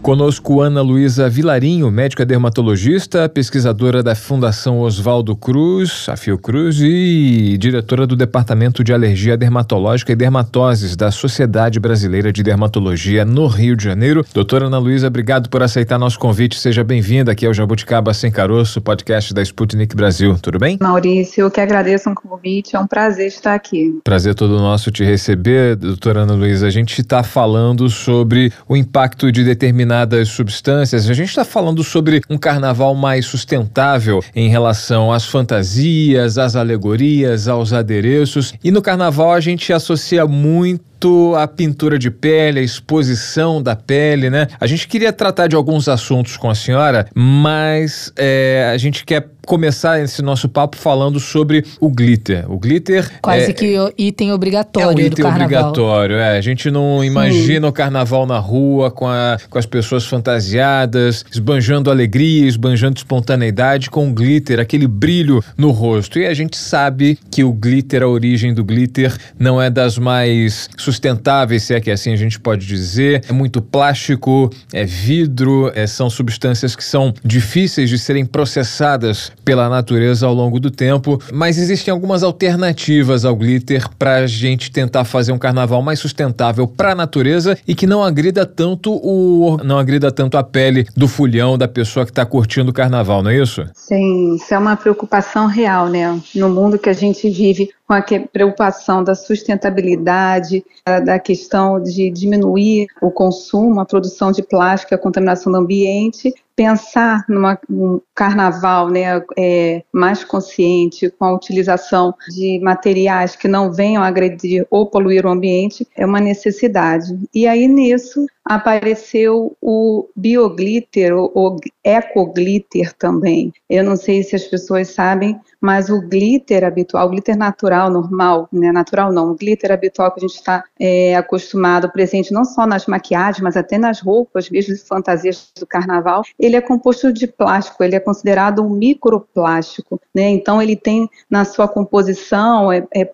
Conosco 0.03 0.61
Ana 0.61 0.83
Luísa 0.83 1.31
Vilarinho, 1.31 1.89
médica 1.89 2.27
dermatologista, 2.27 3.29
pesquisadora 3.29 4.03
da 4.03 4.17
Fundação 4.17 4.81
Oswaldo 4.81 5.37
Cruz, 5.37 6.09
a 6.09 6.17
Fiocruz, 6.17 6.81
e 6.81 7.57
diretora 7.57 8.05
do 8.05 8.17
Departamento 8.17 8.83
de 8.83 8.93
Alergia 8.93 9.37
Dermatológica 9.37 10.11
e 10.11 10.17
Dermatoses 10.17 10.97
da 10.97 11.13
Sociedade 11.13 11.79
Brasileira 11.79 12.33
de 12.33 12.43
Dermatologia 12.43 13.25
no 13.25 13.47
Rio 13.47 13.77
de 13.77 13.85
Janeiro. 13.85 14.27
Doutora 14.35 14.67
Ana 14.67 14.79
Luísa, 14.79 15.07
obrigado 15.07 15.49
por 15.49 15.63
aceitar 15.63 16.01
nosso 16.01 16.19
convite. 16.19 16.59
Seja 16.59 16.83
bem-vinda 16.83 17.31
aqui 17.31 17.47
ao 17.47 17.55
Jabuticaba 17.55 18.13
Sem 18.13 18.33
Caroço, 18.33 18.81
podcast 18.81 19.33
da 19.33 19.41
Sputnik 19.41 19.95
Brasil. 19.95 20.37
Tudo 20.43 20.59
bem? 20.59 20.79
Maurício, 20.81 21.43
eu 21.43 21.51
que 21.51 21.61
agradeço 21.61 22.11
o 22.11 22.15
convite. 22.15 22.75
É 22.75 22.81
um 22.81 22.89
prazer 22.89 23.29
estar 23.29 23.55
aqui. 23.55 24.01
Prazer 24.03 24.35
todo 24.35 24.59
nosso 24.59 24.91
te 24.91 25.05
receber, 25.05 25.77
doutora 25.77 26.23
Ana 26.23 26.35
Luísa. 26.35 26.67
A 26.67 26.71
gente 26.71 27.01
está 27.01 27.23
falando 27.23 27.89
sobre 27.89 28.53
o 28.69 28.77
impacto 28.77 29.31
de 29.31 29.45
determinados 29.45 29.92
determinadas 29.93 30.29
substâncias. 30.29 31.09
A 31.09 31.15
gente 31.15 31.29
está 31.29 31.45
falando 31.45 31.85
sobre 31.85 32.23
um 32.29 32.39
carnaval 32.39 32.95
mais 32.95 33.27
sustentável 33.27 34.23
em 34.35 34.49
relação 34.49 35.13
às 35.13 35.27
fantasias, 35.27 36.39
às 36.39 36.57
alegorias, 36.57 37.47
aos 37.47 37.73
adereços. 37.73 38.55
E 38.65 38.71
no 38.71 38.81
carnaval 38.81 39.33
a 39.33 39.41
gente 39.41 39.73
associa 39.73 40.27
muito 40.27 40.92
a 41.37 41.47
pintura 41.47 41.99
de 41.99 42.11
pele, 42.11 42.61
a 42.61 42.63
exposição 42.63 43.63
da 43.63 43.75
pele, 43.75 44.31
né? 44.31 44.49
A 44.61 44.67
gente 44.67 44.87
queria 44.87 45.13
tratar 45.13 45.47
de 45.47 45.57
alguns 45.57 45.89
assuntos 45.89 46.37
com 46.37 46.49
a 46.49 46.55
senhora, 46.55 47.07
mas 47.15 48.13
é, 48.17 48.71
a 48.73 48.79
gente 48.79 49.05
quer 49.05 49.29
começar 49.47 50.01
esse 50.01 50.23
nosso 50.23 50.49
papo 50.49 50.77
falando 50.77 51.19
sobre 51.19 51.65
o 51.81 51.91
glitter. 51.91 52.51
O 52.51 52.59
glitter 52.59 53.11
quase 53.21 53.51
é, 53.51 53.53
que 53.53 53.79
o 53.79 53.93
item 53.99 54.33
obrigatório 54.33 54.91
é 54.91 54.95
um 54.95 54.99
item 54.99 55.11
do 55.11 55.17
carnaval. 55.17 55.45
obrigatório. 55.45 56.17
É, 56.17 56.39
a 56.39 56.41
gente 56.41 56.71
não 56.71 57.05
imagina 57.05 57.67
Sim. 57.67 57.71
o 57.71 57.73
carnaval 57.73 58.27
na 58.27 58.39
rua 58.39 58.91
com, 58.91 59.09
a, 59.09 59.39
com 59.51 59.59
as 59.59 59.67
pessoas 59.67 60.05
fantasiadas, 60.05 61.25
esbanjando 61.31 61.91
alegria, 61.91 62.47
esbanjando 62.47 62.97
espontaneidade 62.97 63.91
com 63.91 64.09
o 64.09 64.13
glitter, 64.13 64.61
aquele 64.61 64.87
brilho 64.87 65.43
no 65.57 65.71
rosto. 65.71 66.19
E 66.19 66.27
a 66.27 66.35
gente 66.35 66.57
sabe 66.57 67.19
que 67.31 67.43
o 67.43 67.53
glitter, 67.53 68.03
a 68.03 68.09
origem 68.09 68.55
do 68.55 68.65
glitter, 68.65 69.17
não 69.39 69.61
é 69.61 69.69
das 69.69 69.99
mais 69.99 70.69
sustentáveis, 70.93 71.63
se 71.63 71.75
é 71.75 71.81
que 71.81 71.91
assim 71.91 72.13
a 72.13 72.17
gente 72.17 72.39
pode 72.39 72.67
dizer. 72.67 73.25
É 73.29 73.33
muito 73.33 73.63
plástico, 73.63 74.51
é 74.73 74.85
vidro, 74.85 75.73
é, 75.75 75.87
são 75.87 76.11
substâncias 76.11 76.77
que 76.77 76.85
são 76.85 77.13
difíceis 77.25 77.89
de 77.89 77.99
serem 77.99 78.27
processadas 78.27 79.33
pela 79.45 79.69
natureza 79.69 80.27
ao 80.27 80.35
longo 80.35 80.61
do 80.61 80.71
tempo, 80.71 81.21
mas 81.33 81.59
existem 81.59 81.91
algumas 81.91 82.23
alternativas 82.23 83.25
ao 83.25 83.35
glitter 83.35 83.89
para 83.99 84.17
a 84.17 84.27
gente 84.27 84.71
tentar 84.71 85.05
fazer 85.05 85.33
um 85.33 85.39
carnaval 85.39 85.83
mais 85.83 85.99
sustentável 85.99 86.67
para 86.67 86.93
a 86.93 86.95
natureza 86.95 87.57
e 87.67 87.75
que 87.75 87.87
não 87.87 88.05
agrida 88.05 88.45
tanto 88.45 88.93
o 88.93 89.57
não 89.65 89.79
agrida 89.79 90.13
tanto 90.13 90.37
a 90.37 90.43
pele 90.43 90.87
do 90.97 91.09
fulhão 91.09 91.57
da 91.57 91.67
pessoa 91.67 92.05
que 92.05 92.11
está 92.11 92.27
curtindo 92.27 92.71
o 92.71 92.75
carnaval, 92.75 93.23
não 93.23 93.31
é 93.31 93.37
isso? 93.39 93.65
Sim, 93.75 94.37
isso 94.37 94.53
é 94.53 94.59
uma 94.59 94.77
preocupação 94.77 95.47
real, 95.47 95.89
né? 95.89 96.21
No 96.35 96.49
mundo 96.49 96.79
que 96.79 96.89
a 96.89 96.93
gente 96.93 97.29
vive, 97.31 97.71
com 97.87 97.95
a 97.95 98.03
preocupação 98.03 99.05
da 99.05 99.15
sustentabilidade, 99.15 100.65
da 100.85 101.19
questão 101.19 101.81
de 101.81 102.11
diminuir 102.11 102.89
o 103.01 103.11
consumo, 103.11 103.81
a 103.81 103.87
produção 103.87 104.33
de 104.33 104.43
plástico, 104.43 104.95
a 104.95 104.99
contaminação 104.99 105.53
do 105.53 105.59
ambiente, 105.59 106.35
pensar 106.57 107.25
num 107.29 108.01
carnaval 108.15 108.89
né, 108.89 109.23
é, 109.39 109.83
mais 109.93 110.25
consciente, 110.25 111.09
com 111.11 111.25
a 111.25 111.35
utilização 111.35 112.13
de 112.29 112.59
materiais 112.61 113.37
que 113.37 113.47
não 113.47 113.73
venham 113.73 114.03
agredir 114.03 114.67
ou 114.71 114.87
poluir 114.87 115.25
o 115.25 115.31
ambiente, 115.31 115.87
é 115.97 116.05
uma 116.05 116.21
necessidade. 116.21 117.17
E 117.33 117.47
aí 117.47 117.69
nisso 117.69 118.27
apareceu 118.45 119.57
o 119.61 120.09
bioglitter, 120.17 121.17
o, 121.17 121.31
o 121.35 121.57
ecoglitter 121.85 122.93
também. 122.95 123.53
Eu 123.71 123.85
não 123.85 123.97
sei 123.97 124.23
se 124.23 124.35
as 124.35 124.45
pessoas 124.45 124.89
sabem, 124.89 125.41
mas 125.63 125.89
o 125.89 126.03
glitter 126.03 126.65
habitual, 126.65 127.07
o 127.07 127.11
glitter 127.11 127.37
natural, 127.37 127.89
normal, 127.89 128.49
né, 128.53 128.73
natural 128.73 129.13
não, 129.13 129.31
o 129.31 129.35
glitter 129.37 129.71
habitual 129.71 130.11
que 130.11 130.19
a 130.19 130.27
gente 130.27 130.37
está 130.37 130.65
é, 130.79 131.15
acostumado, 131.15 131.91
presente 131.91 132.33
não 132.33 132.45
só 132.45 132.67
nas 132.67 132.87
maquiagens, 132.87 133.41
mas 133.41 133.57
até 133.57 133.79
nas 133.79 134.01
roupas, 134.01 134.51
mesmo 134.51 134.75
de 134.75 134.81
fantasias 134.81 135.53
do 135.57 135.65
carnaval, 135.65 136.23
ele 136.39 136.57
é 136.57 136.61
composto 136.61 137.13
de 137.13 137.29
plástico, 137.29 137.85
ele 137.85 137.95
é 137.95 138.01
considerado 138.01 138.61
um 138.61 138.71
microplástico, 138.71 140.01
né, 140.13 140.29
então 140.31 140.61
ele 140.61 140.75
tem 140.75 141.09
na 141.31 141.45
sua 141.45 141.69
composição 141.69 142.73
é, 142.73 142.85
é 142.93 143.09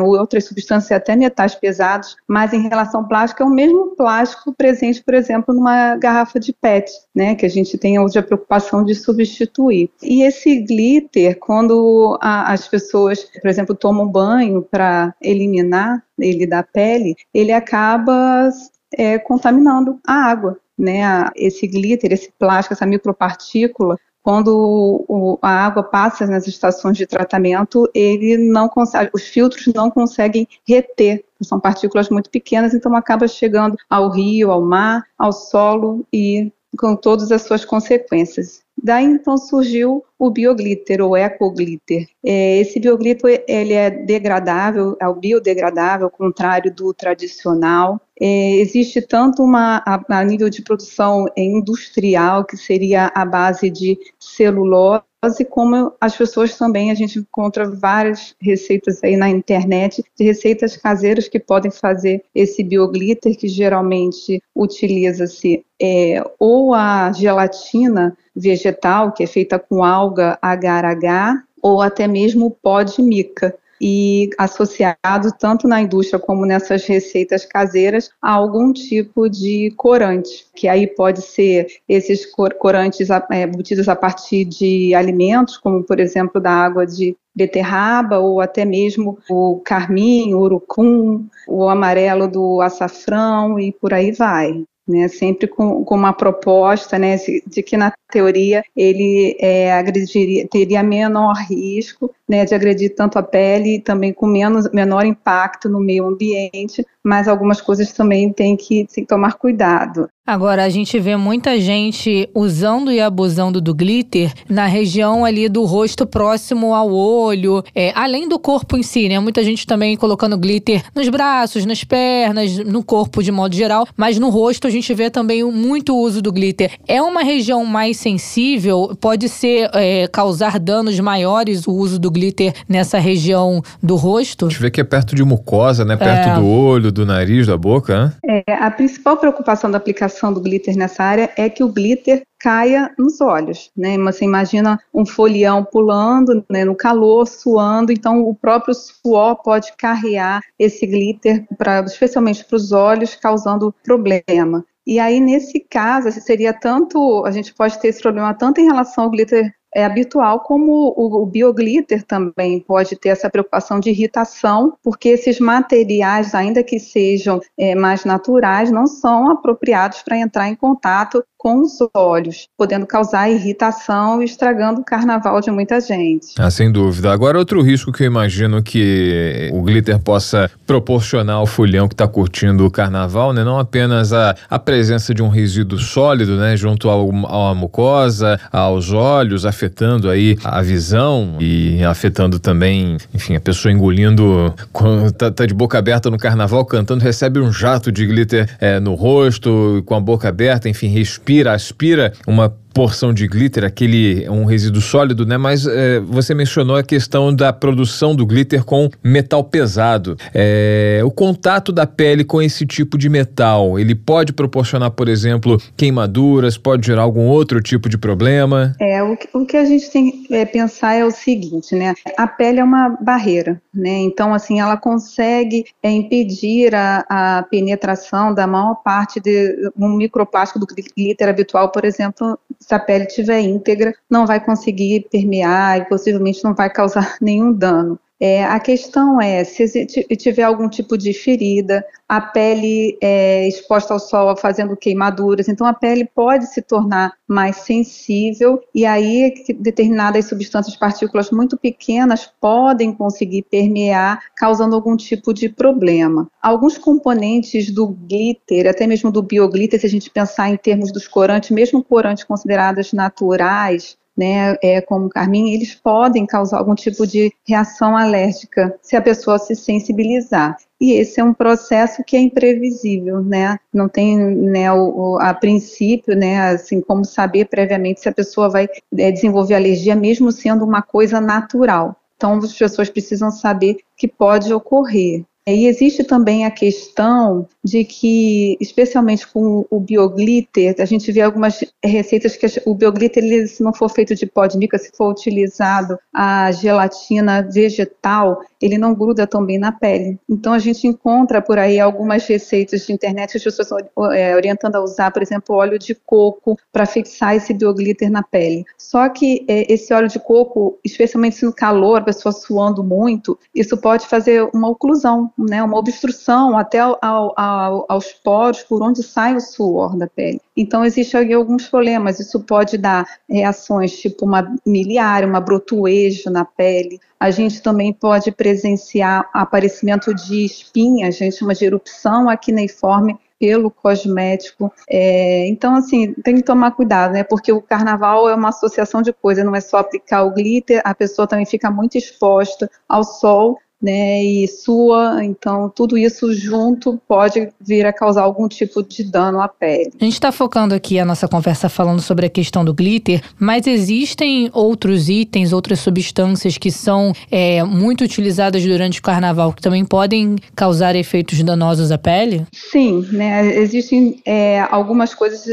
outras 0.00 0.44
substâncias, 0.46 0.90
até 0.90 1.14
metais 1.14 1.54
pesados, 1.54 2.16
mas 2.26 2.52
em 2.52 2.68
relação 2.68 3.02
ao 3.02 3.08
plástico 3.08 3.42
é 3.42 3.46
o 3.46 3.50
mesmo 3.50 3.94
plástico 3.94 4.52
presente, 4.52 5.02
por 5.02 5.14
exemplo, 5.14 5.54
numa 5.54 5.96
garrafa 5.96 6.40
de 6.40 6.52
PET, 6.52 6.90
né, 7.14 7.34
que 7.34 7.44
a 7.44 7.48
gente 7.48 7.76
tem 7.76 7.98
hoje 7.98 8.18
a 8.18 8.22
preocupação 8.22 8.84
de 8.84 8.94
substituir. 8.94 9.90
E 10.02 10.22
esse 10.22 10.60
glitter, 10.60 11.38
quando 11.38 12.18
a, 12.20 12.52
as 12.52 12.66
pessoas, 12.66 13.24
por 13.40 13.48
exemplo, 13.48 13.74
tomam 13.74 14.08
banho 14.08 14.62
para 14.62 15.14
eliminar 15.20 16.02
ele 16.18 16.46
da 16.46 16.62
pele, 16.62 17.14
ele 17.34 17.52
acaba 17.52 18.48
é, 18.96 19.18
contaminando 19.18 19.98
a 20.06 20.14
água. 20.14 20.58
Né, 20.78 21.02
esse 21.36 21.66
glitter, 21.66 22.12
esse 22.12 22.32
plástico, 22.38 22.72
essa 22.72 22.86
micropartícula, 22.86 23.96
quando 24.22 25.04
o, 25.08 25.38
a 25.42 25.66
água 25.66 25.82
passa 25.82 26.26
nas 26.26 26.46
estações 26.46 26.96
de 26.96 27.06
tratamento, 27.06 27.88
ele 27.94 28.36
não 28.36 28.68
consegue, 28.68 29.10
os 29.12 29.22
filtros 29.22 29.66
não 29.74 29.90
conseguem 29.90 30.48
reter, 30.66 31.24
são 31.42 31.58
partículas 31.58 32.08
muito 32.08 32.30
pequenas, 32.30 32.72
então 32.72 32.94
acaba 32.94 33.26
chegando 33.26 33.76
ao 33.90 34.10
rio, 34.10 34.50
ao 34.50 34.62
mar, 34.62 35.04
ao 35.18 35.32
solo 35.32 36.06
e 36.12 36.52
com 36.78 36.96
todas 36.96 37.30
as 37.30 37.42
suas 37.42 37.64
consequências. 37.64 38.62
Daí 38.82 39.04
então 39.04 39.36
surgiu 39.36 40.02
o 40.18 40.30
bioglitter 40.30 41.00
ou 41.02 41.16
ecoglitter. 41.16 42.08
É, 42.24 42.58
esse 42.58 42.80
bioglitter 42.80 43.44
ele 43.46 43.74
é 43.74 43.90
degradável, 43.90 44.96
é 45.00 45.06
o 45.06 45.14
biodegradável, 45.14 46.06
ao 46.06 46.10
contrário 46.10 46.74
do 46.74 46.92
tradicional. 46.94 48.00
É, 48.20 48.56
existe 48.56 49.02
tanto 49.02 49.42
uma 49.42 49.82
a, 49.86 50.02
a 50.08 50.24
nível 50.24 50.48
de 50.48 50.62
produção 50.62 51.26
industrial 51.36 52.44
que 52.44 52.56
seria 52.56 53.12
a 53.14 53.24
base 53.24 53.70
de 53.70 53.98
celulose 54.18 55.02
como 55.44 55.92
as 56.00 56.16
pessoas 56.16 56.56
também, 56.56 56.90
a 56.90 56.94
gente 56.94 57.20
encontra 57.20 57.70
várias 57.70 58.34
receitas 58.40 59.02
aí 59.04 59.16
na 59.16 59.28
internet 59.28 60.02
de 60.18 60.24
receitas 60.24 60.76
caseiras 60.76 61.28
que 61.28 61.38
podem 61.38 61.70
fazer 61.70 62.24
esse 62.34 62.64
bioglitter, 62.64 63.38
que 63.38 63.46
geralmente 63.46 64.42
utiliza-se 64.54 65.64
é, 65.80 66.24
ou 66.40 66.74
a 66.74 67.12
gelatina 67.12 68.16
vegetal, 68.34 69.12
que 69.12 69.22
é 69.22 69.26
feita 69.26 69.60
com 69.60 69.84
alga 69.84 70.36
agar-agar, 70.42 71.44
ou 71.62 71.80
até 71.80 72.08
mesmo 72.08 72.46
o 72.46 72.50
pó 72.50 72.82
de 72.82 73.00
mica 73.00 73.54
e 73.84 74.30
associado 74.38 75.32
tanto 75.40 75.66
na 75.66 75.82
indústria 75.82 76.20
como 76.20 76.46
nessas 76.46 76.86
receitas 76.86 77.44
caseiras 77.44 78.10
a 78.22 78.30
algum 78.30 78.72
tipo 78.72 79.28
de 79.28 79.72
corante, 79.76 80.46
que 80.54 80.68
aí 80.68 80.86
pode 80.86 81.20
ser 81.20 81.66
esses 81.88 82.24
corantes 82.60 83.08
é, 83.10 83.42
embutidos 83.42 83.88
a 83.88 83.96
partir 83.96 84.44
de 84.44 84.94
alimentos, 84.94 85.58
como 85.58 85.82
por 85.82 85.98
exemplo 85.98 86.40
da 86.40 86.52
água 86.52 86.86
de 86.86 87.16
beterraba 87.34 88.20
ou 88.20 88.40
até 88.40 88.64
mesmo 88.64 89.18
o 89.28 89.60
carmim, 89.64 90.32
o 90.32 90.40
urucum, 90.40 91.26
o 91.48 91.68
amarelo 91.68 92.28
do 92.28 92.60
açafrão 92.60 93.58
e 93.58 93.72
por 93.72 93.92
aí 93.92 94.12
vai 94.12 94.62
né, 94.86 95.08
sempre 95.08 95.46
com, 95.46 95.84
com, 95.84 95.94
uma 95.94 96.12
proposta 96.12 96.98
né, 96.98 97.16
de 97.46 97.62
que 97.62 97.76
na 97.76 97.92
teoria 98.10 98.62
ele 98.76 99.36
é, 99.40 99.72
agrediria, 99.72 100.46
teria 100.48 100.82
menor 100.82 101.34
risco 101.48 102.12
né, 102.32 102.46
de 102.46 102.54
agredir 102.54 102.94
tanto 102.94 103.18
a 103.18 103.22
pele 103.22 103.78
também 103.78 104.10
com 104.10 104.26
menos, 104.26 104.66
menor 104.72 105.04
impacto 105.04 105.68
no 105.68 105.78
meio 105.78 106.06
ambiente, 106.06 106.82
mas 107.04 107.28
algumas 107.28 107.60
coisas 107.60 107.92
também 107.92 108.32
tem 108.32 108.56
que, 108.56 108.86
tem 108.86 109.04
que 109.04 109.08
tomar 109.08 109.34
cuidado. 109.34 110.08
Agora, 110.24 110.62
a 110.62 110.68
gente 110.68 111.00
vê 111.00 111.16
muita 111.16 111.60
gente 111.60 112.30
usando 112.32 112.92
e 112.92 113.00
abusando 113.00 113.60
do 113.60 113.74
glitter 113.74 114.32
na 114.48 114.66
região 114.66 115.24
ali 115.24 115.48
do 115.48 115.64
rosto 115.64 116.06
próximo 116.06 116.76
ao 116.76 116.92
olho, 116.92 117.60
é, 117.74 117.90
além 117.92 118.28
do 118.28 118.38
corpo 118.38 118.76
em 118.76 118.84
si, 118.84 119.08
né? 119.08 119.18
Muita 119.18 119.42
gente 119.42 119.66
também 119.66 119.96
colocando 119.96 120.38
glitter 120.38 120.84
nos 120.94 121.08
braços, 121.08 121.66
nas 121.66 121.82
pernas, 121.82 122.56
no 122.58 122.84
corpo 122.84 123.20
de 123.20 123.32
modo 123.32 123.56
geral, 123.56 123.84
mas 123.96 124.16
no 124.16 124.30
rosto 124.30 124.68
a 124.68 124.70
gente 124.70 124.94
vê 124.94 125.10
também 125.10 125.42
muito 125.42 125.96
uso 125.96 126.22
do 126.22 126.32
glitter. 126.32 126.78
É 126.86 127.02
uma 127.02 127.24
região 127.24 127.64
mais 127.66 127.96
sensível? 127.96 128.96
Pode 129.00 129.28
ser 129.28 129.70
é, 129.74 130.06
causar 130.06 130.60
danos 130.60 131.00
maiores 131.00 131.66
o 131.66 131.72
uso 131.72 131.98
do 131.98 132.12
glitter 132.12 132.21
nessa 132.68 132.98
região 132.98 133.62
do 133.82 133.96
rosto? 133.96 134.46
A 134.46 134.48
gente 134.50 134.60
vê 134.60 134.70
que 134.70 134.80
é 134.80 134.84
perto 134.84 135.14
de 135.14 135.24
mucosa, 135.24 135.84
né? 135.84 135.96
Perto 135.96 136.28
é. 136.28 136.34
do 136.34 136.46
olho, 136.46 136.92
do 136.92 137.06
nariz, 137.06 137.46
da 137.46 137.56
boca, 137.56 138.06
né? 138.06 138.42
É, 138.46 138.54
a 138.54 138.70
principal 138.70 139.16
preocupação 139.16 139.70
da 139.70 139.78
aplicação 139.78 140.12
aplicação 140.12 140.32
do 140.32 140.40
glitter 140.40 140.76
nessa 140.76 141.02
área 141.04 141.30
é 141.36 141.48
que 141.48 141.62
o 141.62 141.68
glitter 141.68 142.22
caia 142.38 142.92
nos 142.98 143.20
olhos, 143.20 143.70
né? 143.76 143.96
Você 143.98 144.24
imagina 144.24 144.78
um 144.92 145.06
folião 145.06 145.64
pulando, 145.64 146.44
né, 146.50 146.64
no 146.64 146.74
calor, 146.74 147.26
suando, 147.26 147.92
então 147.92 148.22
o 148.22 148.34
próprio 148.34 148.74
suor 148.74 149.36
pode 149.42 149.72
carrear 149.76 150.40
esse 150.58 150.86
glitter, 150.86 151.46
pra, 151.56 151.80
especialmente 151.80 152.44
para 152.44 152.56
os 152.56 152.72
olhos, 152.72 153.14
causando 153.14 153.72
problema. 153.84 154.64
E 154.84 154.98
aí, 154.98 155.20
nesse 155.20 155.60
caso, 155.60 156.10
seria 156.10 156.52
tanto, 156.52 157.24
a 157.24 157.30
gente 157.30 157.54
pode 157.54 157.78
ter 157.78 157.88
esse 157.88 158.02
problema 158.02 158.34
tanto 158.34 158.60
em 158.60 158.64
relação 158.64 159.04
ao 159.04 159.10
glitter 159.10 159.54
é 159.74 159.84
habitual, 159.84 160.40
como 160.40 160.94
o, 160.96 161.22
o 161.22 161.26
bioglitter 161.26 162.02
também 162.04 162.60
pode 162.60 162.96
ter 162.96 163.08
essa 163.08 163.30
preocupação 163.30 163.80
de 163.80 163.90
irritação, 163.90 164.76
porque 164.82 165.08
esses 165.08 165.40
materiais, 165.40 166.34
ainda 166.34 166.62
que 166.62 166.78
sejam 166.78 167.40
é, 167.58 167.74
mais 167.74 168.04
naturais, 168.04 168.70
não 168.70 168.86
são 168.86 169.30
apropriados 169.30 170.02
para 170.02 170.18
entrar 170.18 170.48
em 170.48 170.54
contato 170.54 171.24
com 171.42 171.60
os 171.60 171.72
olhos, 171.92 172.46
podendo 172.56 172.86
causar 172.86 173.28
irritação 173.28 174.22
e 174.22 174.24
estragando 174.24 174.80
o 174.80 174.84
carnaval 174.84 175.40
de 175.40 175.50
muita 175.50 175.80
gente. 175.80 176.28
Ah, 176.38 176.48
sem 176.48 176.70
dúvida. 176.70 177.12
Agora, 177.12 177.36
outro 177.36 177.60
risco 177.60 177.90
que 177.90 178.04
eu 178.04 178.06
imagino 178.06 178.62
que 178.62 179.50
o 179.52 179.60
glitter 179.60 179.98
possa 179.98 180.48
proporcionar 180.64 181.38
ao 181.38 181.46
fulhão 181.46 181.88
que 181.88 181.94
está 181.94 182.06
curtindo 182.06 182.64
o 182.64 182.70
carnaval, 182.70 183.32
né? 183.32 183.42
Não 183.42 183.58
apenas 183.58 184.12
a, 184.12 184.36
a 184.48 184.56
presença 184.56 185.12
de 185.12 185.20
um 185.20 185.28
resíduo 185.28 185.80
sólido, 185.80 186.36
né? 186.36 186.56
Junto 186.56 186.88
ao, 186.88 187.10
à 187.26 187.52
mucosa, 187.56 188.38
aos 188.52 188.92
olhos, 188.92 189.44
afetando 189.44 190.08
aí 190.08 190.38
a 190.44 190.62
visão 190.62 191.38
e 191.40 191.82
afetando 191.82 192.38
também, 192.38 192.98
enfim, 193.12 193.34
a 193.34 193.40
pessoa 193.40 193.72
engolindo, 193.72 194.54
quando 194.72 195.10
tá, 195.10 195.28
tá 195.28 195.44
de 195.44 195.54
boca 195.54 195.76
aberta 195.76 196.08
no 196.08 196.18
carnaval, 196.18 196.64
cantando, 196.64 197.02
recebe 197.02 197.40
um 197.40 197.52
jato 197.52 197.90
de 197.90 198.06
glitter 198.06 198.48
é, 198.60 198.78
no 198.78 198.94
rosto, 198.94 199.82
com 199.86 199.96
a 199.96 200.00
boca 200.00 200.28
aberta, 200.28 200.68
enfim, 200.68 200.86
respira 200.86 201.31
aspira, 201.52 202.12
uma 202.26 202.54
porção 202.72 203.12
de 203.12 203.26
glitter, 203.26 203.64
aquele 203.64 204.28
um 204.28 204.44
resíduo 204.44 204.80
sólido, 204.80 205.26
né? 205.26 205.36
Mas 205.36 205.66
é, 205.66 206.00
você 206.00 206.34
mencionou 206.34 206.76
a 206.76 206.82
questão 206.82 207.34
da 207.34 207.52
produção 207.52 208.14
do 208.14 208.26
glitter 208.26 208.64
com 208.64 208.88
metal 209.02 209.44
pesado. 209.44 210.16
É, 210.34 211.00
o 211.04 211.10
contato 211.10 211.72
da 211.72 211.86
pele 211.86 212.24
com 212.24 212.40
esse 212.40 212.66
tipo 212.66 212.96
de 212.96 213.08
metal, 213.08 213.78
ele 213.78 213.94
pode 213.94 214.32
proporcionar, 214.32 214.90
por 214.90 215.08
exemplo, 215.08 215.60
queimaduras, 215.76 216.56
pode 216.56 216.86
gerar 216.86 217.02
algum 217.02 217.26
outro 217.26 217.60
tipo 217.60 217.88
de 217.88 217.98
problema? 217.98 218.74
É, 218.80 219.02
o, 219.02 219.16
o 219.34 219.46
que 219.46 219.56
a 219.56 219.64
gente 219.64 219.90
tem 219.90 220.10
que 220.10 220.34
é, 220.34 220.44
pensar 220.44 220.94
é 220.94 221.04
o 221.04 221.10
seguinte, 221.10 221.74
né? 221.74 221.94
A 222.16 222.26
pele 222.26 222.60
é 222.60 222.64
uma 222.64 222.96
barreira, 223.00 223.60
né? 223.74 223.98
Então, 223.98 224.34
assim, 224.34 224.60
ela 224.60 224.76
consegue 224.76 225.64
é, 225.82 225.90
impedir 225.90 226.74
a, 226.74 227.04
a 227.08 227.42
penetração 227.44 228.34
da 228.34 228.46
maior 228.46 228.76
parte 228.76 229.20
de 229.20 229.70
um 229.76 229.88
microplástico 229.88 230.58
do 230.58 230.66
glitter 230.66 231.28
habitual, 231.28 231.70
por 231.70 231.84
exemplo, 231.84 232.38
se 232.62 232.74
a 232.74 232.78
pele 232.78 233.04
estiver 233.04 233.40
íntegra, 233.40 233.94
não 234.08 234.26
vai 234.26 234.42
conseguir 234.42 235.08
permear 235.10 235.78
e 235.78 235.88
possivelmente 235.88 236.44
não 236.44 236.54
vai 236.54 236.70
causar 236.70 237.16
nenhum 237.20 237.52
dano. 237.52 237.98
É, 238.24 238.44
a 238.44 238.60
questão 238.60 239.20
é, 239.20 239.42
se 239.42 239.84
tiver 240.16 240.44
algum 240.44 240.68
tipo 240.68 240.96
de 240.96 241.12
ferida, 241.12 241.84
a 242.08 242.20
pele 242.20 242.96
é 243.02 243.48
exposta 243.48 243.92
ao 243.92 243.98
sol 243.98 244.36
fazendo 244.36 244.76
queimaduras, 244.76 245.48
então 245.48 245.66
a 245.66 245.74
pele 245.74 246.04
pode 246.04 246.46
se 246.46 246.62
tornar 246.62 247.14
mais 247.26 247.56
sensível 247.56 248.62
e 248.72 248.86
aí 248.86 249.34
determinadas 249.58 250.26
substâncias, 250.26 250.76
partículas 250.76 251.32
muito 251.32 251.58
pequenas 251.58 252.30
podem 252.40 252.92
conseguir 252.92 253.42
permear, 253.50 254.20
causando 254.36 254.76
algum 254.76 254.96
tipo 254.96 255.34
de 255.34 255.48
problema. 255.48 256.28
Alguns 256.40 256.78
componentes 256.78 257.72
do 257.72 257.88
glitter, 257.88 258.68
até 258.68 258.86
mesmo 258.86 259.10
do 259.10 259.20
bioglitter, 259.20 259.80
se 259.80 259.86
a 259.86 259.90
gente 259.90 260.08
pensar 260.08 260.48
em 260.48 260.56
termos 260.56 260.92
dos 260.92 261.08
corantes, 261.08 261.50
mesmo 261.50 261.82
corantes 261.82 262.22
considerados 262.22 262.92
naturais, 262.92 263.96
né, 264.16 264.56
é, 264.62 264.80
como 264.80 265.08
carmim, 265.08 265.52
eles 265.52 265.74
podem 265.74 266.26
causar 266.26 266.58
algum 266.58 266.74
tipo 266.74 267.06
de 267.06 267.32
reação 267.46 267.96
alérgica 267.96 268.78
se 268.82 268.96
a 268.96 269.02
pessoa 269.02 269.38
se 269.38 269.54
sensibilizar. 269.54 270.56
E 270.80 270.92
esse 270.92 271.20
é 271.20 271.24
um 271.24 271.32
processo 271.32 272.02
que 272.04 272.16
é 272.16 272.20
imprevisível, 272.20 273.22
né? 273.22 273.56
Não 273.72 273.88
tem, 273.88 274.18
né, 274.18 274.72
o, 274.72 275.12
o, 275.12 275.18
a 275.20 275.32
princípio, 275.32 276.16
né, 276.16 276.50
assim, 276.50 276.80
como 276.80 277.04
saber 277.04 277.44
previamente 277.46 278.00
se 278.00 278.08
a 278.08 278.12
pessoa 278.12 278.50
vai 278.50 278.68
é, 278.98 279.12
desenvolver 279.12 279.54
alergia, 279.54 279.94
mesmo 279.94 280.32
sendo 280.32 280.64
uma 280.64 280.82
coisa 280.82 281.20
natural. 281.20 281.96
Então, 282.16 282.38
as 282.38 282.52
pessoas 282.52 282.90
precisam 282.90 283.30
saber 283.30 283.78
que 283.96 284.06
pode 284.06 284.52
ocorrer. 284.52 285.24
E 285.46 285.66
existe 285.66 286.04
também 286.04 286.44
a 286.44 286.50
questão 286.52 287.48
de 287.64 287.84
que, 287.84 288.56
especialmente 288.60 289.26
com 289.26 289.66
o 289.68 289.80
bioglitter, 289.80 290.76
a 290.78 290.84
gente 290.84 291.10
vê 291.10 291.20
algumas 291.20 291.64
receitas 291.84 292.36
que 292.36 292.46
o 292.64 292.74
bioglitter, 292.74 293.24
ele, 293.24 293.48
se 293.48 293.60
não 293.60 293.72
for 293.72 293.88
feito 293.88 294.14
de 294.14 294.24
pó 294.24 294.46
de 294.46 294.56
mica, 294.56 294.78
se 294.78 294.92
for 294.96 295.10
utilizado 295.10 295.98
a 296.14 296.52
gelatina 296.52 297.42
vegetal, 297.42 298.40
ele 298.60 298.78
não 298.78 298.94
gruda 298.94 299.26
tão 299.26 299.44
bem 299.44 299.58
na 299.58 299.72
pele. 299.72 300.16
Então 300.28 300.52
a 300.52 300.60
gente 300.60 300.86
encontra 300.86 301.42
por 301.42 301.58
aí 301.58 301.80
algumas 301.80 302.24
receitas 302.24 302.86
de 302.86 302.92
internet 302.92 303.32
que 303.32 303.38
as 303.38 303.44
pessoas 303.44 303.68
estão 303.68 304.12
é, 304.12 304.36
orientando 304.36 304.76
a 304.76 304.82
usar, 304.82 305.10
por 305.10 305.22
exemplo, 305.22 305.56
óleo 305.56 305.76
de 305.76 305.94
coco 305.94 306.56
para 306.72 306.86
fixar 306.86 307.34
esse 307.34 307.52
bioglitter 307.52 308.10
na 308.10 308.22
pele. 308.22 308.64
Só 308.78 309.08
que 309.08 309.44
é, 309.48 309.72
esse 309.72 309.92
óleo 309.92 310.08
de 310.08 310.20
coco, 310.20 310.78
especialmente 310.84 311.44
no 311.44 311.52
calor, 311.52 311.98
a 311.98 312.04
pessoa 312.04 312.32
suando 312.32 312.84
muito, 312.84 313.36
isso 313.52 313.76
pode 313.76 314.06
fazer 314.06 314.48
uma 314.54 314.68
oclusão 314.68 315.31
né, 315.38 315.62
uma 315.62 315.78
obstrução 315.78 316.56
até 316.56 316.78
ao, 316.78 316.98
ao, 317.00 317.86
aos 317.88 318.12
poros 318.12 318.62
por 318.62 318.82
onde 318.82 319.02
sai 319.02 319.34
o 319.36 319.40
suor 319.40 319.96
da 319.96 320.06
pele. 320.06 320.40
Então, 320.56 320.84
existem 320.84 321.32
alguns 321.34 321.66
problemas. 321.68 322.20
Isso 322.20 322.40
pode 322.40 322.76
dar 322.76 323.06
reações 323.28 323.98
tipo 323.98 324.24
uma 324.24 324.54
miliária, 324.66 325.28
uma 325.28 325.40
brotoejo 325.40 326.30
na 326.30 326.44
pele. 326.44 327.00
A 327.18 327.30
gente 327.30 327.62
também 327.62 327.92
pode 327.92 328.32
presenciar 328.32 329.28
aparecimento 329.32 330.14
de 330.14 330.44
espinhas, 330.44 331.14
a 331.14 331.18
gente 331.18 331.36
chama 331.36 331.54
de 331.54 331.64
erupção 331.64 332.28
acneiforme 332.28 333.16
pelo 333.42 333.72
cosmético. 333.72 334.72
É, 334.88 335.48
então, 335.48 335.74
assim, 335.74 336.12
tem 336.14 336.36
que 336.36 336.44
tomar 336.44 336.70
cuidado, 336.70 337.12
né? 337.12 337.24
Porque 337.24 337.50
o 337.50 337.60
carnaval 337.60 338.28
é 338.28 338.34
uma 338.36 338.50
associação 338.50 339.02
de 339.02 339.12
coisas, 339.12 339.44
não 339.44 339.56
é 339.56 339.60
só 339.60 339.78
aplicar 339.78 340.22
o 340.22 340.30
glitter, 340.30 340.80
a 340.84 340.94
pessoa 340.94 341.26
também 341.26 341.44
fica 341.44 341.68
muito 341.68 341.98
exposta 341.98 342.70
ao 342.88 343.02
sol 343.02 343.58
né, 343.82 344.22
e 344.22 344.46
sua, 344.46 345.24
então 345.24 345.68
tudo 345.68 345.98
isso 345.98 346.32
junto 346.32 347.00
pode 347.08 347.48
vir 347.60 347.84
a 347.84 347.92
causar 347.92 348.22
algum 348.22 348.46
tipo 348.46 348.82
de 348.82 349.02
dano 349.02 349.40
à 349.40 349.48
pele. 349.48 349.90
A 350.00 350.04
gente 350.04 350.14
está 350.14 350.30
focando 350.30 350.74
aqui 350.74 350.98
a 350.98 351.04
nossa 351.04 351.26
conversa 351.26 351.68
falando 351.68 352.00
sobre 352.00 352.26
a 352.26 352.30
questão 352.30 352.64
do 352.64 352.72
glitter, 352.72 353.20
mas 353.38 353.66
existem 353.66 354.48
outros 354.52 355.08
itens, 355.08 355.52
outras 355.52 355.80
substâncias 355.80 356.56
que 356.56 356.70
são 356.70 357.12
é, 357.30 357.64
muito 357.64 358.04
utilizadas 358.04 358.62
durante 358.64 359.00
o 359.00 359.02
carnaval 359.02 359.52
que 359.52 359.62
também 359.62 359.84
podem 359.84 360.36
causar 360.54 360.94
efeitos 360.94 361.42
danosos 361.42 361.90
à 361.90 361.98
pele? 361.98 362.46
Sim, 362.52 363.04
né, 363.10 363.56
existem 363.56 364.20
é, 364.24 364.60
algumas 364.70 365.14
coisas 365.14 365.44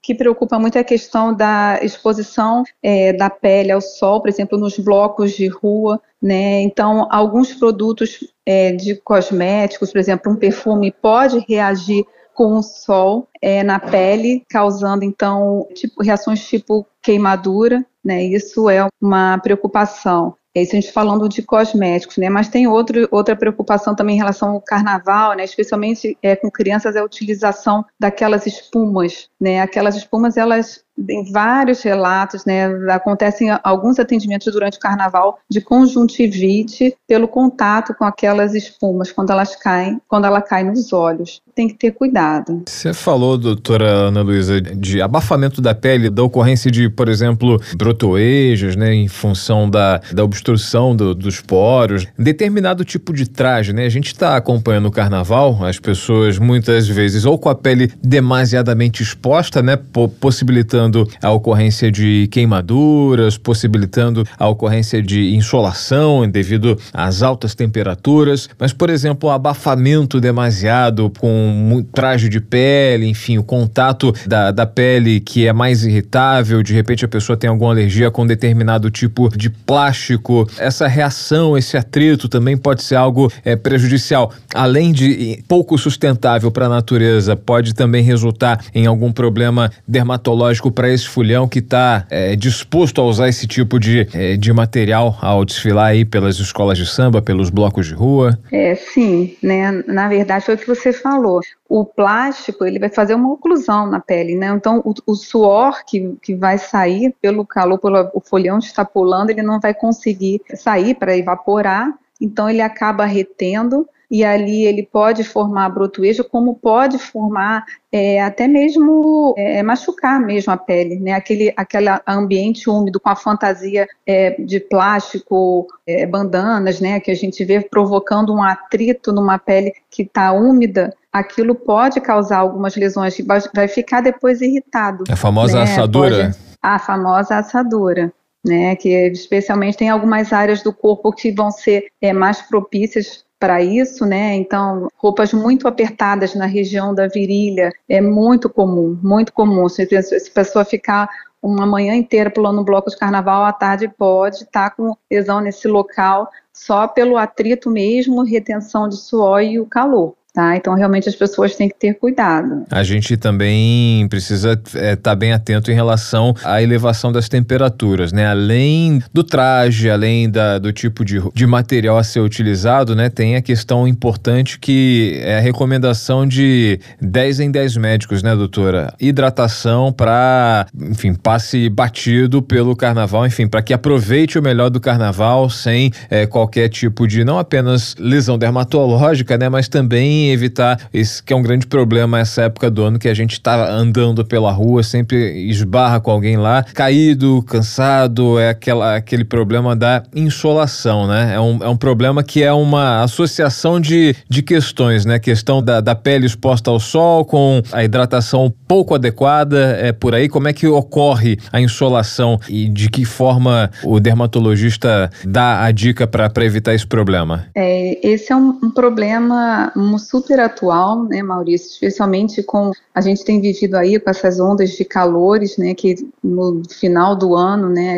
que 0.00 0.14
preocupam 0.14 0.58
muito 0.60 0.78
a 0.78 0.84
questão 0.84 1.34
da 1.34 1.80
exposição 1.82 2.62
é, 2.82 3.12
da 3.12 3.28
pele 3.28 3.72
ao 3.72 3.80
sol, 3.80 4.20
por 4.20 4.28
exemplo, 4.28 4.58
nos 4.58 4.78
blocos 4.78 5.32
de 5.32 5.48
rua, 5.48 6.00
né? 6.22 6.62
Então, 6.62 7.08
alguns 7.10 7.52
produtos 7.52 8.20
é, 8.46 8.72
de 8.72 8.94
cosméticos, 8.96 9.90
por 9.90 9.98
exemplo, 9.98 10.30
um 10.30 10.36
perfume 10.36 10.92
pode 10.92 11.44
reagir 11.48 12.04
com 12.34 12.56
o 12.56 12.62
sol 12.62 13.28
é, 13.42 13.62
na 13.62 13.78
pele, 13.78 14.44
causando 14.48 15.04
então 15.04 15.66
tipo, 15.74 16.02
reações 16.02 16.46
tipo 16.46 16.86
queimadura, 17.02 17.84
né? 18.04 18.22
Isso 18.22 18.70
é 18.70 18.86
uma 19.00 19.38
preocupação. 19.38 20.34
Isso 20.54 20.76
a 20.76 20.80
gente 20.80 20.92
falando 20.92 21.28
de 21.30 21.42
cosméticos, 21.42 22.18
né? 22.18 22.28
Mas 22.28 22.48
tem 22.48 22.66
outro, 22.66 23.08
outra 23.10 23.34
preocupação 23.34 23.94
também 23.94 24.16
em 24.16 24.18
relação 24.18 24.50
ao 24.50 24.60
carnaval, 24.60 25.34
né? 25.34 25.44
Especialmente 25.44 26.16
é, 26.22 26.36
com 26.36 26.50
crianças, 26.50 26.94
é 26.94 26.98
a 26.98 27.04
utilização 27.04 27.84
daquelas 27.98 28.46
espumas, 28.46 29.28
né? 29.40 29.60
Aquelas 29.62 29.96
espumas, 29.96 30.36
elas 30.36 30.84
em 30.98 31.30
vários 31.30 31.82
relatos, 31.82 32.44
né, 32.44 32.66
acontecem 32.90 33.48
alguns 33.62 33.98
atendimentos 33.98 34.52
durante 34.52 34.76
o 34.76 34.80
carnaval 34.80 35.38
de 35.50 35.60
conjuntivite 35.60 36.94
pelo 37.08 37.26
contato 37.26 37.94
com 37.94 38.04
aquelas 38.04 38.54
espumas 38.54 39.10
quando 39.10 39.30
elas 39.30 39.56
caem, 39.56 40.00
quando 40.08 40.26
ela 40.26 40.40
cai 40.40 40.62
nos 40.62 40.92
olhos. 40.92 41.40
Tem 41.54 41.68
que 41.68 41.74
ter 41.74 41.92
cuidado. 41.92 42.62
Você 42.66 42.94
falou, 42.94 43.36
doutora 43.36 43.86
Ana 43.86 44.22
Luísa, 44.22 44.60
de 44.60 45.02
abafamento 45.02 45.60
da 45.60 45.74
pele, 45.74 46.08
da 46.08 46.22
ocorrência 46.22 46.70
de, 46.70 46.88
por 46.88 47.08
exemplo, 47.08 47.60
brotoejos, 47.76 48.76
né, 48.76 48.94
em 48.94 49.08
função 49.08 49.68
da, 49.68 50.00
da 50.12 50.24
obstrução 50.24 50.94
do, 50.94 51.14
dos 51.14 51.40
poros. 51.40 52.06
Determinado 52.18 52.84
tipo 52.84 53.12
de 53.12 53.28
traje, 53.28 53.72
né, 53.72 53.84
a 53.84 53.90
gente 53.90 54.06
está 54.06 54.36
acompanhando 54.36 54.86
o 54.86 54.92
carnaval, 54.92 55.64
as 55.64 55.78
pessoas 55.78 56.38
muitas 56.38 56.88
vezes 56.88 57.24
ou 57.24 57.38
com 57.38 57.48
a 57.48 57.54
pele 57.54 57.92
demasiadamente 58.02 59.02
exposta, 59.02 59.62
né, 59.62 59.78
possibilitando 60.20 60.81
possibilitando 60.82 61.08
a 61.22 61.30
ocorrência 61.30 61.90
de 61.90 62.28
queimaduras, 62.30 63.38
possibilitando 63.38 64.26
a 64.38 64.48
ocorrência 64.48 65.02
de 65.02 65.34
insolação 65.34 66.28
devido 66.28 66.78
às 66.92 67.22
altas 67.22 67.54
temperaturas. 67.54 68.48
Mas, 68.58 68.72
por 68.72 68.90
exemplo, 68.90 69.28
o 69.28 69.32
abafamento 69.32 70.20
demasiado 70.20 71.10
com 71.18 71.84
traje 71.92 72.28
de 72.28 72.40
pele, 72.40 73.06
enfim, 73.06 73.38
o 73.38 73.44
contato 73.44 74.12
da, 74.26 74.50
da 74.50 74.66
pele 74.66 75.20
que 75.20 75.46
é 75.46 75.52
mais 75.52 75.84
irritável, 75.84 76.62
de 76.62 76.72
repente 76.72 77.04
a 77.04 77.08
pessoa 77.08 77.36
tem 77.36 77.48
alguma 77.48 77.70
alergia 77.70 78.10
com 78.10 78.26
determinado 78.26 78.90
tipo 78.90 79.28
de 79.36 79.50
plástico. 79.50 80.48
Essa 80.58 80.86
reação, 80.86 81.56
esse 81.56 81.76
atrito 81.76 82.28
também 82.28 82.56
pode 82.56 82.82
ser 82.82 82.96
algo 82.96 83.30
é, 83.44 83.56
prejudicial. 83.56 84.32
Além 84.54 84.92
de 84.92 85.42
pouco 85.46 85.76
sustentável 85.76 86.50
para 86.50 86.66
a 86.66 86.68
natureza, 86.68 87.36
pode 87.36 87.74
também 87.74 88.02
resultar 88.02 88.60
em 88.74 88.86
algum 88.86 89.12
problema 89.12 89.70
dermatológico 89.86 90.71
para 90.72 90.88
esse 90.88 91.06
fulhão 91.06 91.46
que 91.46 91.58
está 91.58 92.06
é, 92.10 92.34
disposto 92.34 93.00
a 93.00 93.04
usar 93.04 93.28
esse 93.28 93.46
tipo 93.46 93.78
de, 93.78 94.08
é, 94.12 94.36
de 94.36 94.52
material 94.52 95.16
ao 95.20 95.44
desfilar 95.44 95.86
aí 95.86 96.04
pelas 96.04 96.38
escolas 96.38 96.78
de 96.78 96.86
samba, 96.86 97.20
pelos 97.20 97.50
blocos 97.50 97.86
de 97.86 97.94
rua? 97.94 98.38
É, 98.50 98.74
sim, 98.74 99.36
né? 99.42 99.70
Na 99.86 100.08
verdade 100.08 100.44
foi 100.44 100.54
o 100.54 100.58
que 100.58 100.66
você 100.66 100.92
falou. 100.92 101.40
O 101.68 101.84
plástico 101.84 102.64
ele 102.64 102.78
vai 102.78 102.88
fazer 102.88 103.14
uma 103.14 103.32
oclusão 103.32 103.86
na 103.86 104.00
pele, 104.00 104.34
né? 104.34 104.48
Então 104.48 104.82
o, 104.84 104.94
o 105.06 105.14
suor 105.14 105.84
que, 105.86 106.16
que 106.22 106.34
vai 106.34 106.58
sair 106.58 107.14
pelo 107.20 107.46
calor, 107.46 107.78
pelo 107.78 108.10
o 108.14 108.20
folhão 108.20 108.58
está 108.58 108.84
pulando, 108.84 109.30
ele 109.30 109.42
não 109.42 109.60
vai 109.60 109.74
conseguir 109.74 110.40
sair 110.54 110.94
para 110.94 111.16
evaporar, 111.16 111.92
então 112.20 112.48
ele 112.48 112.60
acaba 112.60 113.04
retendo 113.04 113.86
e 114.12 114.22
ali 114.22 114.66
ele 114.66 114.82
pode 114.82 115.24
formar 115.24 115.70
brotoejo, 115.70 116.22
como 116.22 116.54
pode 116.54 116.98
formar 116.98 117.64
é, 117.90 118.20
até 118.20 118.46
mesmo 118.46 119.34
é, 119.38 119.62
machucar 119.62 120.20
mesmo 120.20 120.52
a 120.52 120.56
pele, 120.58 121.00
né? 121.00 121.12
Aquele, 121.12 121.50
aquele 121.56 121.88
ambiente 122.06 122.68
úmido 122.68 123.00
com 123.00 123.08
a 123.08 123.16
fantasia 123.16 123.88
é, 124.06 124.36
de 124.38 124.60
plástico, 124.60 125.66
é, 125.86 126.04
bandanas, 126.04 126.78
né? 126.78 127.00
Que 127.00 127.10
a 127.10 127.14
gente 127.14 127.42
vê 127.42 127.62
provocando 127.62 128.34
um 128.34 128.42
atrito 128.42 129.14
numa 129.14 129.38
pele 129.38 129.72
que 129.90 130.02
está 130.02 130.30
úmida, 130.32 130.94
aquilo 131.10 131.54
pode 131.54 131.98
causar 131.98 132.40
algumas 132.40 132.76
lesões, 132.76 133.16
vai 133.54 133.66
ficar 133.66 134.02
depois 134.02 134.42
irritado. 134.42 135.04
A 135.08 135.16
famosa 135.16 135.56
né? 135.56 135.62
assadura. 135.62 136.24
Pode, 136.24 136.36
a 136.60 136.78
famosa 136.78 137.36
assadura. 137.38 138.12
Né, 138.44 138.74
que 138.74 138.88
especialmente 138.88 139.78
tem 139.78 139.88
algumas 139.88 140.32
áreas 140.32 140.64
do 140.64 140.72
corpo 140.72 141.12
que 141.12 141.30
vão 141.30 141.52
ser 141.52 141.86
é, 142.00 142.12
mais 142.12 142.42
propícias 142.42 143.24
para 143.42 143.60
isso, 143.60 144.06
né? 144.06 144.36
Então, 144.36 144.86
roupas 144.96 145.32
muito 145.32 145.66
apertadas 145.66 146.32
na 146.32 146.46
região 146.46 146.94
da 146.94 147.08
virilha 147.08 147.72
é 147.88 148.00
muito 148.00 148.48
comum, 148.48 148.96
muito 149.02 149.32
comum. 149.32 149.68
Se 149.68 149.82
a 149.82 150.32
pessoa 150.32 150.64
ficar 150.64 151.08
uma 151.42 151.66
manhã 151.66 151.92
inteira 151.96 152.30
pulando 152.30 152.62
bloco 152.62 152.88
de 152.88 152.96
carnaval, 152.96 153.42
à 153.42 153.52
tarde 153.52 153.88
pode 153.88 154.44
estar 154.44 154.70
tá 154.70 154.76
com 154.76 154.96
lesão 155.10 155.40
nesse 155.40 155.66
local 155.66 156.30
só 156.52 156.86
pelo 156.86 157.16
atrito 157.16 157.68
mesmo, 157.68 158.22
retenção 158.22 158.88
de 158.88 158.96
suor 158.96 159.42
e 159.42 159.58
o 159.58 159.66
calor. 159.66 160.14
Tá? 160.32 160.56
Então, 160.56 160.74
realmente, 160.74 161.10
as 161.10 161.14
pessoas 161.14 161.54
têm 161.54 161.68
que 161.68 161.74
ter 161.78 161.92
cuidado. 161.92 162.64
A 162.70 162.82
gente 162.82 163.18
também 163.18 164.08
precisa 164.08 164.52
estar 164.52 164.78
é, 164.78 164.96
tá 164.96 165.14
bem 165.14 165.30
atento 165.30 165.70
em 165.70 165.74
relação 165.74 166.34
à 166.42 166.62
elevação 166.62 167.12
das 167.12 167.28
temperaturas, 167.28 168.12
né? 168.12 168.26
Além 168.26 169.02
do 169.12 169.22
traje, 169.22 169.90
além 169.90 170.30
da, 170.30 170.58
do 170.58 170.72
tipo 170.72 171.04
de, 171.04 171.20
de 171.34 171.46
material 171.46 171.98
a 171.98 172.02
ser 172.02 172.20
utilizado, 172.20 172.96
né? 172.96 173.10
Tem 173.10 173.36
a 173.36 173.42
questão 173.42 173.86
importante 173.86 174.58
que 174.58 175.20
é 175.22 175.36
a 175.36 175.40
recomendação 175.40 176.26
de 176.26 176.80
10 176.98 177.40
em 177.40 177.50
10 177.50 177.76
médicos, 177.76 178.22
né, 178.22 178.34
doutora? 178.34 178.94
Hidratação 178.98 179.92
para, 179.92 180.66
enfim, 180.80 181.12
passe 181.12 181.68
batido 181.68 182.40
pelo 182.40 182.74
carnaval, 182.74 183.26
enfim, 183.26 183.46
para 183.46 183.60
que 183.60 183.74
aproveite 183.74 184.38
o 184.38 184.42
melhor 184.42 184.70
do 184.70 184.80
carnaval 184.80 185.50
sem 185.50 185.92
é, 186.08 186.24
qualquer 186.24 186.70
tipo 186.70 187.06
de, 187.06 187.22
não 187.22 187.38
apenas 187.38 187.94
lesão 187.98 188.38
dermatológica, 188.38 189.36
né? 189.36 189.50
Mas 189.50 189.68
também 189.68 190.21
evitar 190.30 190.88
isso 190.92 191.22
que 191.24 191.32
é 191.32 191.36
um 191.36 191.42
grande 191.42 191.66
problema 191.66 192.18
essa 192.18 192.42
época 192.42 192.70
do 192.70 192.82
ano 192.82 192.98
que 192.98 193.08
a 193.08 193.14
gente 193.14 193.32
está 193.32 193.70
andando 193.70 194.24
pela 194.24 194.52
rua, 194.52 194.82
sempre 194.82 195.48
esbarra 195.48 196.00
com 196.00 196.10
alguém 196.10 196.36
lá, 196.36 196.64
caído, 196.74 197.42
cansado, 197.42 198.38
é 198.38 198.50
aquela, 198.50 198.96
aquele 198.96 199.24
problema 199.24 199.74
da 199.74 200.02
insolação, 200.14 201.06
né? 201.06 201.34
É 201.34 201.40
um, 201.40 201.58
é 201.62 201.68
um 201.68 201.76
problema 201.76 202.22
que 202.22 202.42
é 202.42 202.52
uma 202.52 203.02
associação 203.02 203.80
de, 203.80 204.14
de 204.28 204.42
questões, 204.42 205.04
né? 205.04 205.18
Questão 205.18 205.62
da, 205.62 205.80
da 205.80 205.94
pele 205.94 206.26
exposta 206.26 206.70
ao 206.70 206.78
sol 206.78 207.24
com 207.24 207.62
a 207.72 207.84
hidratação 207.84 208.52
pouco 208.66 208.94
adequada, 208.94 209.76
é 209.80 209.92
por 209.92 210.14
aí. 210.14 210.28
Como 210.28 210.48
é 210.48 210.52
que 210.52 210.66
ocorre 210.66 211.38
a 211.52 211.60
insolação 211.60 212.38
e 212.48 212.68
de 212.68 212.88
que 212.88 213.04
forma 213.04 213.70
o 213.84 214.00
dermatologista 214.00 215.10
dá 215.24 215.64
a 215.64 215.70
dica 215.70 216.06
para 216.06 216.44
evitar 216.44 216.74
esse 216.74 216.86
problema? 216.86 217.46
É, 217.54 218.06
esse 218.06 218.32
é 218.32 218.36
um, 218.36 218.58
um 218.62 218.70
problema 218.70 219.72
super 220.12 220.38
atual, 220.38 221.04
né, 221.04 221.22
Maurício? 221.22 221.70
Especialmente 221.70 222.42
com 222.42 222.70
a 222.94 223.00
gente 223.00 223.24
tem 223.24 223.40
vivido 223.40 223.76
aí 223.76 223.98
com 223.98 224.10
essas 224.10 224.38
ondas 224.38 224.70
de 224.72 224.84
calores, 224.84 225.56
né, 225.56 225.74
que 225.74 225.94
no 226.22 226.60
final 226.68 227.16
do 227.16 227.34
ano, 227.34 227.70
né, 227.70 227.96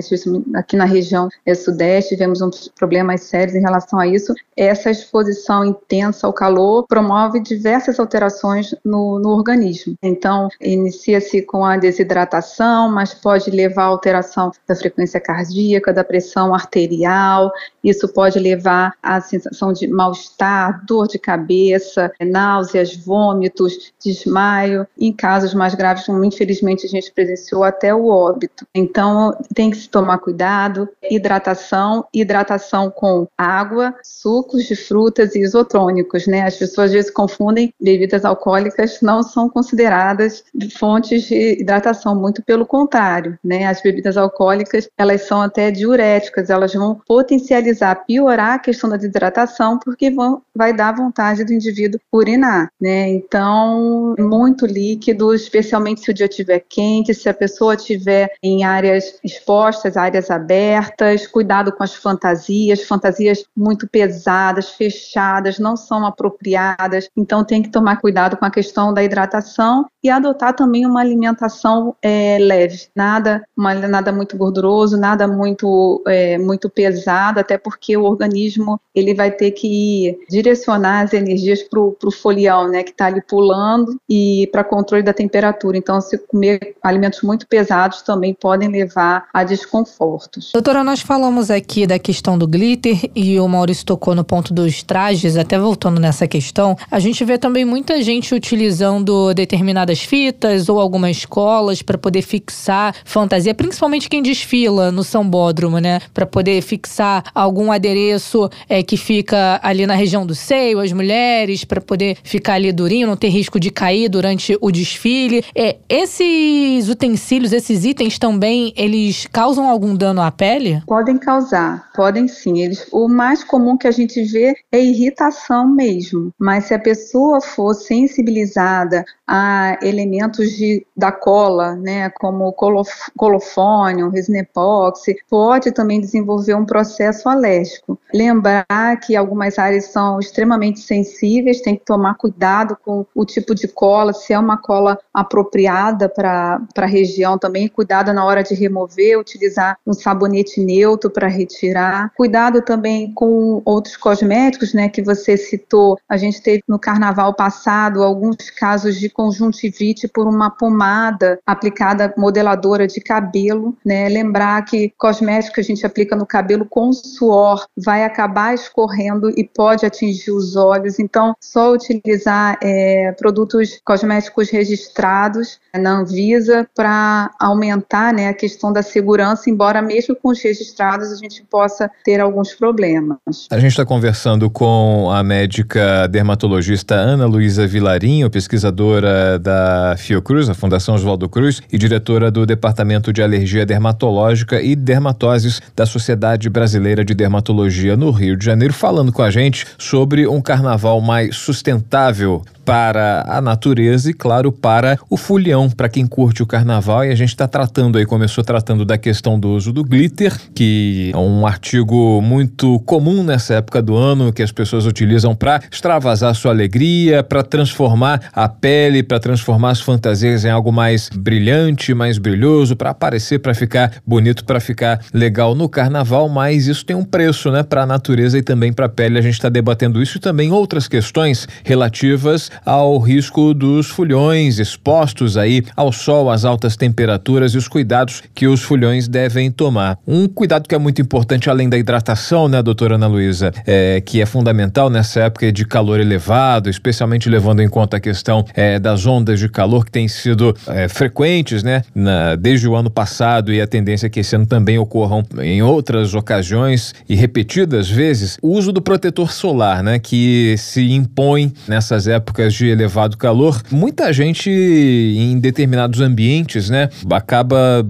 aqui 0.55 0.77
na 0.77 0.85
região 0.85 1.29
é, 1.45 1.53
sudeste 1.53 2.15
tivemos 2.15 2.41
uns 2.41 2.69
problemas 2.69 3.23
sérios 3.23 3.57
em 3.57 3.61
relação 3.61 3.99
a 3.99 4.07
isso. 4.07 4.33
Essa 4.57 4.93
exposição 4.93 5.65
intensa 5.65 6.29
ao 6.29 6.33
calor 6.33 6.87
promove 6.87 7.41
diversas 7.41 7.99
alterações 7.99 8.73
no, 8.85 9.19
no 9.19 9.31
organismo. 9.31 9.97
Então, 10.01 10.49
inicia-se 10.61 11.43
com 11.43 11.65
a 11.65 11.77
desidratação, 11.77 12.89
mas 12.89 13.13
pode 13.13 13.51
levar 13.51 13.83
à 13.83 13.87
alteração 13.87 14.53
da 14.69 14.77
frequência 14.77 15.19
cardíaca, 15.19 15.93
da 15.93 16.05
pressão 16.05 16.55
arterial. 16.55 17.51
Isso 17.85 18.09
pode 18.09 18.39
levar 18.39 18.95
à 19.03 19.21
sensação 19.21 19.73
de 19.73 19.87
mal-estar, 19.87 20.85
dor 20.87 21.07
de 21.07 21.19
cabeça, 21.19 22.11
náuseas, 22.21 22.97
vômitos, 22.97 23.93
desmaio. 24.03 24.87
Em 24.99 25.13
casos 25.13 25.53
mais 25.53 25.75
graves, 25.75 26.07
como 26.07 26.25
infelizmente 26.25 26.87
a 26.87 26.89
gente 26.89 27.13
presenciou, 27.13 27.63
até 27.63 27.95
o 27.95 28.09
óbito. 28.09 28.67
Então, 28.75 29.37
tem 29.55 29.71
que 29.71 29.77
se 29.77 29.89
tomar 29.89 30.19
cuidado. 30.19 30.89
Hidratação, 31.11 32.07
hidratação 32.13 32.91
com 32.91 33.27
água, 33.37 33.95
sucos 34.03 34.65
de 34.65 34.75
frutas 34.75 35.35
e 35.35 35.41
isotônicos, 35.41 36.27
né? 36.27 36.43
As 36.43 36.57
pessoas 36.57 36.85
às 36.85 36.93
vezes 36.93 37.11
confundem 37.11 37.73
bebidas 37.81 38.25
alcoólicas, 38.25 39.01
não 39.01 39.23
são 39.23 39.49
consideradas 39.49 40.45
fontes 40.79 41.25
de 41.25 41.61
hidratação, 41.61 42.15
muito 42.15 42.43
pelo 42.43 42.67
contrário, 42.67 43.39
né? 43.43 43.67
As 43.67 43.83
bebidas 43.83 44.17
alcoólicas, 44.17 44.89
elas 44.97 45.23
são 45.23 45.41
até 45.41 45.71
diuréticas, 45.71 46.51
elas 46.51 46.73
vão 46.73 47.01
potencializar, 47.07 47.74
piorar 48.07 48.55
a 48.55 48.59
questão 48.59 48.89
da 48.89 48.97
desidratação, 48.97 49.79
porque 49.79 50.11
vão, 50.11 50.43
vai 50.55 50.73
dar 50.73 50.95
vontade 50.95 51.45
do 51.45 51.53
indivíduo 51.53 52.01
urinar, 52.13 52.69
né? 52.81 53.09
Então, 53.09 54.15
muito 54.19 54.67
líquido, 54.67 55.35
especialmente 55.35 56.03
se 56.03 56.11
o 56.11 56.15
dia 56.15 56.27
estiver 56.27 56.65
quente, 56.69 57.15
se 57.15 57.29
a 57.29 57.35
pessoa 57.35 57.75
estiver 57.75 58.31
em 58.43 58.65
áreas 58.65 59.19
expostas, 59.25 59.97
áreas 59.97 60.31
abertas, 60.31 61.27
cuidado 61.27 61.73
com 61.73 61.83
as 61.83 61.95
fantasias, 61.95 62.83
fantasias 62.83 63.45
muito 63.57 63.89
pesadas, 63.89 64.71
fechadas, 64.71 65.59
não 65.59 65.77
são 65.77 66.07
apropriadas. 66.07 67.09
Então, 67.17 67.45
tem 67.45 67.63
que 67.63 67.71
tomar 67.71 68.01
cuidado 68.01 68.37
com 68.37 68.45
a 68.45 68.51
questão 68.51 68.93
da 68.93 69.03
hidratação 69.03 69.87
e 70.05 70.11
adotar 70.11 70.55
também 70.55 70.85
uma 70.85 71.01
alimentação 71.01 71.97
é, 72.03 72.37
leve, 72.39 72.89
nada, 72.95 73.43
uma, 73.57 73.75
nada 73.75 74.13
muito 74.13 74.37
gorduroso, 74.37 74.99
nada 74.99 75.27
muito, 75.27 76.03
é, 76.07 76.37
muito 76.37 76.69
pesado, 76.69 77.41
até 77.41 77.57
porque 77.57 77.97
o 77.97 78.05
organismo 78.05 78.79
ele 78.95 79.15
vai 79.15 79.31
ter 79.31 79.53
que 79.53 80.19
direcionar 80.29 81.05
as 81.05 81.15
energias 81.15 81.63
para 81.63 81.81
o 81.81 82.13
folião, 82.13 82.69
né, 82.69 82.83
que 82.83 82.91
está 82.91 83.07
ali 83.07 83.23
pulando, 83.23 83.99
e 84.09 84.47
para 84.53 84.63
controle 84.63 85.03
da 85.03 85.15
temperatura. 85.15 85.79
Então, 85.79 85.99
se 86.03 86.19
comer 86.19 86.77
alimentos 86.83 87.23
muito 87.23 87.47
pesados 87.47 88.03
também 88.03 88.35
podem 88.35 88.69
levar 88.69 89.27
a 89.33 89.43
desconfortos. 89.43 90.51
Doutora, 90.53 90.85
nós 90.85 91.01
falamos 91.01 91.51
aqui 91.51 91.87
da 91.87 91.99
questão 91.99 92.37
do 92.37 92.47
glitter 92.47 93.11
e 93.15 93.41
o 93.41 93.49
Maurício 93.49 93.87
tocou 93.87 94.15
no 94.15 94.23
ponto 94.23 94.53
dos 94.53 94.83
trajes, 94.83 95.39
até 95.39 95.59
voltando 95.59 95.99
nessa 95.99 96.29
questão, 96.29 96.77
a 96.91 96.99
gente 96.99 97.25
vê 97.25 97.39
também 97.39 97.65
muita 97.65 98.03
gente 98.03 98.35
utilizando 98.35 99.33
determinadas 99.33 99.94
fitas 100.01 100.69
ou 100.69 100.81
algumas 100.81 101.25
colas 101.25 101.83
para 101.83 101.99
poder 101.99 102.23
fixar 102.23 102.95
fantasia, 103.05 103.55
principalmente 103.55 104.09
quem 104.09 104.23
desfila 104.23 104.91
no 104.91 105.05
sambódromo, 105.05 105.79
né, 105.79 106.01
para 106.13 106.27
poder 106.27 106.63
fixar 106.63 107.25
algum 107.35 107.71
adereço 107.71 108.51
é, 108.69 108.83
que 108.83 108.97
fica 108.97 109.61
ali 109.63 109.87
na 109.87 109.95
região 109.95 110.27
do 110.27 110.35
seio, 110.35 110.81
as 110.81 110.93
mulheres, 110.93 111.65
para 111.65 111.81
poder 111.81 112.17
ficar 112.23 112.55
ali 112.55 112.73
durinho, 112.73 113.07
não 113.07 113.17
ter 113.17 113.29
risco 113.29 113.59
de 113.59 113.71
cair 113.71 114.09
durante 114.09 114.57
o 114.61 114.71
desfile. 114.71 115.45
É, 115.55 115.77
esses 115.89 116.89
utensílios, 116.89 117.53
esses 117.53 117.85
itens 117.85 118.19
também, 118.19 118.73
eles 118.77 119.27
causam 119.31 119.69
algum 119.69 119.95
dano 119.95 120.21
à 120.21 120.31
pele? 120.31 120.83
Podem 120.87 121.19
causar, 121.19 121.91
podem 121.95 122.29
sim. 122.29 122.61
Eles, 122.61 122.87
o 122.93 123.09
mais 123.09 123.43
comum 123.45 123.77
que 123.77 123.87
a 123.87 123.91
gente 123.91 124.23
vê 124.25 124.55
é 124.73 124.83
irritação 124.83 125.69
mesmo. 125.69 126.33
Mas 126.39 126.65
se 126.65 126.75
a 126.75 126.79
pessoa 126.79 127.41
for 127.41 127.75
sensibilizada 127.75 129.05
a 129.27 129.79
elementos 129.85 130.51
de, 130.51 130.87
da 130.97 131.13
cola, 131.13 131.75
né, 131.77 132.11
como 132.11 132.53
colof, 132.53 132.91
colofônio, 133.17 134.09
resina 134.09 134.39
epóxi, 134.39 135.17
pode 135.29 135.73
também 135.73 136.01
desenvolver 136.01 136.55
um 136.55 136.65
processo 136.65 137.29
alérgico. 137.29 137.99
Lembrar 138.13 138.99
que 139.03 139.15
algumas 139.15 139.59
áreas 139.59 139.87
são 139.87 140.19
extremamente 140.19 140.81
sensíveis, 140.81 141.61
tem 141.61 141.77
que 141.77 141.85
tomar 141.85 142.15
cuidado 142.15 142.77
com 142.83 143.05
o 143.15 143.25
tipo 143.25 143.55
de 143.55 143.69
cola, 143.69 144.13
se 144.13 144.33
é 144.33 144.39
uma 144.39 144.57
cola 144.57 144.99
apropriada 145.13 146.09
para 146.09 146.61
a 146.77 146.87
região 146.87 147.39
também, 147.39 147.69
cuidado 147.69 148.13
na 148.13 148.25
hora 148.25 148.43
de 148.43 148.55
remover, 148.55 149.19
utilizar 149.19 149.77
um 149.87 149.93
sabonete 149.93 150.61
neutro 150.61 151.11
para 151.11 151.29
retirar. 151.29 152.11
Cuidado 152.17 152.63
também 152.63 153.13
com 153.13 153.61
outros 153.65 153.97
cosméticos, 153.97 154.73
né, 154.73 154.89
que 154.89 155.03
você 155.03 155.37
citou. 155.37 155.99
A 156.09 156.17
gente 156.17 156.41
teve 156.41 156.63
no 156.67 156.79
carnaval 156.79 157.35
passado 157.35 158.03
alguns 158.03 158.51
casos 158.51 158.99
de 158.99 159.11
conjuntivite 159.11 159.74
por 160.13 160.27
uma 160.27 160.51
pomada 160.51 161.39
aplicada 161.47 162.13
modeladora 162.17 162.87
de 162.87 163.01
cabelo, 163.01 163.77
né? 163.85 164.09
Lembrar 164.09 164.65
que 164.65 164.93
cosmético 164.99 165.55
que 165.55 165.61
a 165.61 165.65
gente 165.65 165.85
aplica 165.85 166.17
no 166.17 166.27
cabelo 166.27 166.65
com 166.65 166.93
suor 166.93 167.67
vai 167.77 168.05
acabar 168.05 168.55
escorrendo 168.55 169.31
e 169.31 169.45
pode 169.45 169.85
atingir 169.85 170.31
os 170.31 170.57
olhos. 170.57 170.99
Então, 170.99 171.35
só 171.41 171.73
utilizar 171.73 172.59
é, 172.63 173.13
produtos 173.19 173.81
cosméticos 173.85 174.51
registrados 174.51 175.59
na 175.75 175.99
Anvisa 175.99 176.69
para 176.75 177.31
aumentar 177.39 178.13
né, 178.13 178.29
a 178.29 178.35
questão 178.35 178.73
da 178.73 178.83
segurança, 178.83 179.51
embora 179.51 179.83
mesmo 179.83 180.15
com 180.17 180.29
os 180.29 180.43
registrados 180.43 181.11
a 181.11 181.17
gente 181.17 181.45
possa 181.45 181.91
ter 182.05 182.21
alguns 182.21 182.55
problemas. 182.55 183.19
A 183.51 183.59
gente 183.59 183.71
está 183.71 183.85
conversando 183.85 184.49
com 184.51 185.11
a 185.11 185.23
médica 185.23 186.07
dermatologista 186.09 186.95
Ana 186.95 187.27
Luísa 187.27 187.67
Vilarinho, 187.67 188.31
pesquisadora 188.31 189.39
da 189.39 189.64
Fiocruz, 189.97 190.49
a 190.49 190.55
Fundação 190.55 190.95
Oswaldo 190.95 191.29
Cruz, 191.29 191.61
e 191.73 191.79
diretora 191.79 192.31
do 192.31 192.47
Departamento 192.47 193.13
de 193.13 193.23
Alergia 193.23 193.67
Dermatológica 193.67 194.61
e 194.61 194.75
Dermatoses 194.75 195.61
da 195.75 195.87
Sociedade 195.87 196.49
Brasileira 196.49 197.05
de 197.05 197.15
Dermatologia 197.15 197.97
no 197.97 198.11
Rio 198.11 198.37
de 198.37 198.45
Janeiro, 198.45 198.75
falando 198.75 199.13
com 199.13 199.23
a 199.23 199.31
gente 199.31 199.67
sobre 199.79 200.27
um 200.27 200.41
carnaval 200.41 201.01
mais 201.01 201.37
sustentável 201.37 202.43
para 202.65 203.25
a 203.27 203.41
natureza 203.41 204.11
e, 204.11 204.15
claro, 204.15 204.51
para 204.51 204.99
o 205.11 205.17
fulhão, 205.17 205.69
para 205.69 205.89
quem 205.89 206.07
curte 206.07 206.43
o 206.43 206.47
carnaval. 206.47 207.05
E 207.05 207.11
a 207.11 207.15
gente 207.15 207.31
está 207.31 207.47
tratando 207.47 207.99
aí, 207.99 208.07
começou 208.07 208.43
tratando 208.43 208.85
da 208.85 208.97
questão 208.97 209.39
do 209.39 209.51
uso 209.51 209.73
do 209.73 209.85
glitter, 209.85 210.33
que 210.55 211.11
é 211.13 211.17
um 211.17 211.47
artigo 211.47 212.21
muito 212.23 212.81
comum 212.81 213.23
nessa 213.23 213.55
época 213.55 213.83
do 213.83 213.97
ano, 213.97 214.33
que 214.33 214.43
as 214.43 214.53
pessoas 214.53 214.87
utilizam 214.87 215.35
para 215.35 215.61
extravasar 215.71 216.35
sua 216.35 216.53
alegria, 216.53 217.23
para 217.23 217.43
transformar 217.43 218.21
a 218.33 218.49
pele, 218.49 219.03
para 219.03 219.21
transformar 219.21 219.71
as 219.71 219.81
fantasias 219.81 220.45
em 220.45 220.51
algo 220.51 220.73
mais 220.73 221.11
brilhante, 221.15 221.95
mais 221.95 222.19
brilhoso, 222.19 222.77
para 222.77 222.91
aparecer, 222.91 223.39
para 223.39 223.55
ficar 223.55 223.93
bonito, 224.07 224.45
para 224.45 224.61
ficar 224.61 225.01
legal 225.13 225.55
no 225.55 225.69
carnaval. 225.69 226.29
Mas 226.29 226.67
isso 226.67 226.85
tem 226.85 226.97
um 226.97 227.05
preço, 227.05 227.51
né, 227.51 227.63
para 227.63 227.83
a 227.83 227.87
natureza 227.87 228.39
e 228.39 228.43
também 228.43 228.73
para 228.73 228.87
a 228.87 228.89
pele. 228.89 229.19
A 229.19 229.23
gente 229.23 229.35
está 229.35 229.49
debatendo 229.49 230.03
isso 230.03 230.19
e 230.19 230.21
também 230.21 230.51
outras 230.51 230.89
questões 230.89 231.47
relativas 231.65 232.51
ao 232.65 232.99
risco 232.99 233.55
dos 233.55 233.89
fulhões 233.89 234.59
expostos 234.59 235.37
aí 235.37 235.63
ao 235.77 235.93
sol, 235.93 236.31
às 236.31 236.45
altas 236.45 236.77
temperaturas 236.77 237.55
e 237.55 237.59
os 237.59 237.69
cuidados 237.69 238.23
que 238.35 238.47
os 238.47 238.63
fulhões 238.63 239.09
devem 239.09 239.51
tomar. 239.51 239.99
Um 240.07 240.29
cuidado 240.29 240.69
que 240.69 240.75
é 240.75 240.79
muito 240.79 241.01
importante 241.01 241.49
além 241.49 241.69
da 241.69 241.79
hidratação, 241.79 242.49
né, 242.49 242.63
doutora 242.63 242.97
Ana 242.97 243.07
Luísa, 243.07 243.53
é, 243.67 244.01
que 244.01 244.21
é 244.21 244.27
fundamental 244.27 244.91
nessa 244.91 245.21
época 245.21 245.51
de 245.51 245.65
calor 245.65 246.01
elevado, 246.01 246.69
especialmente 246.69 247.29
levando 247.29 247.61
em 247.61 247.69
conta 247.69 247.97
a 247.97 248.01
questão 248.01 248.45
é, 248.55 248.79
das 248.79 249.07
ondas 249.07 249.39
de 249.41 249.49
calor 249.49 249.85
que 249.85 249.91
têm 249.91 250.09
sido 250.09 250.55
é, 250.67 250.89
frequentes, 250.89 251.63
né, 251.63 251.83
na, 251.95 252.35
desde 252.35 252.69
o 252.69 252.75
ano 252.75 252.91
passado 252.91 253.53
e 253.53 253.61
a 253.61 253.67
tendência 253.67 254.07
é 254.07 254.11
que 254.11 254.21
esse 254.21 254.37
ano 254.37 254.47
também 254.47 254.79
ocorram 254.79 255.25
em 255.41 255.63
outras 255.63 256.15
ocasiões 256.15 256.95
e 257.09 257.15
repetidas 257.15 257.89
vezes, 257.89 258.39
o 258.43 258.49
uso 258.49 258.73
do 258.73 258.83
protetor 258.83 259.33
solar, 259.33 259.83
né, 259.83 259.99
que 259.99 260.55
se 260.59 260.93
impõe 260.93 261.53
nessas 261.67 262.07
épocas 262.07 262.44
épocas 262.45 262.55
de 262.55 262.67
elevado 262.67 263.17
calor, 263.17 263.61
muita 263.71 264.13
gente 264.13 264.51
em 264.51 265.39
determinados 265.39 266.01
ambientes, 266.01 266.69
né, 266.69 266.89
acaba 267.11 267.87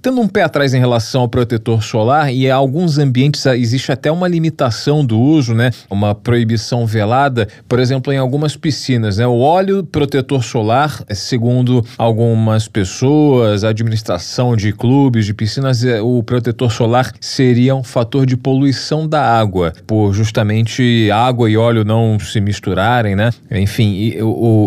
tendo 0.00 0.20
um 0.20 0.28
pé 0.28 0.42
atrás 0.42 0.72
em 0.72 0.78
relação 0.78 1.22
ao 1.22 1.28
protetor 1.28 1.82
solar 1.82 2.32
e 2.32 2.46
em 2.46 2.50
alguns 2.50 2.98
ambientes 2.98 3.44
existe 3.46 3.92
até 3.92 4.10
uma 4.10 4.26
limitação 4.26 5.04
do 5.04 5.18
uso, 5.18 5.54
né, 5.54 5.70
uma 5.90 6.14
proibição 6.14 6.86
velada, 6.86 7.48
por 7.68 7.78
exemplo, 7.78 8.12
em 8.12 8.16
algumas 8.16 8.56
piscinas, 8.56 9.18
né, 9.18 9.26
o 9.26 9.38
óleo 9.38 9.84
protetor 9.84 10.42
solar, 10.42 11.04
segundo 11.10 11.84
algumas 11.98 12.68
pessoas, 12.68 13.64
a 13.64 13.70
administração 13.70 14.56
de 14.56 14.72
clubes, 14.72 15.26
de 15.26 15.34
piscinas, 15.34 15.84
é, 15.84 16.00
o 16.00 16.22
protetor 16.22 16.70
solar 16.72 17.12
seria 17.20 17.74
um 17.74 17.82
fator 17.82 18.24
de 18.24 18.36
poluição 18.36 19.06
da 19.06 19.22
água, 19.22 19.72
por 19.86 20.14
justamente 20.14 21.10
água 21.10 21.50
e 21.50 21.56
óleo 21.56 21.84
não 21.84 22.18
se 22.18 22.40
misturarem, 22.40 23.16
né? 23.16 23.30
Enfim, 23.50 23.95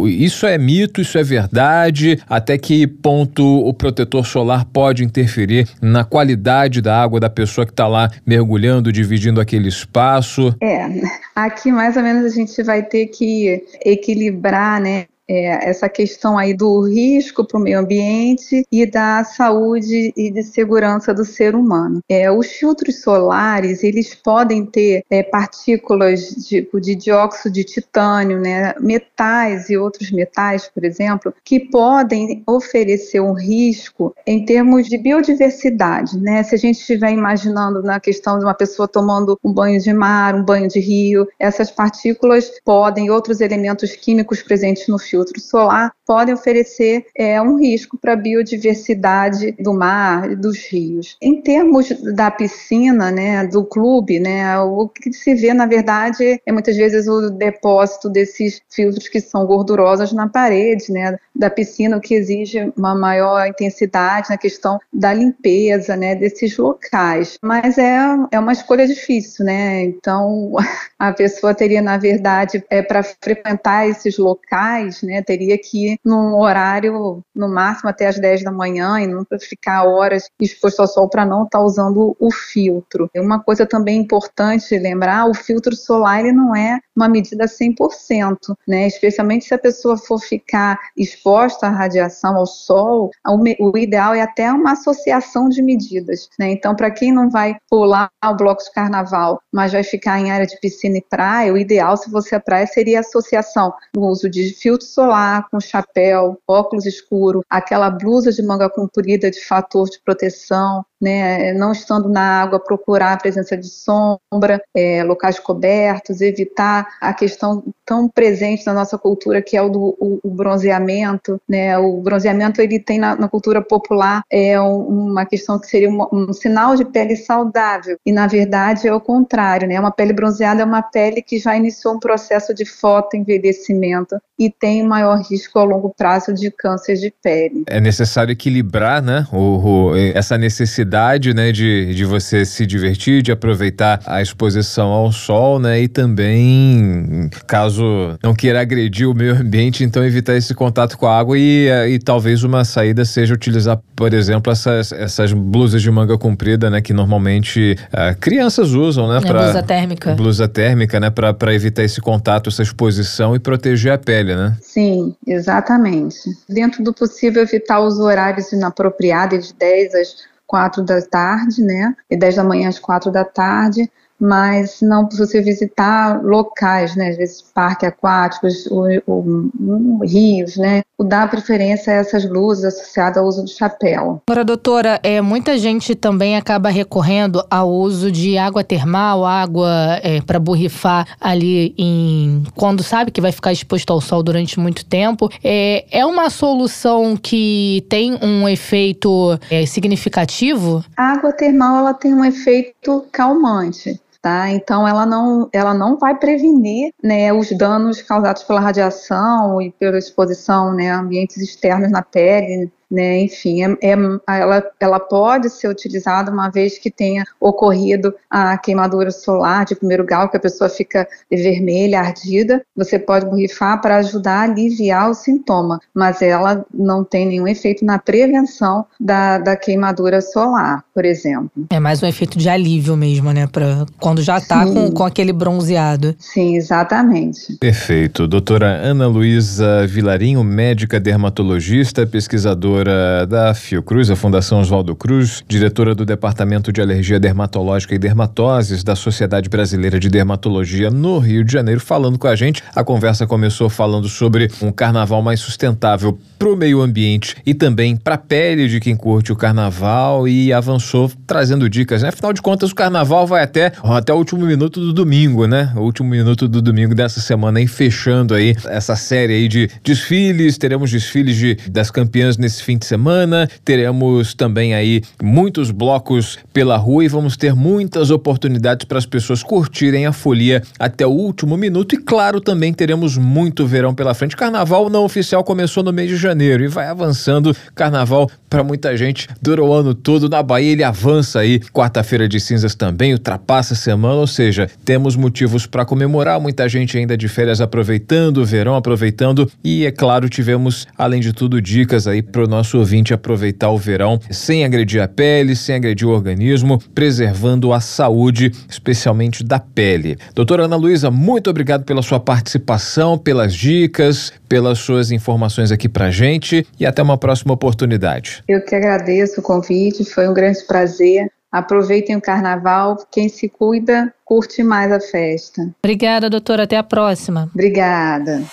isso 0.07 0.45
é 0.45 0.57
mito, 0.57 1.01
isso 1.01 1.17
é 1.17 1.23
verdade? 1.23 2.19
Até 2.27 2.57
que 2.57 2.88
ponto 2.88 3.43
o 3.43 3.73
protetor 3.73 4.25
solar 4.25 4.65
pode 4.65 5.03
interferir 5.03 5.67
na 5.82 6.03
qualidade 6.03 6.82
da 6.82 7.01
água 7.01 7.19
da 7.19 7.30
pessoa 7.30 7.65
que 7.65 7.71
está 7.71 7.88
lá 7.88 8.09
mergulhando, 8.25 8.91
dividindo 8.91 9.39
aquele 9.39 9.67
espaço? 9.67 10.55
É, 10.61 10.88
aqui 11.36 11.71
mais 11.71 11.95
ou 11.95 12.03
menos 12.03 12.25
a 12.25 12.36
gente 12.36 12.61
vai 12.63 12.84
ter 12.84 13.07
que 13.07 13.63
equilibrar, 13.86 14.82
né? 14.82 15.05
É, 15.30 15.69
essa 15.69 15.88
questão 15.88 16.38
aí 16.38 16.55
do 16.55 16.82
risco 16.82 17.45
para 17.45 17.59
o 17.59 17.61
meio 17.61 17.80
ambiente 17.80 18.65
e 18.71 18.86
da 18.86 19.23
saúde 19.23 20.11
e 20.17 20.32
de 20.32 20.41
segurança 20.41 21.13
do 21.13 21.23
ser 21.23 21.53
humano. 21.53 22.01
É, 22.09 22.32
os 22.32 22.47
filtros 22.47 23.01
solares 23.01 23.84
eles 23.84 24.15
podem 24.15 24.65
ter 24.65 25.03
é, 25.09 25.21
partículas 25.21 26.21
tipo 26.47 26.82
de 26.82 26.95
dióxido 26.95 27.53
de 27.53 27.63
titânio, 27.63 28.39
né, 28.39 28.73
metais 28.80 29.69
e 29.69 29.77
outros 29.77 30.11
metais, 30.11 30.67
por 30.73 30.84
exemplo, 30.84 31.34
que 31.43 31.59
podem 31.59 32.41
oferecer 32.47 33.19
um 33.19 33.34
risco 33.34 34.15
em 34.25 34.43
termos 34.43 34.88
de 34.88 34.97
biodiversidade. 34.97 36.17
Né? 36.17 36.41
Se 36.41 36.55
a 36.55 36.57
gente 36.57 36.80
estiver 36.80 37.11
imaginando 37.11 37.84
na 37.84 37.99
questão 37.99 38.39
de 38.39 38.45
uma 38.45 38.55
pessoa 38.55 38.88
tomando 38.88 39.38
um 39.43 39.53
banho 39.53 39.80
de 39.80 39.93
mar, 39.93 40.34
um 40.34 40.43
banho 40.43 40.67
de 40.67 40.80
rio, 40.80 41.27
essas 41.38 41.69
partículas 41.69 42.51
podem, 42.65 43.11
outros 43.11 43.41
elementos 43.41 43.95
químicos 43.95 44.41
presentes 44.41 44.88
no 44.88 44.97
filtro 44.97 45.18
filtro 45.20 45.39
solar 45.39 45.91
podem 46.05 46.34
oferecer 46.34 47.05
é, 47.15 47.39
um 47.41 47.59
risco 47.59 47.97
para 47.97 48.13
a 48.13 48.15
biodiversidade 48.15 49.51
do 49.59 49.74
mar 49.74 50.32
e 50.32 50.36
dos 50.36 50.57
rios. 50.57 51.15
Em 51.22 51.41
termos 51.41 51.89
da 52.15 52.32
piscina, 52.32 53.11
né, 53.11 53.45
do 53.45 53.63
clube, 53.63 54.20
né, 54.20 54.57
o 54.59 54.88
que 54.88 55.13
se 55.13 55.36
vê, 55.36 55.53
na 55.53 55.65
verdade, 55.65 56.41
é 56.45 56.51
muitas 56.51 56.76
vezes 56.76 57.07
o 57.07 57.30
depósito 57.30 58.09
desses 58.09 58.61
filtros 58.70 59.07
que 59.07 59.22
são 59.22 59.45
gordurosos 59.45 60.11
na 60.11 60.28
parede 60.28 60.91
né, 60.91 61.17
da 61.36 61.49
piscina, 61.49 61.97
o 61.97 62.01
que 62.01 62.15
exige 62.15 62.74
uma 62.76 62.95
maior 62.95 63.45
intensidade 63.47 64.30
na 64.30 64.38
questão 64.38 64.80
da 64.91 65.13
limpeza 65.13 65.95
né, 65.95 66.15
desses 66.15 66.57
locais. 66.57 67.38
Mas 67.41 67.78
é, 67.78 67.99
é 68.32 68.39
uma 68.39 68.53
escolha 68.53 68.88
difícil, 68.88 69.45
né? 69.45 69.84
Então, 69.84 70.53
a 70.97 71.13
pessoa 71.13 71.53
teria, 71.53 71.82
na 71.82 71.97
verdade, 71.97 72.63
é, 72.70 72.82
para 72.82 73.03
frequentar 73.03 73.88
esses 73.88 74.17
locais, 74.17 75.01
né, 75.10 75.22
teria 75.22 75.57
que 75.57 75.93
ir 75.93 75.99
num 76.05 76.36
horário, 76.38 77.24
no 77.36 77.49
máximo 77.49 77.89
até 77.89 78.07
as 78.07 78.20
10 78.20 78.43
da 78.43 78.51
manhã, 78.51 78.99
e 78.99 79.07
nunca 79.07 79.38
ficar 79.39 79.84
horas 79.84 80.30
exposto 80.39 80.80
ao 80.80 80.88
sol 80.88 81.10
para 81.10 81.26
não 81.26 81.43
estar 81.43 81.60
tá 81.60 81.64
usando 81.64 82.16
o 82.20 82.32
filtro. 82.32 83.10
Uma 83.16 83.41
coisa 83.41 83.66
também 83.66 83.99
importante 83.99 84.78
lembrar, 84.78 85.28
o 85.28 85.34
filtro 85.34 85.76
solar 85.76 86.20
ele 86.20 86.32
não 86.32 86.55
é 86.55 86.80
uma 87.00 87.08
medida 87.08 87.45
100%, 87.45 88.56
né? 88.68 88.88
especialmente 88.88 89.45
se 89.45 89.54
a 89.54 89.58
pessoa 89.58 89.97
for 89.97 90.20
ficar 90.20 90.78
exposta 90.97 91.68
à 91.68 91.70
radiação, 91.70 92.36
ao 92.36 92.45
sol, 92.45 93.12
o 93.60 93.78
ideal 93.78 94.14
é 94.14 94.22
até 94.22 94.52
uma 94.52 94.74
associação 94.74 95.47
de 95.47 95.62
medidas. 95.62 96.30
Né? 96.38 96.52
Então, 96.52 96.76
para 96.76 96.91
quem 96.91 97.14
não 97.14 97.30
vai 97.30 97.56
pular 97.70 98.12
o 98.24 98.36
bloco 98.36 98.62
de 98.62 98.72
carnaval, 98.74 99.41
mas 99.52 99.72
vai 99.72 99.84
ficar 99.84 100.20
em 100.20 100.30
área 100.30 100.45
de 100.45 100.60
piscina 100.60 100.97
e 100.97 101.02
praia, 101.02 101.54
o 101.54 101.58
ideal, 101.58 101.95
se 101.95 102.12
você 102.12 102.36
é 102.36 102.39
praia, 102.39 102.68
seria 102.68 102.97
a 102.97 103.02
associação 103.02 103.74
do 103.93 104.02
uso 104.02 104.30
de 104.30 104.54
filtro 104.54 104.86
solar 104.86 105.47
com 105.50 105.60
chapéu, 105.60 106.38
óculos 106.47 106.86
escuro, 106.86 107.43
aquela 107.50 107.89
blusa 107.89 108.32
de 108.32 108.41
manga 108.41 108.70
comprida 108.70 109.32
de 109.32 109.43
fator 109.45 109.89
de 109.89 110.00
proteção, 110.04 110.84
né, 111.02 111.54
não 111.54 111.72
estando 111.72 112.10
na 112.10 112.41
água, 112.41 112.60
procurar 112.60 113.14
a 113.14 113.18
presença 113.18 113.56
de 113.56 113.68
sombra, 113.68 114.62
é, 114.76 115.04
locais 115.04 115.39
cobertos, 115.39 116.22
evitar 116.22 116.88
a 117.00 117.14
questão 117.14 117.64
tão 117.86 118.08
presente 118.08 118.66
na 118.66 118.74
nossa 118.74 118.97
cultura 118.97 119.41
que 119.41 119.56
é 119.56 119.62
o 119.62 119.70
do 119.70 119.97
o, 120.00 120.20
o 120.24 120.30
bronzeamento. 120.30 121.39
Né, 121.47 121.78
o 121.78 122.02
bronzeamento 122.02 122.62
ele 122.62 122.80
tem 122.80 123.00
na, 123.00 123.16
na 123.16 123.28
cultura 123.28 123.62
popular 123.62 124.22
é 124.32 124.60
uma 124.60 125.26
questão 125.26 125.60
que 125.60 125.68
seria 125.68 125.89
um, 125.89 126.08
um, 126.12 126.34
sinal 126.34 126.76
de 126.76 126.86
pele 126.86 127.16
saudável 127.16 127.97
e 128.06 128.12
na 128.12 128.28
verdade 128.28 128.88
é 128.88 128.93
o 128.93 129.02
contrário. 129.02 129.68
Né, 129.68 129.80
uma 129.80 129.91
pele 129.91 130.14
bronzeada 130.14 130.62
é 130.62 130.66
uma 130.66 130.82
pele 130.82 131.22
que 131.22 131.39
já 131.39 131.56
iniciou 131.56 131.95
um 131.95 132.00
processo 132.00 132.54
de 132.54 132.66
fotoenvelhecimento 132.66 134.20
e 134.39 134.49
tem 134.49 134.81
maior 134.81 135.21
risco 135.21 135.59
a 135.59 135.63
longo 135.63 135.93
prazo 135.95 136.33
de 136.33 136.49
câncer 136.49 136.95
de 136.95 137.13
pele. 137.21 137.63
É 137.67 137.81
necessário 137.81 138.31
equilibrar, 138.31 139.01
né, 139.01 139.27
o, 139.33 139.89
o, 139.89 139.95
essa 139.95 140.37
necessidade, 140.37 141.33
né, 141.33 141.51
de, 141.51 141.93
de 141.93 142.05
você 142.05 142.45
se 142.45 142.65
divertir, 142.65 143.21
de 143.21 143.33
aproveitar 143.33 143.99
a 144.05 144.21
exposição 144.21 144.87
ao 144.89 145.11
sol, 145.11 145.59
né, 145.59 145.81
e 145.81 145.89
também, 145.89 147.29
caso 147.45 148.17
não 148.23 148.33
queira 148.33 148.61
agredir 148.61 149.09
o 149.09 149.13
meio 149.13 149.35
ambiente, 149.35 149.83
então 149.83 150.05
evitar 150.05 150.35
esse 150.35 150.55
contato 150.55 150.97
com 150.97 151.05
a 151.05 151.19
água 151.19 151.37
e, 151.37 151.67
e 151.89 151.99
talvez 151.99 152.43
uma 152.43 152.63
saída 152.63 153.03
seja 153.03 153.33
utilizar, 153.33 153.77
por 153.93 154.13
exemplo, 154.13 154.51
essas, 154.51 154.93
essas 154.93 155.33
blusas 155.33 155.81
de 155.81 155.91
manga 155.91 156.17
comprida, 156.17 156.69
né, 156.69 156.79
que 156.79 156.93
normalmente 156.93 157.75
uh, 157.91 158.17
crianças 158.19 158.71
usam, 158.71 159.09
né, 159.09 159.17
é, 159.17 159.21
pra, 159.21 159.43
blusa 159.43 159.63
térmica. 159.63 160.15
Blusa 160.15 160.47
térmica, 160.47 160.97
né, 160.97 161.09
para 161.09 161.53
evitar 161.53 161.83
esse 161.83 161.99
contato, 161.99 162.49
essa 162.49 162.63
exposição 162.63 163.35
e 163.35 163.39
proteger 163.39 163.91
a 163.91 163.97
pele, 163.97 164.28
né? 164.36 164.57
Sim, 164.61 165.15
exatamente. 165.25 166.19
Dentro 166.47 166.84
do 166.84 166.93
possível, 166.93 167.41
evitar 167.41 167.80
os 167.80 167.99
horários 167.99 168.51
inapropriados 168.51 169.47
de 169.47 169.53
10 169.53 169.95
às 169.95 170.15
4 170.47 170.84
da 170.84 171.01
tarde, 171.01 171.61
né? 171.61 171.95
E 172.09 172.17
10 172.17 172.36
da 172.38 172.43
manhã 172.43 172.69
às 172.69 172.80
4 172.80 173.11
da 173.11 173.23
tarde 173.23 173.89
mas 174.20 174.82
não 174.82 175.07
você 175.09 175.41
visitar 175.41 176.22
locais, 176.22 176.95
né, 176.95 177.09
às 177.09 177.17
vezes 177.17 177.41
parques 177.41 177.88
aquáticos, 177.88 178.65
o, 178.67 178.86
o, 179.07 179.51
o, 179.59 180.05
rios, 180.05 180.57
né, 180.57 180.82
o 180.97 181.03
dar 181.03 181.30
preferência 181.30 181.93
a 181.93 181.95
essas 181.97 182.26
blusas 182.26 182.74
associadas 182.74 183.17
ao 183.17 183.26
uso 183.26 183.43
do 183.43 183.49
chapéu. 183.49 184.22
Agora, 184.28 184.43
doutora, 184.43 184.99
é, 185.01 185.22
muita 185.22 185.57
gente 185.57 185.95
também 185.95 186.36
acaba 186.36 186.70
recorrendo 186.70 187.43
ao 187.49 187.70
uso 187.70 188.11
de 188.11 188.38
água 188.38 188.63
termal, 188.63 189.26
água 189.26 189.99
é, 190.03 190.22
para 190.22 190.39
borrifar 190.39 191.07
ali 191.20 191.74
em 191.78 192.43
quando 192.55 192.84
sabe 192.84 193.11
que 193.11 193.22
vai 193.22 193.32
ficar 193.32 193.53
exposto 193.53 193.91
ao 193.91 194.01
sol 194.01 194.22
durante 194.22 194.59
muito 194.59 194.86
tempo. 194.86 195.30
É, 195.43 195.86
é 195.91 196.05
uma 196.05 196.30
solução 196.30 197.15
que 197.15 197.86
tem 197.89 198.17
um 198.22 198.47
efeito 198.47 199.39
é, 199.49 199.65
significativo? 199.65 200.84
A 200.97 201.13
água 201.13 201.32
termal 201.32 201.78
ela 201.78 201.93
tem 201.93 202.13
um 202.13 202.26
efeito 202.26 203.05
calmante 203.11 203.99
tá? 204.30 204.51
Então 204.51 204.88
ela 204.88 205.05
não, 205.05 205.49
ela 205.51 205.73
não 205.73 205.97
vai 205.97 206.15
prevenir, 206.15 206.93
né, 207.03 207.34
os 207.34 207.51
danos 207.57 208.01
causados 208.01 208.43
pela 208.43 208.59
radiação 208.59 209.59
e 209.61 209.71
pela 209.71 209.97
exposição, 209.97 210.73
né, 210.73 210.91
a 210.91 210.99
ambientes 210.99 211.38
externos 211.38 211.91
na 211.91 212.03
pele, 212.03 212.71
né? 212.89 213.21
Enfim, 213.21 213.63
é, 213.63 213.77
é, 213.81 213.95
ela, 214.27 214.63
ela 214.79 214.99
pode 214.99 215.49
ser 215.49 215.67
utilizada 215.67 216.31
uma 216.31 216.49
vez 216.49 216.77
que 216.77 216.89
tenha 216.89 217.23
ocorrido 217.39 218.13
a 218.29 218.57
queimadura 218.57 219.11
solar 219.11 219.65
de 219.65 219.75
primeiro 219.75 220.05
grau, 220.05 220.29
que 220.29 220.37
a 220.37 220.39
pessoa 220.39 220.69
fica 220.69 221.07
vermelha, 221.29 221.99
ardida. 221.99 222.63
Você 222.75 222.97
pode 222.97 223.25
borrifar 223.25 223.79
para 223.81 223.97
ajudar 223.97 224.39
a 224.39 224.43
aliviar 224.43 225.09
o 225.09 225.13
sintoma, 225.13 225.79
mas 225.93 226.21
ela 226.21 226.65
não 226.73 227.03
tem 227.03 227.27
nenhum 227.27 227.47
efeito 227.47 227.85
na 227.85 227.99
prevenção 227.99 228.85
da, 228.99 229.37
da 229.37 229.55
queimadura 229.55 230.21
solar, 230.21 230.83
por 230.93 231.05
exemplo. 231.05 231.51
É 231.69 231.79
mais 231.79 232.01
um 232.01 232.07
efeito 232.07 232.37
de 232.37 232.49
alívio 232.49 232.95
mesmo, 232.97 233.31
né? 233.31 233.47
Pra 233.47 233.85
quando 233.99 234.21
já 234.21 234.37
está 234.37 234.65
com, 234.65 234.91
com 234.91 235.03
aquele 235.03 235.33
bronzeado. 235.33 236.15
Sim, 236.17 236.55
exatamente. 236.55 237.57
Perfeito. 237.59 238.27
Doutora 238.27 238.67
Ana 238.67 239.07
Luísa 239.07 239.85
Vilarinho, 239.85 240.43
médica 240.43 240.99
dermatologista, 240.99 242.05
pesquisadora 242.05 242.78
diretora 242.80 243.25
da 243.27 243.53
Fiocruz, 243.53 244.09
a 244.09 244.15
Fundação 244.15 244.61
Oswaldo 244.61 244.95
Cruz, 244.95 245.43
diretora 245.47 245.93
do 245.93 246.05
Departamento 246.05 246.71
de 246.71 246.82
Alergia 246.82 247.19
Dermatológica 247.19 247.93
e 247.93 247.99
Dermatoses 247.99 248.84
da 248.84 248.95
Sociedade 248.95 249.49
Brasileira 249.49 249.99
de 249.99 250.09
Dermatologia 250.09 250.89
no 250.89 251.19
Rio 251.19 251.43
de 251.43 251.51
Janeiro, 251.51 251.82
falando 251.82 252.17
com 252.17 252.27
a 252.27 252.36
gente. 252.36 252.63
A 252.73 252.84
conversa 252.84 253.27
começou 253.27 253.69
falando 253.69 254.07
sobre 254.07 254.49
um 254.61 254.71
carnaval 254.71 255.21
mais 255.21 255.39
sustentável 255.39 256.17
para 256.38 256.47
o 256.47 256.55
meio 256.55 256.82
ambiente 256.82 257.36
e 257.45 257.53
também 257.53 257.97
para 257.97 258.15
a 258.15 258.17
pele 258.17 258.67
de 258.69 258.80
quem 258.80 258.95
curte 258.95 259.32
o 259.32 259.36
carnaval 259.36 260.27
e 260.27 260.53
avançou 260.53 261.11
trazendo 261.27 261.69
dicas. 261.69 262.01
Né? 262.01 262.09
Afinal 262.09 262.32
de 262.32 262.41
contas, 262.41 262.71
o 262.71 262.75
carnaval 262.75 263.27
vai 263.27 263.43
até, 263.43 263.73
até 263.84 264.13
o 264.13 264.17
último 264.17 264.45
minuto 264.45 264.80
do 264.80 264.93
domingo, 264.93 265.45
né? 265.45 265.73
O 265.75 265.82
último 265.82 266.09
minuto 266.09 266.47
do 266.47 266.61
domingo 266.61 266.95
dessa 266.95 267.19
semana, 267.19 267.59
aí, 267.59 267.67
fechando 267.67 268.34
aí 268.34 268.55
essa 268.65 268.95
série 268.95 269.34
aí 269.34 269.47
de 269.47 269.69
desfiles. 269.84 270.57
Teremos 270.57 270.89
desfiles 270.89 271.36
de, 271.36 271.55
das 271.69 271.91
campeãs 271.91 272.38
nesse 272.38 272.63
fim 272.70 272.78
de 272.78 272.86
semana. 272.86 273.49
Teremos 273.65 274.36
também 274.36 274.76
aí 274.76 275.01
muitos 275.24 275.72
blocos 275.72 276.38
pela 276.53 276.78
rua 276.78 277.03
e 277.03 277.07
vamos 277.07 277.36
ter 277.36 277.55
muitas 277.55 278.11
oportunidades 278.11 278.86
para 278.86 278.99
as 278.99 279.07
pessoas 279.07 279.41
curtirem 279.41 280.05
a 280.05 280.11
folia 280.11 280.61
até 280.78 281.07
o 281.07 281.09
último 281.09 281.57
minuto. 281.57 281.95
E 281.95 281.97
claro, 281.97 282.39
também 282.39 282.72
teremos 282.72 283.17
muito 283.17 283.65
verão 283.65 283.95
pela 283.95 284.13
frente. 284.13 284.38
Carnaval 284.38 284.88
não 284.88 285.03
oficial 285.03 285.43
começou 285.43 285.82
no 285.84 285.91
mês 285.91 286.09
de 286.09 286.15
janeiro 286.15 286.63
e 286.63 286.67
vai 286.67 286.86
avançando. 286.86 287.55
Carnaval 287.74 288.30
para 288.47 288.63
muita 288.63 288.95
gente 288.95 289.28
dura 289.41 289.63
o 289.63 289.74
ano 289.74 289.95
todo. 289.95 290.30
Na 290.30 290.43
Bahia 290.43 290.72
ele 290.72 290.84
avança 290.84 291.39
aí. 291.39 291.59
Quarta-feira 291.59 292.30
de 292.30 292.39
cinzas 292.39 292.76
também 292.76 293.13
ultrapassa 293.13 293.74
a 293.74 293.78
semana, 293.78 294.15
ou 294.15 294.28
seja, 294.28 294.70
temos 294.86 295.15
motivos 295.15 295.65
para 295.65 295.86
comemorar. 295.86 296.39
Muita 296.39 296.70
gente 296.70 296.95
ainda 296.97 297.17
de 297.17 297.28
férias 297.28 297.61
aproveitando 297.61 298.38
o 298.38 298.45
verão, 298.45 298.76
aproveitando 298.76 299.49
e 299.63 299.88
é 299.88 299.91
claro 299.91 300.30
tivemos 300.30 300.88
além 300.95 301.20
de 301.20 301.34
tudo 301.34 301.59
dicas 301.59 302.05
aí 302.05 302.22
para 302.22 302.43
o 302.43 302.47
nosso 302.47 302.59
nosso 302.60 302.78
ouvinte 302.78 303.14
aproveitar 303.14 303.70
o 303.70 303.78
verão 303.78 304.20
sem 304.30 304.66
agredir 304.66 305.01
a 305.01 305.07
pele, 305.07 305.55
sem 305.55 305.76
agredir 305.76 306.05
o 306.05 306.12
organismo, 306.12 306.78
preservando 306.93 307.72
a 307.72 307.80
saúde, 307.80 308.51
especialmente 308.70 309.45
da 309.45 309.60
pele. 309.60 310.18
Doutora 310.36 310.66
Ana 310.66 310.76
Luísa, 310.76 311.10
muito 311.10 311.49
obrigado 311.49 311.86
pela 311.86 312.01
sua 312.01 312.20
participação, 312.20 313.18
pelas 313.18 313.53
dicas, 313.53 314.34
pelas 314.49 314.80
suas 314.80 315.10
informações 315.10 315.72
aqui 315.72 315.88
pra 315.88 316.12
gente 316.12 316.68
e 316.78 316.86
até 316.86 317.01
uma 317.01 317.18
próxima 317.18 317.53
oportunidade. 317.53 318.43
Eu 318.47 318.62
que 318.62 318.76
agradeço 318.76 319.39
o 319.39 319.43
convite, 319.43 320.03
foi 320.03 320.28
um 320.28 320.34
grande 320.34 320.60
prazer. 320.68 321.32
Aproveitem 321.51 322.16
o 322.16 322.22
carnaval. 322.22 322.97
Quem 323.10 323.28
se 323.28 323.49
cuida, 323.49 324.14
curte 324.24 324.62
mais 324.62 324.91
a 324.91 324.99
festa. 324.99 325.68
Obrigada, 325.84 326.30
doutora. 326.30 326.64
Até 326.64 326.78
a 326.78 326.84
próxima. 326.84 327.49
Obrigada. 327.53 328.43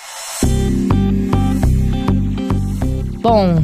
Bom, 3.20 3.56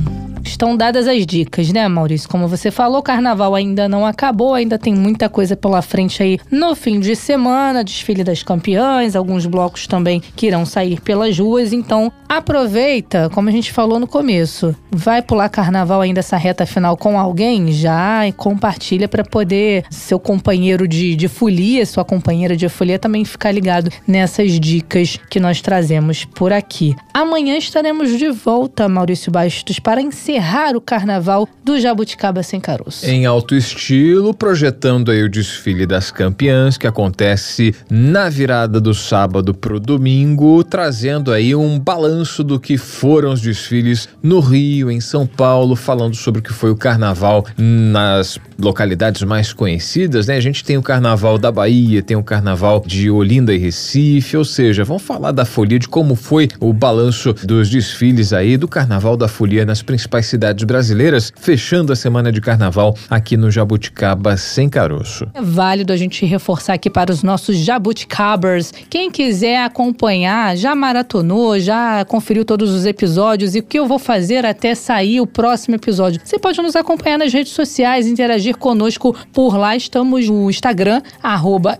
Estão 0.52 0.76
dadas 0.76 1.08
as 1.08 1.24
dicas, 1.24 1.72
né, 1.72 1.88
Maurício? 1.88 2.28
Como 2.28 2.46
você 2.46 2.70
falou, 2.70 2.98
o 2.98 3.02
carnaval 3.02 3.54
ainda 3.54 3.88
não 3.88 4.04
acabou, 4.04 4.52
ainda 4.52 4.78
tem 4.78 4.94
muita 4.94 5.26
coisa 5.26 5.56
pela 5.56 5.80
frente 5.80 6.22
aí 6.22 6.38
no 6.50 6.74
fim 6.74 7.00
de 7.00 7.16
semana, 7.16 7.82
desfile 7.82 8.22
das 8.22 8.42
campeãs, 8.42 9.16
alguns 9.16 9.46
blocos 9.46 9.86
também 9.86 10.22
que 10.36 10.46
irão 10.46 10.66
sair 10.66 11.00
pelas 11.00 11.38
ruas. 11.38 11.72
Então, 11.72 12.12
aproveita, 12.28 13.30
como 13.30 13.48
a 13.48 13.52
gente 13.52 13.72
falou 13.72 13.98
no 13.98 14.06
começo, 14.06 14.76
vai 14.90 15.22
pular 15.22 15.48
carnaval 15.48 16.02
ainda 16.02 16.20
essa 16.20 16.36
reta 16.36 16.66
final 16.66 16.98
com 16.98 17.18
alguém? 17.18 17.72
Já 17.72 18.28
e 18.28 18.32
compartilha 18.32 19.08
para 19.08 19.24
poder 19.24 19.86
seu 19.90 20.20
companheiro 20.20 20.86
de, 20.86 21.16
de 21.16 21.28
folia, 21.28 21.86
sua 21.86 22.04
companheira 22.04 22.54
de 22.54 22.68
folia 22.68 22.98
também 22.98 23.24
ficar 23.24 23.52
ligado 23.52 23.90
nessas 24.06 24.60
dicas 24.60 25.18
que 25.30 25.40
nós 25.40 25.62
trazemos 25.62 26.26
por 26.26 26.52
aqui. 26.52 26.94
Amanhã 27.14 27.56
estaremos 27.56 28.18
de 28.18 28.28
volta, 28.28 28.86
Maurício 28.86 29.32
Bastos, 29.32 29.78
para 29.78 30.02
encerrar 30.02 30.41
encerrar 30.42 30.76
o 30.76 30.80
carnaval 30.80 31.48
do 31.64 31.78
Jabuticaba 31.80 32.42
Sem 32.42 32.60
Caroço. 32.60 33.06
Em 33.06 33.24
alto 33.24 33.54
estilo, 33.54 34.34
projetando 34.34 35.12
aí 35.12 35.22
o 35.22 35.28
desfile 35.28 35.86
das 35.86 36.10
campeãs 36.10 36.76
que 36.76 36.86
acontece 36.86 37.72
na 37.88 38.28
virada 38.28 38.80
do 38.80 38.92
sábado 38.92 39.54
pro 39.54 39.78
domingo, 39.78 40.64
trazendo 40.64 41.32
aí 41.32 41.54
um 41.54 41.78
balanço 41.78 42.42
do 42.42 42.58
que 42.58 42.76
foram 42.76 43.32
os 43.32 43.40
desfiles 43.40 44.08
no 44.20 44.40
Rio, 44.40 44.90
em 44.90 45.00
São 45.00 45.26
Paulo, 45.26 45.76
falando 45.76 46.16
sobre 46.16 46.40
o 46.40 46.42
que 46.42 46.52
foi 46.52 46.72
o 46.72 46.76
carnaval 46.76 47.46
nas 47.56 48.38
localidades 48.58 49.22
mais 49.22 49.52
conhecidas, 49.52 50.26
né? 50.26 50.36
A 50.36 50.40
gente 50.40 50.64
tem 50.64 50.76
o 50.76 50.82
carnaval 50.82 51.38
da 51.38 51.52
Bahia, 51.52 52.02
tem 52.02 52.16
o 52.16 52.24
carnaval 52.24 52.82
de 52.84 53.08
Olinda 53.08 53.54
e 53.54 53.58
Recife, 53.58 54.36
ou 54.36 54.44
seja, 54.44 54.82
vamos 54.82 55.02
falar 55.02 55.30
da 55.30 55.44
folia, 55.44 55.78
de 55.78 55.88
como 55.88 56.16
foi 56.16 56.48
o 56.58 56.72
balanço 56.72 57.32
dos 57.44 57.70
desfiles 57.70 58.32
aí 58.32 58.56
do 58.56 58.66
carnaval 58.66 59.16
da 59.16 59.28
folia 59.28 59.64
nas 59.64 59.82
principais 59.82 60.31
cidades 60.32 60.64
brasileiras, 60.64 61.30
fechando 61.36 61.92
a 61.92 61.96
semana 61.96 62.32
de 62.32 62.40
carnaval 62.40 62.96
aqui 63.10 63.36
no 63.36 63.50
Jabuticaba 63.50 64.34
sem 64.38 64.66
caroço. 64.66 65.26
É 65.34 65.42
válido 65.42 65.92
a 65.92 65.96
gente 65.96 66.24
reforçar 66.24 66.72
aqui 66.72 66.88
para 66.88 67.12
os 67.12 67.22
nossos 67.22 67.58
jabuticabers. 67.58 68.72
Quem 68.88 69.10
quiser 69.10 69.62
acompanhar, 69.62 70.56
já 70.56 70.74
maratonou, 70.74 71.60
já 71.60 72.02
conferiu 72.06 72.46
todos 72.46 72.70
os 72.70 72.86
episódios 72.86 73.54
e 73.54 73.58
o 73.58 73.62
que 73.62 73.78
eu 73.78 73.86
vou 73.86 73.98
fazer 73.98 74.46
até 74.46 74.74
sair 74.74 75.20
o 75.20 75.26
próximo 75.26 75.74
episódio. 75.74 76.18
Você 76.24 76.38
pode 76.38 76.62
nos 76.62 76.74
acompanhar 76.74 77.18
nas 77.18 77.32
redes 77.32 77.52
sociais, 77.52 78.06
interagir 78.06 78.56
conosco 78.56 79.14
por 79.34 79.54
lá. 79.58 79.76
Estamos 79.76 80.30
no 80.30 80.48
Instagram, 80.48 81.02
arroba. 81.22 81.76